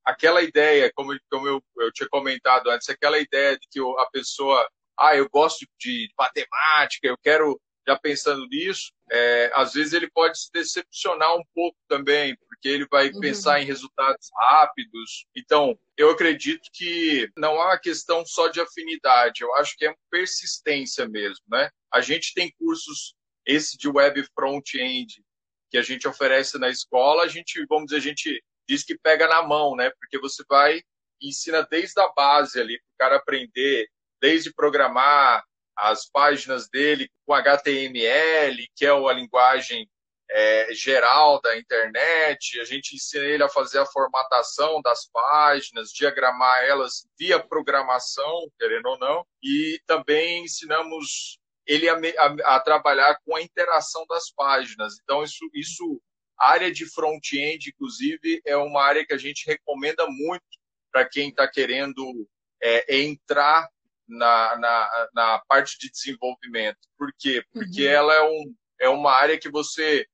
aquela 0.04 0.42
ideia, 0.42 0.90
como, 0.94 1.16
como 1.30 1.46
eu, 1.46 1.62
eu 1.78 1.92
tinha 1.92 2.08
comentado 2.08 2.70
antes, 2.70 2.88
aquela 2.88 3.18
ideia 3.18 3.58
de 3.58 3.66
que 3.70 3.80
a 3.80 4.06
pessoa, 4.12 4.68
ah, 4.98 5.16
eu 5.16 5.28
gosto 5.28 5.66
de 5.78 6.10
matemática, 6.18 7.06
eu 7.06 7.16
quero, 7.18 7.60
já 7.86 7.98
pensando 7.98 8.46
nisso, 8.46 8.92
é, 9.10 9.50
às 9.54 9.72
vezes 9.74 9.92
ele 9.92 10.10
pode 10.10 10.38
se 10.38 10.50
decepcionar 10.52 11.34
um 11.36 11.42
pouco 11.54 11.76
também, 11.88 12.36
porque 12.48 12.68
ele 12.68 12.86
vai 12.90 13.10
uhum. 13.10 13.20
pensar 13.20 13.60
em 13.60 13.66
resultados 13.66 14.28
rápidos. 14.36 15.26
Então, 15.36 15.78
eu 15.96 16.10
acredito 16.10 16.68
que 16.72 17.28
não 17.36 17.60
há 17.60 17.66
uma 17.66 17.78
questão 17.78 18.24
só 18.24 18.48
de 18.48 18.60
afinidade, 18.60 19.42
eu 19.42 19.54
acho 19.56 19.76
que 19.76 19.86
é 19.86 19.94
persistência 20.10 21.08
mesmo, 21.08 21.44
né? 21.48 21.68
A 21.92 22.00
gente 22.00 22.32
tem 22.34 22.52
cursos, 22.58 23.14
esse 23.44 23.76
de 23.76 23.88
web 23.88 24.24
front-end, 24.34 25.22
que 25.70 25.78
a 25.78 25.82
gente 25.82 26.06
oferece 26.06 26.58
na 26.58 26.68
escola, 26.68 27.24
a 27.24 27.28
gente, 27.28 27.64
vamos 27.68 27.86
dizer, 27.86 27.96
a 27.96 28.00
gente 28.00 28.42
diz 28.68 28.84
que 28.84 28.98
pega 28.98 29.26
na 29.28 29.42
mão, 29.42 29.76
né? 29.76 29.90
Porque 29.98 30.18
você 30.18 30.42
vai 30.48 30.82
ensina 31.20 31.62
desde 31.62 32.00
a 32.00 32.08
base 32.08 32.60
ali 32.60 32.78
para 32.78 32.86
o 32.94 32.98
cara 32.98 33.16
aprender, 33.16 33.88
desde 34.20 34.52
programar 34.52 35.44
as 35.76 36.08
páginas 36.08 36.68
dele 36.68 37.08
com 37.24 37.34
HTML, 37.34 38.68
que 38.76 38.84
é 38.84 38.90
a 38.90 39.12
linguagem 39.12 39.88
é, 40.30 40.74
geral 40.74 41.40
da 41.40 41.56
internet. 41.56 42.60
A 42.60 42.64
gente 42.64 42.94
ensina 42.94 43.24
ele 43.24 43.42
a 43.42 43.48
fazer 43.48 43.78
a 43.78 43.86
formatação 43.86 44.80
das 44.82 45.08
páginas, 45.10 45.90
diagramar 45.90 46.64
elas 46.64 47.06
via 47.18 47.40
programação, 47.40 48.48
querendo 48.58 48.86
ou 48.86 48.98
não, 48.98 49.24
e 49.42 49.80
também 49.86 50.44
ensinamos 50.44 51.38
ele 51.66 51.88
a, 51.88 51.94
a, 51.94 52.56
a 52.56 52.60
trabalhar 52.60 53.18
com 53.24 53.36
a 53.36 53.42
interação 53.42 54.04
das 54.08 54.30
páginas. 54.30 54.94
Então, 55.02 55.22
isso, 55.22 55.48
isso 55.54 56.00
a 56.42 56.48
área 56.50 56.72
de 56.72 56.84
front-end, 56.84 57.70
inclusive, 57.70 58.42
é 58.44 58.56
uma 58.56 58.82
área 58.82 59.06
que 59.06 59.14
a 59.14 59.18
gente 59.18 59.46
recomenda 59.46 60.04
muito 60.08 60.42
para 60.90 61.08
quem 61.08 61.28
está 61.28 61.48
querendo 61.48 62.28
é, 62.60 62.96
entrar 63.00 63.68
na, 64.08 64.56
na, 64.58 65.08
na, 65.14 65.42
parte 65.46 65.78
de 65.78 65.88
desenvolvimento. 65.88 66.80
Por 66.98 67.12
quê? 67.16 67.44
Porque 67.52 67.86
uhum. 67.86 67.92
ela 67.92 68.14
é, 68.14 68.22
um, 68.24 68.54
é 68.80 68.88
uma 68.88 69.12
área 69.12 69.38
que 69.38 69.48
você 69.48 70.04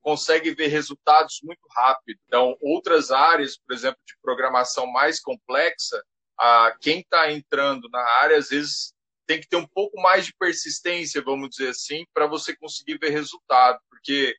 consegue 0.00 0.54
ver 0.54 0.68
resultados 0.68 1.38
muito 1.42 1.68
rápido. 1.70 2.18
Então, 2.24 2.56
outras 2.62 3.10
áreas, 3.10 3.58
por 3.58 3.74
exemplo, 3.74 4.00
de 4.06 4.14
programação 4.22 4.86
mais 4.86 5.20
complexa, 5.20 6.02
a, 6.38 6.74
quem 6.80 7.00
está 7.00 7.30
entrando 7.30 7.90
na 7.90 8.00
área, 8.22 8.38
às 8.38 8.48
vezes, 8.48 8.94
tem 9.26 9.38
que 9.38 9.46
ter 9.46 9.56
um 9.56 9.68
pouco 9.68 10.00
mais 10.00 10.24
de 10.24 10.32
persistência, 10.32 11.20
vamos 11.20 11.50
dizer 11.50 11.68
assim, 11.68 12.06
para 12.14 12.26
você 12.26 12.56
conseguir 12.56 12.96
ver 12.98 13.10
resultado. 13.10 13.78
Porque 13.90 14.34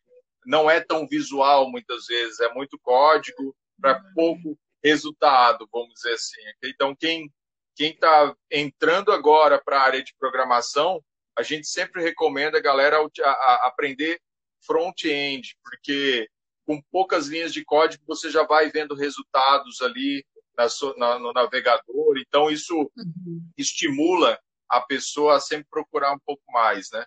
não 0.46 0.70
é 0.70 0.80
tão 0.80 1.08
visual 1.08 1.70
muitas 1.70 2.06
vezes, 2.06 2.40
é 2.40 2.54
muito 2.54 2.80
código 2.80 3.56
para 3.80 4.02
pouco 4.14 4.58
resultado, 4.84 5.68
vamos 5.72 5.94
dizer 5.94 6.14
assim. 6.14 6.42
Então, 6.64 6.96
quem 6.96 7.32
quem 7.76 7.92
está 7.92 8.36
entrando 8.52 9.10
agora 9.10 9.62
para 9.64 9.80
a 9.80 9.84
área 9.84 10.04
de 10.04 10.14
programação, 10.20 11.02
a 11.38 11.42
gente 11.42 11.66
sempre 11.66 12.04
recomenda 12.04 12.58
a 12.58 12.62
galera 12.62 12.98
a, 12.98 13.30
a 13.30 13.68
aprender 13.68 14.20
front-end, 14.66 15.56
porque 15.64 16.30
com 16.66 16.82
poucas 16.92 17.28
linhas 17.28 17.54
de 17.54 17.64
código 17.64 18.04
você 18.06 18.30
já 18.30 18.44
vai 18.44 18.70
vendo 18.70 18.94
resultados 18.96 19.82
ali 19.82 20.26
na, 20.58 20.68
na, 20.98 21.20
no 21.20 21.32
navegador. 21.32 22.18
Então, 22.18 22.52
isso 22.52 22.76
uhum. 22.98 23.42
estimula 23.58 24.38
a 24.70 24.82
pessoa 24.82 25.38
a 25.38 25.40
sempre 25.40 25.68
procurar 25.70 26.12
um 26.12 26.20
pouco 26.20 26.44
mais, 26.52 26.92
né? 26.92 27.06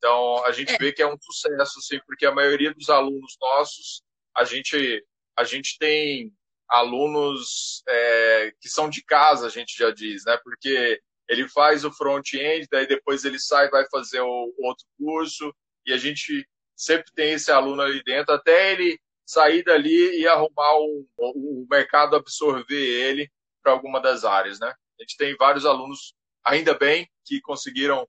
Então, 0.00 0.42
a 0.46 0.52
gente 0.52 0.72
é. 0.72 0.78
vê 0.78 0.92
que 0.92 1.02
é 1.02 1.06
um 1.06 1.18
sucesso, 1.20 1.78
assim, 1.78 2.00
porque 2.06 2.24
a 2.24 2.34
maioria 2.34 2.72
dos 2.72 2.88
alunos 2.88 3.36
nossos, 3.38 4.02
a 4.34 4.44
gente, 4.44 5.04
a 5.36 5.44
gente 5.44 5.76
tem 5.78 6.32
alunos 6.66 7.82
é, 7.86 8.50
que 8.58 8.68
são 8.70 8.88
de 8.88 9.04
casa, 9.04 9.46
a 9.46 9.50
gente 9.50 9.76
já 9.76 9.90
diz, 9.90 10.24
né? 10.24 10.38
Porque 10.42 10.98
ele 11.28 11.46
faz 11.48 11.84
o 11.84 11.92
front-end, 11.92 12.66
daí 12.70 12.86
depois 12.86 13.26
ele 13.26 13.38
sai 13.38 13.66
e 13.66 13.70
vai 13.70 13.86
fazer 13.90 14.20
o 14.20 14.54
outro 14.58 14.86
curso, 14.98 15.54
e 15.84 15.92
a 15.92 15.98
gente 15.98 16.48
sempre 16.74 17.12
tem 17.14 17.32
esse 17.32 17.52
aluno 17.52 17.82
ali 17.82 18.02
dentro, 18.02 18.34
até 18.34 18.72
ele 18.72 18.98
sair 19.26 19.62
dali 19.62 20.18
e 20.18 20.26
arrumar 20.26 20.78
o, 20.78 21.06
o 21.18 21.66
mercado 21.70 22.16
absorver 22.16 22.74
ele 22.74 23.30
para 23.62 23.72
alguma 23.72 24.00
das 24.00 24.24
áreas, 24.24 24.58
né? 24.58 24.74
A 24.98 25.02
gente 25.02 25.18
tem 25.18 25.36
vários 25.36 25.66
alunos, 25.66 26.14
ainda 26.42 26.72
bem, 26.72 27.06
que 27.26 27.38
conseguiram 27.42 28.08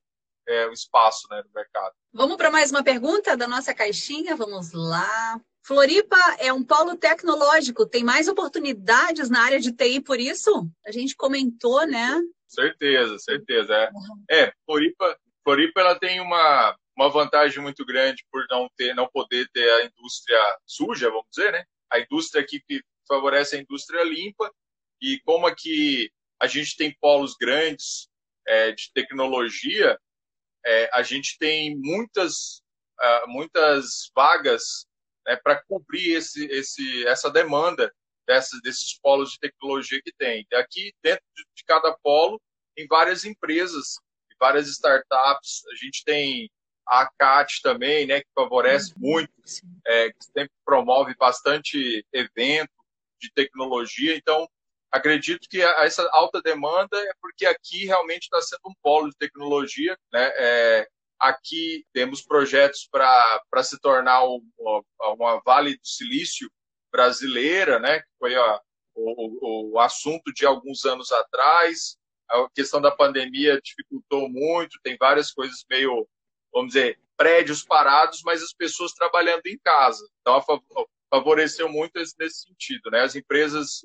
é, 0.51 0.67
o 0.67 0.73
espaço 0.73 1.27
né, 1.29 1.41
no 1.43 1.51
mercado. 1.53 1.93
Vamos 2.13 2.37
para 2.37 2.51
mais 2.51 2.71
uma 2.71 2.83
pergunta 2.83 3.37
da 3.37 3.47
nossa 3.47 3.73
caixinha? 3.73 4.35
Vamos 4.35 4.71
lá. 4.73 5.39
Floripa 5.63 6.17
é 6.39 6.51
um 6.51 6.63
polo 6.63 6.95
tecnológico, 6.97 7.85
tem 7.85 8.03
mais 8.03 8.27
oportunidades 8.27 9.29
na 9.29 9.43
área 9.43 9.59
de 9.59 9.71
TI 9.71 10.01
por 10.01 10.19
isso? 10.19 10.67
A 10.85 10.91
gente 10.91 11.15
comentou, 11.15 11.85
né? 11.85 12.19
Certeza, 12.47 13.17
certeza. 13.19 13.73
É, 13.73 13.89
uhum. 13.93 14.23
é 14.29 14.53
Floripa, 14.65 15.17
Floripa 15.43 15.79
ela 15.79 15.99
tem 15.99 16.19
uma, 16.19 16.75
uma 16.97 17.09
vantagem 17.09 17.61
muito 17.61 17.85
grande 17.85 18.25
por 18.31 18.43
não 18.49 18.67
ter, 18.75 18.95
não 18.95 19.07
poder 19.07 19.47
ter 19.53 19.69
a 19.69 19.85
indústria 19.85 20.39
suja, 20.65 21.09
vamos 21.09 21.27
dizer, 21.31 21.51
né? 21.51 21.63
a 21.91 21.99
indústria 21.99 22.41
aqui 22.41 22.61
que 22.61 22.81
favorece 23.07 23.55
a 23.55 23.59
indústria 23.59 24.03
limpa 24.03 24.49
e 25.01 25.19
como 25.25 25.45
aqui 25.45 26.09
a 26.39 26.47
gente 26.47 26.77
tem 26.77 26.95
polos 26.99 27.35
grandes 27.35 28.07
é, 28.47 28.71
de 28.71 28.91
tecnologia, 28.93 29.99
é, 30.65 30.89
a 30.93 31.01
gente 31.01 31.37
tem 31.37 31.75
muitas, 31.77 32.61
uh, 32.99 33.27
muitas 33.27 34.11
vagas 34.15 34.85
né, 35.25 35.35
para 35.43 35.61
cobrir 35.63 36.13
esse, 36.13 36.45
esse, 36.45 37.05
essa 37.07 37.29
demanda 37.29 37.91
dessas, 38.27 38.61
desses 38.61 38.97
polos 38.99 39.31
de 39.31 39.39
tecnologia 39.39 40.01
que 40.03 40.13
tem. 40.13 40.45
Aqui, 40.53 40.93
dentro 41.03 41.23
de 41.55 41.63
cada 41.65 41.95
polo, 42.03 42.41
tem 42.75 42.87
várias 42.87 43.25
empresas, 43.25 43.95
várias 44.39 44.67
startups. 44.67 45.63
A 45.71 45.75
gente 45.75 46.03
tem 46.03 46.49
a 46.87 47.09
CAT 47.17 47.61
também, 47.61 48.05
né, 48.05 48.21
que 48.21 48.27
favorece 48.35 48.93
uhum. 48.95 49.11
muito, 49.11 49.33
é, 49.85 50.09
que 50.09 50.25
sempre 50.25 50.53
promove 50.65 51.15
bastante 51.15 52.05
evento 52.11 52.71
de 53.19 53.31
tecnologia. 53.33 54.15
Então, 54.15 54.47
acredito 54.91 55.47
que 55.49 55.61
essa 55.61 56.07
alta 56.11 56.41
demanda 56.41 56.97
é 56.97 57.13
porque 57.21 57.45
aqui 57.45 57.85
realmente 57.85 58.23
está 58.23 58.41
sendo 58.41 58.61
um 58.67 58.73
polo 58.81 59.09
de 59.09 59.15
tecnologia. 59.17 59.97
Né? 60.11 60.31
É, 60.35 60.87
aqui 61.19 61.85
temos 61.93 62.21
projetos 62.21 62.87
para 62.91 63.63
se 63.63 63.79
tornar 63.79 64.23
uma, 64.23 64.83
uma 64.99 65.41
Vale 65.45 65.77
do 65.77 65.87
Silício 65.87 66.51
brasileira, 66.91 67.79
né? 67.79 67.99
que 68.01 68.07
foi 68.19 68.35
o, 68.95 69.71
o 69.73 69.79
assunto 69.79 70.33
de 70.33 70.45
alguns 70.45 70.83
anos 70.85 71.11
atrás. 71.11 71.97
A 72.29 72.47
questão 72.53 72.81
da 72.81 72.91
pandemia 72.91 73.59
dificultou 73.61 74.29
muito, 74.29 74.79
tem 74.83 74.97
várias 74.99 75.31
coisas 75.31 75.65
meio, 75.69 76.07
vamos 76.53 76.73
dizer, 76.73 76.99
prédios 77.15 77.63
parados, 77.63 78.21
mas 78.25 78.41
as 78.41 78.53
pessoas 78.53 78.93
trabalhando 78.93 79.45
em 79.45 79.57
casa. 79.63 80.05
Então, 80.21 80.43
favoreceu 81.09 81.69
muito 81.69 81.91
nesse 81.95 82.41
sentido. 82.41 82.89
Né? 82.89 83.01
As 83.01 83.15
empresas 83.15 83.81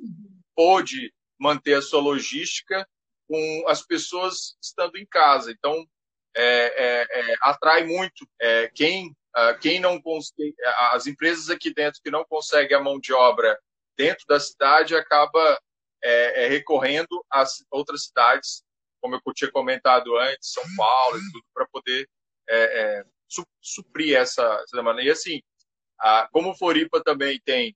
pôde 0.56 1.12
manter 1.38 1.74
a 1.74 1.82
sua 1.82 2.00
logística 2.00 2.88
com 3.28 3.64
as 3.68 3.82
pessoas 3.82 4.56
estando 4.60 4.96
em 4.96 5.06
casa. 5.06 5.52
Então, 5.52 5.86
é, 6.34 6.42
é, 6.44 7.06
é, 7.10 7.34
atrai 7.40 7.84
muito 7.84 8.26
é, 8.40 8.70
quem, 8.74 9.14
quem 9.60 9.80
não 9.80 10.00
consegue, 10.00 10.54
as 10.92 11.06
empresas 11.06 11.50
aqui 11.50 11.72
dentro 11.72 12.00
que 12.02 12.10
não 12.10 12.24
conseguem 12.24 12.76
a 12.76 12.82
mão 12.82 12.98
de 12.98 13.12
obra 13.12 13.58
dentro 13.96 14.24
da 14.26 14.38
cidade 14.38 14.94
acaba 14.94 15.58
é, 16.02 16.44
é, 16.44 16.48
recorrendo 16.48 17.24
às 17.30 17.64
outras 17.70 18.04
cidades, 18.04 18.62
como 19.00 19.14
eu 19.14 19.34
tinha 19.34 19.50
comentado 19.50 20.16
antes, 20.16 20.52
São 20.52 20.64
Paulo 20.76 21.18
e 21.18 21.32
tudo, 21.32 21.44
para 21.54 21.66
poder 21.68 22.08
su 23.28 23.44
suprir 23.60 24.16
essa, 24.16 24.42
essa 24.42 24.76
demanda. 24.76 25.02
E 25.02 25.10
assim, 25.10 25.42
ah, 26.00 26.28
como 26.32 26.54
Floripa 26.54 27.02
também 27.02 27.40
tem 27.44 27.74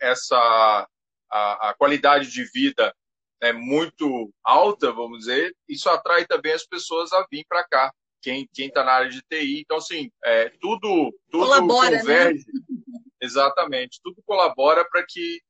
essa 0.00 0.86
a, 1.30 1.70
a 1.70 1.74
qualidade 1.74 2.30
de 2.30 2.44
vida 2.44 2.94
é 3.40 3.52
muito 3.52 4.32
alta, 4.42 4.92
vamos 4.92 5.20
dizer, 5.20 5.54
isso 5.68 5.88
atrai 5.88 6.26
também 6.26 6.52
as 6.52 6.66
pessoas 6.66 7.12
a 7.12 7.26
vir 7.30 7.44
para 7.48 7.64
cá. 7.64 7.92
Quem 8.20 8.48
está 8.56 8.82
na 8.82 8.92
área 8.92 9.08
de 9.08 9.22
TI. 9.22 9.60
Então, 9.60 9.76
assim, 9.76 10.10
é, 10.24 10.50
tudo, 10.60 11.16
tudo 11.30 11.46
colabora, 11.46 11.90
né? 11.90 11.98
converge. 12.00 12.44
Né? 12.46 13.00
Exatamente. 13.20 14.00
Tudo 14.02 14.20
colabora 14.26 14.84
para 14.90 15.04
que, 15.08 15.40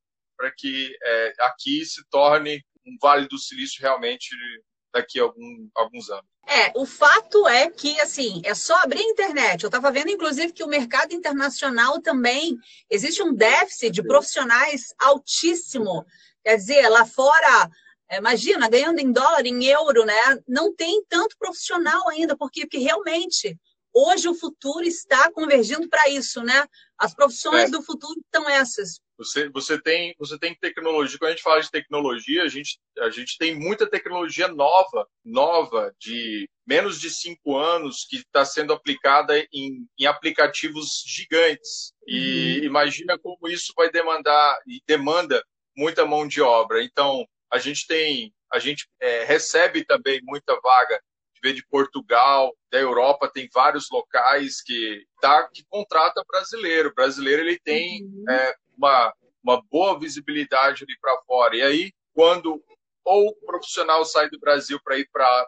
que 0.55 0.95
é, 1.03 1.33
aqui 1.39 1.83
se 1.83 2.03
torne 2.09 2.63
um 2.85 2.95
Vale 3.01 3.27
do 3.27 3.39
Silício 3.39 3.81
realmente 3.81 4.29
daqui 4.93 5.19
a 5.19 5.23
algum, 5.23 5.69
alguns 5.75 6.09
anos. 6.09 6.25
É, 6.47 6.71
o 6.75 6.85
fato 6.85 7.47
é 7.47 7.69
que, 7.69 7.99
assim, 7.99 8.41
é 8.43 8.55
só 8.55 8.75
abrir 8.77 8.99
a 8.99 9.09
internet. 9.09 9.63
Eu 9.63 9.67
estava 9.67 9.91
vendo, 9.91 10.09
inclusive, 10.09 10.51
que 10.51 10.63
o 10.63 10.67
mercado 10.67 11.13
internacional 11.13 12.01
também 12.01 12.57
existe 12.89 13.21
um 13.21 13.33
déficit 13.33 13.91
de 13.91 14.03
profissionais 14.03 14.93
altíssimo. 14.99 16.05
Quer 16.43 16.55
dizer, 16.55 16.89
lá 16.89 17.05
fora, 17.05 17.69
é, 18.09 18.17
imagina, 18.17 18.67
ganhando 18.67 18.99
em 18.99 19.11
dólar, 19.11 19.45
em 19.45 19.63
euro, 19.65 20.05
né? 20.05 20.39
Não 20.47 20.73
tem 20.73 21.03
tanto 21.07 21.37
profissional 21.37 22.09
ainda, 22.09 22.35
porque, 22.35 22.61
porque 22.61 22.79
realmente 22.79 23.55
hoje 23.93 24.27
o 24.27 24.33
futuro 24.33 24.83
está 24.83 25.31
convergindo 25.31 25.87
para 25.87 26.09
isso, 26.09 26.41
né? 26.41 26.65
As 26.97 27.13
profissões 27.13 27.65
é. 27.65 27.69
do 27.69 27.83
futuro 27.83 28.19
são 28.33 28.49
essas. 28.49 28.99
Você, 29.19 29.49
você, 29.49 29.81
tem, 29.81 30.15
você 30.17 30.39
tem 30.39 30.55
tecnologia, 30.55 31.19
quando 31.19 31.31
a 31.31 31.35
gente 31.35 31.43
fala 31.43 31.61
de 31.61 31.69
tecnologia, 31.69 32.41
a 32.41 32.47
gente, 32.47 32.79
a 32.99 33.09
gente 33.09 33.37
tem 33.37 33.53
muita 33.53 33.85
tecnologia 33.85 34.47
nova, 34.47 35.05
nova, 35.25 35.93
de 35.99 36.49
menos 36.65 37.01
de 37.01 37.09
cinco 37.09 37.57
anos, 37.57 38.07
que 38.09 38.15
está 38.15 38.45
sendo 38.45 38.71
aplicada 38.71 39.37
em, 39.53 39.85
em 39.99 40.05
aplicativos 40.05 41.03
gigantes. 41.05 41.91
E 42.07 42.59
uhum. 42.59 42.65
imagina 42.67 43.19
como 43.19 43.49
isso 43.49 43.73
vai 43.75 43.91
demandar, 43.91 44.57
e 44.65 44.81
demanda 44.87 45.43
muita 45.75 46.05
mão 46.05 46.25
de 46.25 46.41
obra. 46.41 46.81
Então, 46.81 47.27
a 47.51 47.57
gente 47.57 47.85
tem, 47.87 48.33
a 48.53 48.57
gente 48.57 48.87
é, 49.01 49.25
recebe 49.25 49.83
também 49.83 50.21
muita 50.23 50.57
vaga 50.61 50.97
veio 51.41 51.55
de 51.55 51.65
Portugal, 51.67 52.55
da 52.71 52.79
Europa, 52.79 53.31
tem 53.33 53.49
vários 53.53 53.89
locais 53.89 54.61
que, 54.61 55.05
tá, 55.21 55.47
que 55.49 55.63
contrata 55.69 56.23
brasileiro. 56.27 56.89
O 56.89 56.93
brasileiro 56.93 57.41
ele 57.41 57.59
tem 57.59 58.03
uhum. 58.03 58.25
é, 58.29 58.55
uma, 58.77 59.13
uma 59.43 59.61
boa 59.69 59.99
visibilidade 59.99 60.83
ali 60.83 60.97
para 60.99 61.21
fora. 61.23 61.55
E 61.55 61.61
aí, 61.61 61.91
quando 62.13 62.63
ou 63.03 63.29
o 63.29 63.45
profissional 63.45 64.05
sai 64.05 64.29
do 64.29 64.39
Brasil 64.39 64.79
para 64.83 64.97
ir 64.97 65.09
para 65.11 65.47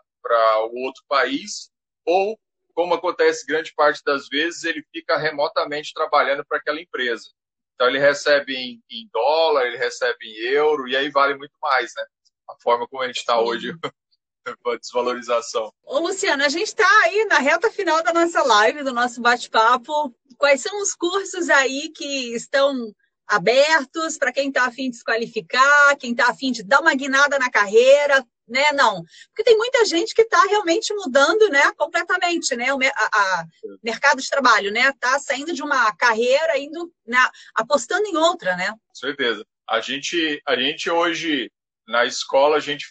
o 0.72 0.84
outro 0.84 1.04
país, 1.08 1.70
ou, 2.06 2.40
como 2.74 2.96
acontece 2.96 3.46
grande 3.46 3.72
parte 3.76 4.02
das 4.04 4.28
vezes, 4.28 4.64
ele 4.64 4.84
fica 4.92 5.18
remotamente 5.18 5.94
trabalhando 5.94 6.44
para 6.46 6.58
aquela 6.58 6.82
empresa. 6.82 7.30
Então, 7.76 7.88
ele 7.88 8.00
recebe 8.00 8.56
em, 8.56 8.82
em, 8.90 9.08
dólar, 9.14 9.66
ele 9.66 9.78
recebe 9.78 10.26
em 10.26 10.38
euro, 10.54 10.88
e 10.88 10.96
aí 10.96 11.10
vale 11.10 11.36
muito 11.36 11.54
mais, 11.62 11.92
né? 11.96 12.04
A 12.50 12.56
forma 12.62 12.88
como 12.88 13.04
a 13.04 13.08
gente 13.08 13.18
está 13.18 13.40
hoje, 13.40 13.74
a 14.46 14.78
desvalorização. 14.78 15.72
Ô, 15.84 16.00
Luciano, 16.00 16.44
a 16.44 16.50
gente 16.50 16.68
está 16.68 16.88
aí 17.04 17.26
na 17.26 17.38
reta 17.38 17.72
final 17.72 18.04
da 18.04 18.14
nossa 18.14 18.42
live, 18.42 18.84
do 18.84 18.94
nosso 18.94 19.22
bate-papo. 19.22 20.14
Quais 20.38 20.62
são 20.62 20.82
os 20.82 20.94
cursos 20.96 21.50
aí 21.50 21.90
que 21.90 22.34
estão 22.34 22.94
abertos 23.28 24.18
para 24.18 24.32
quem 24.32 24.50
está 24.50 24.66
afim 24.66 24.90
de 24.90 24.98
se 24.98 25.04
qualificar, 25.04 25.96
quem 25.98 26.12
está 26.12 26.30
afim 26.30 26.52
de 26.52 26.64
dar 26.64 26.82
uma 26.82 26.94
guinada 26.94 27.40
na 27.40 27.50
carreira, 27.50 28.26
né? 28.48 28.72
Não, 28.74 29.04
porque 29.28 29.44
tem 29.44 29.58
muita 29.58 29.86
gente 29.86 30.14
que 30.14 30.24
está 30.24 30.44
realmente 30.44 30.94
mudando, 30.94 31.48
né? 31.50 31.72
Completamente, 31.78 32.56
né? 32.56 32.74
O 32.74 32.80
a, 32.84 32.90
a 33.14 33.46
mercado 33.82 34.22
de 34.22 34.30
trabalho, 34.30 34.72
né? 34.72 34.90
Está 34.90 35.18
saindo 35.20 35.54
de 35.54 35.64
uma 35.64 35.96
carreira, 35.96 36.58
indo, 36.58 36.92
né? 37.06 37.18
apostando 37.56 38.06
em 38.06 38.18
outra, 38.18 38.58
né? 38.58 38.72
Com 38.72 38.96
certeza. 38.96 39.46
A 39.70 39.80
gente, 39.80 40.42
a 40.46 40.56
gente 40.58 40.90
hoje 40.90 41.50
na 41.88 42.06
escola 42.06 42.58
a 42.58 42.60
gente 42.60 42.86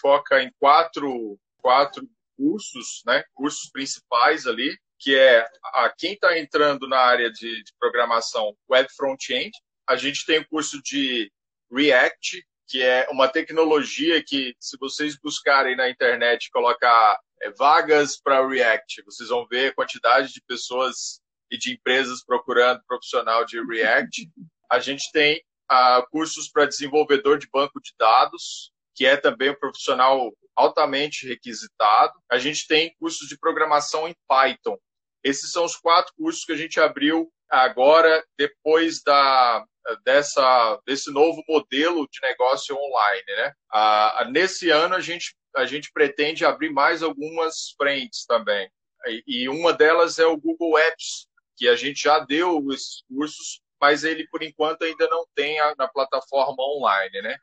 foca 0.00 0.42
em 0.42 0.50
quatro, 0.58 1.38
quatro 1.58 2.08
cursos, 2.36 3.02
né? 3.06 3.24
Cursos 3.34 3.70
principais 3.70 4.46
ali, 4.46 4.76
que 4.98 5.16
é 5.16 5.46
a 5.74 5.92
quem 5.96 6.14
está 6.14 6.38
entrando 6.38 6.88
na 6.88 6.98
área 6.98 7.30
de, 7.30 7.62
de 7.62 7.72
programação 7.78 8.56
web 8.70 8.88
front-end, 8.96 9.50
a 9.88 9.96
gente 9.96 10.24
tem 10.26 10.40
o 10.40 10.48
curso 10.48 10.82
de 10.82 11.30
React, 11.72 12.44
que 12.68 12.82
é 12.82 13.06
uma 13.10 13.28
tecnologia 13.28 14.22
que, 14.24 14.54
se 14.58 14.76
vocês 14.78 15.16
buscarem 15.18 15.76
na 15.76 15.88
internet 15.88 16.50
colocar 16.50 17.18
é, 17.40 17.50
vagas 17.52 18.20
para 18.20 18.46
React, 18.46 19.02
vocês 19.04 19.28
vão 19.28 19.46
ver 19.46 19.70
a 19.70 19.74
quantidade 19.74 20.32
de 20.32 20.42
pessoas 20.42 21.20
e 21.50 21.56
de 21.56 21.72
empresas 21.72 22.24
procurando 22.24 22.82
profissional 22.86 23.44
de 23.44 23.62
React. 23.64 24.28
A 24.70 24.80
gente 24.80 25.12
tem 25.12 25.40
uh, 25.70 26.06
cursos 26.10 26.48
para 26.48 26.66
desenvolvedor 26.66 27.38
de 27.38 27.48
banco 27.52 27.80
de 27.80 27.92
dados, 27.98 28.72
que 28.94 29.04
é 29.04 29.16
também 29.16 29.50
um 29.50 29.58
profissional 29.58 30.32
altamente 30.56 31.28
requisitado. 31.28 32.14
A 32.30 32.38
gente 32.38 32.66
tem 32.66 32.94
cursos 32.98 33.28
de 33.28 33.38
programação 33.38 34.08
em 34.08 34.14
Python. 34.26 34.78
Esses 35.22 35.52
são 35.52 35.64
os 35.64 35.76
quatro 35.76 36.12
cursos 36.16 36.44
que 36.44 36.52
a 36.52 36.56
gente 36.56 36.80
abriu 36.80 37.30
agora, 37.50 38.24
depois 38.38 39.02
da, 39.02 39.64
dessa, 40.04 40.80
desse 40.86 41.12
novo 41.12 41.42
modelo 41.48 42.08
de 42.10 42.20
negócio 42.22 42.76
online. 42.76 43.24
Né? 43.28 43.52
Ah, 43.72 44.28
nesse 44.30 44.70
ano, 44.70 44.94
a 44.94 45.00
gente, 45.00 45.34
a 45.54 45.66
gente 45.66 45.90
pretende 45.92 46.44
abrir 46.44 46.70
mais 46.70 47.02
algumas 47.02 47.74
frentes 47.76 48.24
também. 48.24 48.70
E, 49.06 49.22
e 49.26 49.48
uma 49.48 49.72
delas 49.72 50.18
é 50.18 50.26
o 50.26 50.36
Google 50.36 50.78
Apps, 50.78 51.26
que 51.56 51.68
a 51.68 51.76
gente 51.76 52.02
já 52.02 52.18
deu 52.18 52.64
esses 52.70 53.02
cursos, 53.08 53.60
mas 53.80 54.04
ele, 54.04 54.26
por 54.28 54.42
enquanto, 54.42 54.82
ainda 54.82 55.06
não 55.08 55.26
tem 55.34 55.58
a, 55.60 55.74
na 55.76 55.88
plataforma 55.88 56.56
online. 56.58 57.22
Né? 57.22 57.36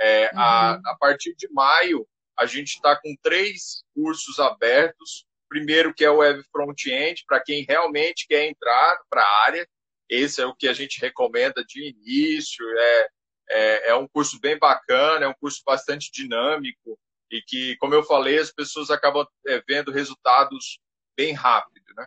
É, 0.00 0.30
uhum. 0.32 0.40
a, 0.40 0.70
a 0.72 0.96
partir 0.98 1.34
de 1.36 1.48
maio, 1.52 2.06
a 2.38 2.46
gente 2.46 2.74
está 2.74 2.96
com 2.96 3.14
três 3.22 3.82
cursos 3.94 4.38
abertos. 4.38 5.26
Primeiro, 5.48 5.94
que 5.94 6.04
é 6.04 6.10
o 6.10 6.16
Web 6.16 6.42
Front-End, 6.50 7.24
para 7.26 7.40
quem 7.40 7.64
realmente 7.68 8.26
quer 8.26 8.46
entrar 8.46 8.98
para 9.08 9.22
a 9.22 9.44
área. 9.44 9.68
Esse 10.08 10.40
é 10.40 10.46
o 10.46 10.54
que 10.54 10.68
a 10.68 10.72
gente 10.72 11.00
recomenda 11.00 11.64
de 11.64 11.88
início. 11.88 12.64
É, 12.76 13.08
é, 13.50 13.90
é, 13.90 13.94
um 13.94 14.08
curso 14.08 14.40
bem 14.40 14.58
bacana, 14.58 15.26
é 15.26 15.28
um 15.28 15.34
curso 15.34 15.62
bastante 15.64 16.10
dinâmico 16.12 16.98
e 17.30 17.42
que, 17.42 17.76
como 17.76 17.94
eu 17.94 18.02
falei, 18.02 18.38
as 18.38 18.50
pessoas 18.50 18.90
acabam 18.90 19.26
é, 19.46 19.62
vendo 19.66 19.92
resultados 19.92 20.78
bem 21.16 21.32
rápido, 21.32 21.92
né? 21.96 22.06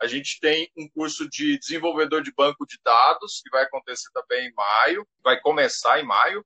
A 0.00 0.06
gente 0.06 0.38
tem 0.40 0.70
um 0.76 0.88
curso 0.88 1.28
de 1.28 1.58
desenvolvedor 1.58 2.22
de 2.22 2.32
banco 2.32 2.64
de 2.66 2.78
dados, 2.84 3.40
que 3.42 3.50
vai 3.50 3.64
acontecer 3.64 4.08
também 4.12 4.48
em 4.48 4.54
maio, 4.54 5.06
vai 5.22 5.40
começar 5.40 6.00
em 6.00 6.04
maio. 6.04 6.44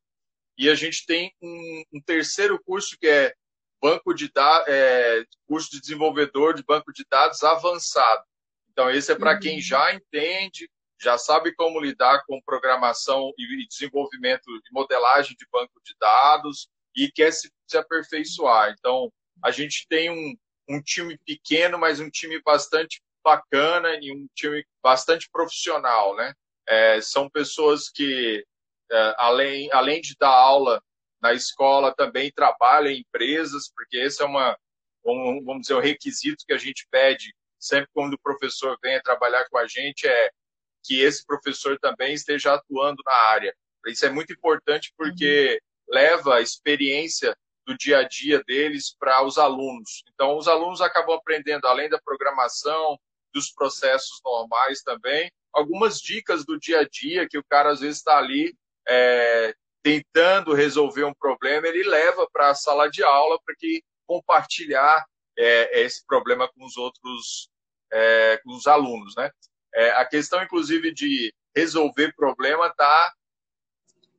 E 0.57 0.71
a 0.71 0.75
gente 0.75 1.05
tem 1.05 1.33
um, 1.43 1.85
um 1.95 2.01
terceiro 2.01 2.59
curso 2.63 2.97
que 2.99 3.07
é 3.07 3.35
banco 3.81 4.15
de 4.15 4.31
dados, 4.33 4.69
é, 4.69 5.25
curso 5.47 5.71
de 5.71 5.81
desenvolvedor 5.81 6.55
de 6.55 6.63
banco 6.63 6.93
de 6.93 7.05
dados 7.11 7.43
avançado. 7.43 8.23
Então, 8.71 8.91
esse 8.91 9.13
é 9.13 9.15
para 9.15 9.35
uhum. 9.35 9.41
quem 9.41 9.61
já 9.61 9.93
entende, 9.93 10.71
já 11.01 11.19
sabe 11.19 11.55
como 11.55 11.81
lidar 11.81 12.23
com 12.27 12.41
programação 12.41 13.33
e 13.37 13.67
desenvolvimento 13.67 14.47
de 14.47 14.73
modelagem 14.73 15.37
de 15.37 15.47
banco 15.53 15.81
de 15.85 15.95
dados 16.01 16.69
e 16.97 17.11
quer 17.11 17.33
se, 17.33 17.51
se 17.67 17.77
aperfeiçoar. 17.77 18.75
Então, 18.79 19.13
a 19.43 19.51
gente 19.51 19.87
tem 19.89 20.11
um, 20.11 20.35
um 20.69 20.81
time 20.81 21.19
pequeno, 21.19 21.79
mas 21.79 22.01
um 22.01 22.09
time 22.09 22.41
bastante 22.43 23.03
bacana 23.23 23.99
e 24.01 24.13
um 24.13 24.27
time 24.35 24.65
bastante 24.83 25.29
profissional, 25.31 26.15
né? 26.17 26.33
É, 26.67 27.01
são 27.01 27.29
pessoas 27.29 27.89
que, 27.89 28.45
é, 28.91 29.15
além, 29.19 29.71
além 29.73 30.01
de 30.01 30.15
dar 30.19 30.31
aula 30.31 30.83
na 31.21 31.33
escola, 31.33 31.95
também 31.95 32.33
trabalham 32.33 32.93
em 32.93 33.01
empresas, 33.01 33.71
porque 33.75 33.97
esse 33.97 34.23
é 34.23 34.25
uma, 34.25 34.57
um, 35.05 35.45
vamos 35.45 35.63
dizer, 35.63 35.75
um 35.75 35.81
requisito 35.81 36.45
que 36.47 36.53
a 36.53 36.59
gente 36.59 36.87
pede 36.91 37.35
sempre 37.63 37.89
quando 37.95 38.15
o 38.15 38.21
professor 38.21 38.77
venha 38.83 39.03
trabalhar 39.03 39.49
com 39.49 39.57
a 39.57 39.67
gente, 39.67 40.07
é 40.07 40.31
que 40.85 41.01
esse 41.01 41.25
professor 41.25 41.79
também 41.79 42.13
esteja 42.13 42.55
atuando 42.55 43.01
na 43.07 43.15
área. 43.29 43.55
Isso 43.87 44.05
é 44.05 44.11
muito 44.11 44.33
importante 44.33 44.93
porque 44.97 45.61
uhum. 45.89 45.95
leva 45.95 46.37
a 46.37 46.41
experiência 46.41 47.37
do 47.65 47.77
dia 47.77 47.99
a 47.99 48.03
dia 48.03 48.43
deles 48.45 48.95
para 48.99 49.25
os 49.25 49.39
alunos. 49.39 50.03
Então, 50.13 50.37
os 50.37 50.49
alunos 50.49 50.81
acabam 50.81 51.17
aprendendo, 51.17 51.67
além 51.67 51.89
da 51.89 52.01
programação, 52.01 52.99
dos 53.33 53.51
processos 53.51 54.21
normais 54.25 54.83
também, 54.83 55.31
algumas 55.53 56.01
dicas 56.01 56.45
do 56.45 56.59
dia 56.59 56.81
a 56.81 56.89
dia 56.89 57.29
que 57.29 57.39
o 57.39 57.45
cara 57.45 57.71
às 57.71 57.81
vezes 57.81 57.99
está 57.99 58.19
ali 58.19 58.55
é, 58.89 59.55
tentando 59.83 60.55
resolver 60.55 61.05
um 61.05 61.15
problema, 61.15 61.67
ele 61.67 61.83
leva 61.83 62.29
para 62.33 62.51
a 62.51 62.55
sala 62.55 62.89
de 62.89 63.03
aula 63.03 63.39
para 63.45 63.55
que 63.57 63.83
compartilhar 64.07 65.05
é, 65.37 65.83
esse 65.83 66.05
problema 66.07 66.49
com 66.49 66.65
os 66.65 66.77
outros, 66.77 67.49
é, 67.93 68.39
com 68.45 68.53
os 68.55 68.67
alunos, 68.67 69.15
né? 69.17 69.31
É, 69.75 69.91
a 69.93 70.05
questão, 70.05 70.43
inclusive, 70.43 70.93
de 70.93 71.35
resolver 71.57 72.15
problema 72.15 72.67
está, 72.67 73.13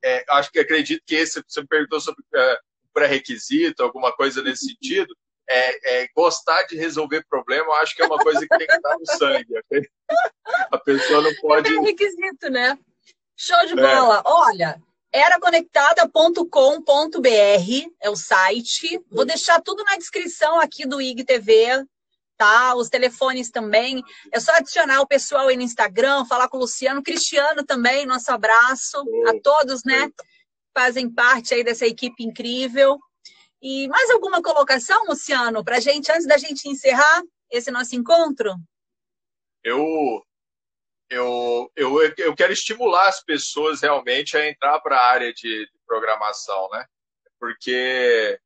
é, 0.03 0.25
acho 0.29 0.51
que 0.51 0.59
acredito 0.59 1.03
que 1.05 1.15
esse, 1.15 1.41
você 1.47 1.61
me 1.61 1.67
perguntou 1.67 2.01
sobre 2.01 2.23
é, 2.33 2.59
pré-requisito, 2.93 3.83
alguma 3.83 4.11
coisa 4.11 4.41
nesse 4.41 4.67
sentido, 4.67 5.15
é, 5.49 6.03
é, 6.03 6.07
gostar 6.15 6.63
de 6.63 6.77
resolver 6.77 7.25
problema, 7.29 7.65
eu 7.65 7.73
acho 7.73 7.95
que 7.95 8.01
é 8.01 8.05
uma 8.05 8.17
coisa 8.17 8.39
que 8.39 8.57
tem 8.57 8.67
que 8.67 8.73
estar 8.73 8.97
no 8.97 9.05
sangue. 9.05 9.53
A 10.71 10.77
pessoa 10.77 11.21
não 11.21 11.33
pode. 11.35 11.75
É 11.75 11.81
requisito, 11.81 12.49
né? 12.49 12.77
Show 13.35 13.65
de 13.65 13.73
é. 13.73 13.75
bola. 13.75 14.21
Olha, 14.25 14.81
eraconectada.com.br 15.13 17.91
é 18.01 18.09
o 18.09 18.15
site. 18.15 19.01
Vou 19.11 19.25
deixar 19.25 19.61
tudo 19.61 19.83
na 19.83 19.97
descrição 19.97 20.59
aqui 20.59 20.87
do 20.87 21.01
IGTV, 21.01 21.85
tá? 22.37 22.75
Os 22.75 22.89
telefones 22.89 23.51
também. 23.51 24.01
É 24.31 24.39
só 24.39 24.53
adicionar 24.53 25.01
o 25.01 25.07
pessoal 25.07 25.47
aí 25.47 25.57
no 25.57 25.63
Instagram, 25.63 26.25
falar 26.25 26.47
com 26.47 26.57
o 26.57 26.61
Luciano, 26.61 27.03
Cristiano 27.03 27.63
também, 27.63 28.05
nosso 28.05 28.31
abraço 28.31 29.03
a 29.27 29.33
todos, 29.41 29.83
né? 29.83 30.09
Fazem 30.75 31.09
parte 31.09 31.53
aí 31.53 31.63
dessa 31.63 31.85
equipe 31.85 32.23
incrível. 32.23 32.97
E 33.63 33.87
mais 33.87 34.09
alguma 34.09 34.41
colocação, 34.43 35.05
Luciano, 35.05 35.63
para 35.63 35.77
a 35.77 35.79
gente, 35.79 36.11
antes 36.11 36.27
da 36.27 36.37
gente 36.37 36.67
encerrar 36.67 37.23
esse 37.49 37.71
nosso 37.71 37.95
encontro? 37.95 38.53
Eu, 39.63 40.21
eu, 41.09 41.71
eu, 41.73 42.13
eu 42.17 42.35
quero 42.35 42.51
estimular 42.51 43.07
as 43.07 43.23
pessoas 43.23 43.81
realmente 43.81 44.35
a 44.35 44.45
entrar 44.45 44.81
para 44.81 44.97
a 44.97 45.05
área 45.05 45.33
de, 45.33 45.65
de, 45.65 45.79
programação, 45.87 46.67
né? 46.73 46.85
Porque, 47.39 48.37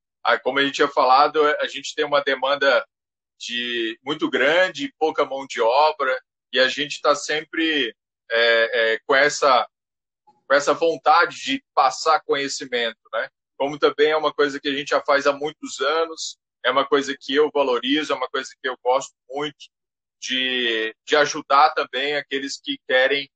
como 0.43 0.59
a 0.59 0.63
gente 0.63 0.75
tinha 0.75 0.87
falado, 0.87 1.43
a 1.43 1.67
gente 1.67 1.95
tem 1.95 2.05
uma 2.05 2.21
demanda 2.21 2.85
de 3.39 3.99
muito 4.05 4.29
grande, 4.29 4.93
pouca 4.99 5.25
mão 5.25 5.47
de 5.47 5.59
obra, 5.59 6.21
e 6.53 6.59
a 6.59 6.67
gente 6.67 6.93
está 6.93 7.15
sempre 7.15 7.95
é, 8.29 8.93
é, 8.93 8.99
com, 9.03 9.15
essa, 9.15 9.67
com 10.47 10.53
essa 10.53 10.75
vontade 10.75 11.41
de 11.41 11.63
passar 11.73 12.21
conhecimento, 12.21 12.99
né? 13.11 13.27
Como 13.57 13.79
também 13.79 14.11
é 14.11 14.17
uma 14.17 14.33
coisa 14.33 14.59
que 14.59 14.67
a 14.67 14.73
gente 14.73 14.89
já 14.89 15.01
faz 15.01 15.25
há 15.25 15.33
muitos 15.33 15.79
anos, 15.79 16.37
é 16.63 16.71
uma 16.71 16.85
coisa 16.85 17.15
que 17.19 17.35
eu 17.35 17.49
valorizo, 17.53 18.13
é 18.13 18.15
uma 18.15 18.29
coisa 18.29 18.49
que 18.61 18.67
eu 18.67 18.77
gosto 18.83 19.13
muito 19.29 19.69
de, 20.19 20.95
de 21.05 21.15
ajudar 21.15 21.71
também 21.71 22.15
aqueles 22.15 22.59
que 22.59 22.77
querem 22.87 23.29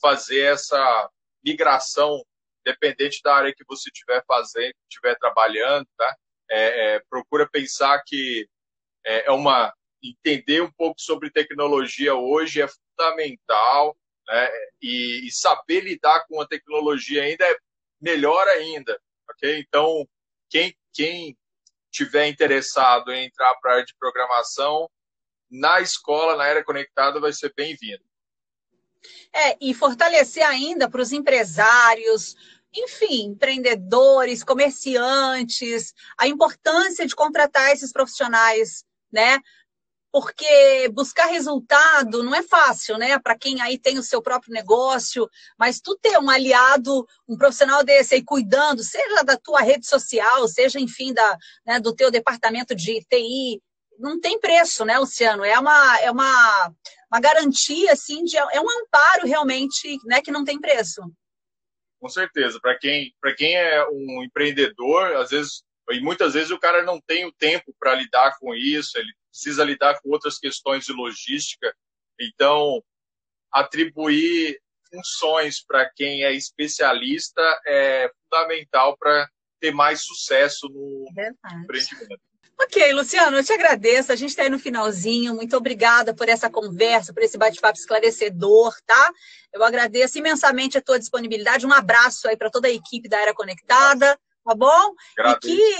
fazer 0.00 0.40
essa 0.40 1.10
migração, 1.44 2.22
dependente 2.64 3.20
da 3.22 3.34
área 3.34 3.54
que 3.54 3.64
você 3.66 3.88
estiver 3.88 4.22
fazendo, 4.26 4.74
estiver 4.88 5.16
trabalhando, 5.16 5.86
tá? 5.96 6.16
É, 6.48 6.94
é, 6.94 7.02
procura 7.08 7.48
pensar 7.48 8.02
que 8.06 8.48
é, 9.04 9.26
é 9.26 9.30
uma 9.30 9.72
entender 10.02 10.62
um 10.62 10.70
pouco 10.70 11.00
sobre 11.00 11.30
tecnologia 11.30 12.14
hoje 12.14 12.60
é 12.60 12.68
fundamental, 12.68 13.96
né? 14.28 14.50
E, 14.82 15.26
e 15.26 15.30
saber 15.30 15.80
lidar 15.80 16.26
com 16.28 16.40
a 16.40 16.46
tecnologia 16.46 17.22
ainda 17.22 17.44
é 17.44 17.56
melhor 18.00 18.46
ainda, 18.48 19.00
ok? 19.30 19.58
Então, 19.66 20.06
quem, 20.48 20.76
quem 20.92 21.36
tiver 21.90 22.28
interessado 22.28 23.12
em 23.12 23.26
entrar 23.26 23.54
para 23.56 23.70
a 23.70 23.74
área 23.74 23.86
de 23.86 23.94
programação, 23.98 24.88
na 25.50 25.80
escola, 25.80 26.36
na 26.36 26.46
era 26.46 26.64
conectada, 26.64 27.20
vai 27.20 27.32
ser 27.32 27.52
bem-vindo. 27.56 28.04
É, 29.32 29.56
e 29.60 29.72
fortalecer 29.72 30.44
ainda 30.44 30.90
para 30.90 31.00
os 31.00 31.12
empresários, 31.12 32.34
enfim, 32.74 33.28
empreendedores, 33.28 34.42
comerciantes, 34.42 35.94
a 36.18 36.26
importância 36.26 37.06
de 37.06 37.14
contratar 37.14 37.72
esses 37.72 37.92
profissionais, 37.92 38.84
né? 39.12 39.38
Porque 40.16 40.88
buscar 40.94 41.26
resultado 41.26 42.22
não 42.22 42.34
é 42.34 42.42
fácil, 42.42 42.96
né? 42.96 43.18
Para 43.18 43.36
quem 43.36 43.60
aí 43.60 43.78
tem 43.78 43.98
o 43.98 44.02
seu 44.02 44.22
próprio 44.22 44.50
negócio, 44.50 45.28
mas 45.58 45.78
tu 45.78 45.94
ter 45.94 46.18
um 46.18 46.30
aliado, 46.30 47.06
um 47.28 47.36
profissional 47.36 47.84
desse 47.84 48.14
aí 48.14 48.24
cuidando, 48.24 48.82
seja 48.82 49.22
da 49.22 49.36
tua 49.36 49.60
rede 49.60 49.86
social, 49.86 50.48
seja, 50.48 50.80
enfim, 50.80 51.12
da, 51.12 51.36
né, 51.66 51.78
do 51.78 51.94
teu 51.94 52.10
departamento 52.10 52.74
de 52.74 53.04
TI, 53.04 53.60
não 53.98 54.18
tem 54.18 54.40
preço, 54.40 54.86
né, 54.86 54.98
Luciano? 54.98 55.44
É 55.44 55.58
uma, 55.58 56.00
é 56.00 56.10
uma, 56.10 56.72
uma 57.12 57.20
garantia, 57.20 57.92
assim, 57.92 58.24
de, 58.24 58.38
é 58.38 58.58
um 58.58 58.70
amparo 58.80 59.26
realmente, 59.26 59.98
né, 60.06 60.22
que 60.22 60.30
não 60.30 60.46
tem 60.46 60.58
preço. 60.58 61.02
Com 62.00 62.08
certeza. 62.08 62.58
Para 62.58 62.78
quem, 62.78 63.12
quem 63.36 63.54
é 63.54 63.86
um 63.86 64.24
empreendedor, 64.24 65.14
às 65.16 65.28
vezes, 65.28 65.62
e 65.90 66.00
muitas 66.00 66.32
vezes 66.32 66.50
o 66.50 66.58
cara 66.58 66.82
não 66.82 66.98
tem 67.02 67.26
o 67.26 67.32
tempo 67.32 67.74
para 67.78 67.94
lidar 67.94 68.38
com 68.38 68.54
isso, 68.54 68.96
ele 68.96 69.12
precisa 69.36 69.62
lidar 69.62 70.00
com 70.00 70.10
outras 70.10 70.38
questões 70.38 70.86
de 70.86 70.92
logística. 70.92 71.74
Então, 72.18 72.82
atribuir 73.52 74.58
funções 74.90 75.62
para 75.62 75.88
quem 75.94 76.24
é 76.24 76.32
especialista 76.32 77.42
é 77.66 78.10
fundamental 78.24 78.96
para 78.96 79.28
ter 79.60 79.72
mais 79.72 80.04
sucesso 80.04 80.68
no 80.68 81.04
Verdade. 81.14 81.62
empreendimento. 81.62 82.20
Ok, 82.58 82.90
Luciano, 82.94 83.36
eu 83.36 83.44
te 83.44 83.52
agradeço. 83.52 84.10
A 84.10 84.16
gente 84.16 84.30
está 84.30 84.42
aí 84.42 84.48
no 84.48 84.58
finalzinho. 84.58 85.34
Muito 85.34 85.54
obrigada 85.54 86.14
por 86.14 86.26
essa 86.26 86.48
conversa, 86.48 87.12
por 87.12 87.22
esse 87.22 87.36
bate-papo 87.36 87.78
esclarecedor, 87.78 88.74
tá? 88.86 89.12
Eu 89.52 89.62
agradeço 89.62 90.16
imensamente 90.18 90.78
a 90.78 90.82
tua 90.82 90.98
disponibilidade. 90.98 91.66
Um 91.66 91.72
abraço 91.72 92.26
aí 92.26 92.36
para 92.36 92.50
toda 92.50 92.66
a 92.66 92.70
equipe 92.70 93.10
da 93.10 93.20
Era 93.20 93.34
Conectada 93.34 94.18
tá 94.46 94.54
bom? 94.54 94.94
e 95.18 95.38
que, 95.40 95.78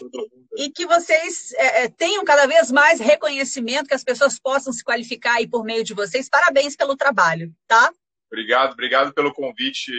e 0.56 0.70
que 0.70 0.86
vocês 0.86 1.52
é, 1.54 1.84
é, 1.84 1.88
tenham 1.88 2.24
cada 2.24 2.46
vez 2.46 2.72
mais 2.72 2.98
reconhecimento, 2.98 3.86
que 3.86 3.94
as 3.94 4.02
pessoas 4.02 4.40
possam 4.40 4.72
se 4.72 4.82
qualificar 4.82 5.34
aí 5.34 5.46
por 5.48 5.64
meio 5.64 5.84
de 5.84 5.94
vocês. 5.94 6.28
Parabéns 6.28 6.74
pelo 6.74 6.96
trabalho, 6.96 7.54
tá? 7.68 7.92
Obrigado, 8.30 8.72
obrigado 8.72 9.14
pelo 9.14 9.32
convite, 9.32 9.92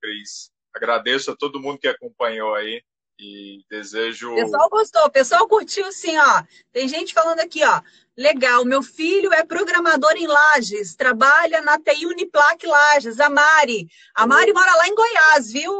Cris. 0.00 0.50
Agradeço 0.72 1.32
a 1.32 1.36
todo 1.36 1.60
mundo 1.60 1.78
que 1.78 1.88
acompanhou 1.88 2.54
aí 2.54 2.80
e 3.18 3.64
desejo. 3.68 4.32
O 4.32 4.36
pessoal 4.36 4.68
gostou, 4.70 5.04
o 5.04 5.10
pessoal 5.10 5.48
curtiu 5.48 5.90
sim, 5.92 6.16
ó. 6.16 6.44
Tem 6.72 6.88
gente 6.88 7.12
falando 7.12 7.40
aqui, 7.40 7.64
ó. 7.64 7.82
Legal, 8.16 8.64
meu 8.64 8.82
filho 8.82 9.32
é 9.32 9.42
programador 9.42 10.12
em 10.16 10.26
Lages, 10.26 10.94
trabalha 10.94 11.62
na 11.62 11.78
TI 11.78 12.06
Uniplac 12.06 12.66
Lages, 12.66 13.18
a 13.18 13.30
Mari. 13.30 13.86
A 14.14 14.26
Mari 14.26 14.52
mora 14.52 14.76
lá 14.76 14.86
em 14.86 14.94
Goiás, 14.94 15.50
viu? 15.50 15.72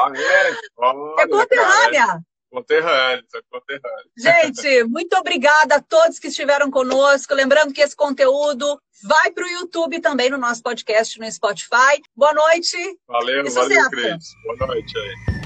Ah, 0.00 0.12
é? 0.14 0.56
Olha, 0.76 1.22
é 1.22 1.26
conterrânea. 1.26 2.06
Cara, 2.06 2.20
conterrâneo, 2.50 3.24
é 3.34 3.40
conterrâneo. 3.50 4.10
Gente, 4.16 4.84
muito 4.84 5.16
obrigada 5.16 5.76
a 5.76 5.82
todos 5.82 6.18
que 6.18 6.28
estiveram 6.28 6.70
conosco. 6.70 7.34
Lembrando 7.34 7.72
que 7.72 7.80
esse 7.80 7.96
conteúdo 7.96 8.80
vai 9.02 9.30
para 9.32 9.44
o 9.44 9.48
YouTube 9.48 10.00
também 10.00 10.30
no 10.30 10.38
nosso 10.38 10.62
podcast 10.62 11.18
no 11.18 11.30
Spotify. 11.30 12.00
Boa 12.14 12.32
noite. 12.32 12.76
Valeu, 13.06 13.44
valeu, 13.50 13.90
Cris. 13.90 14.24
Boa 14.44 14.66
noite 14.68 14.98
aí. 14.98 15.37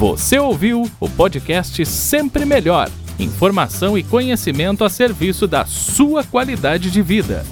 Você 0.00 0.38
ouviu 0.38 0.90
o 0.98 1.10
podcast 1.10 1.84
Sempre 1.84 2.46
Melhor 2.46 2.88
Informação 3.18 3.98
e 3.98 4.02
conhecimento 4.02 4.82
a 4.82 4.88
serviço 4.88 5.46
da 5.46 5.66
sua 5.66 6.24
qualidade 6.24 6.90
de 6.90 7.02
vida. 7.02 7.44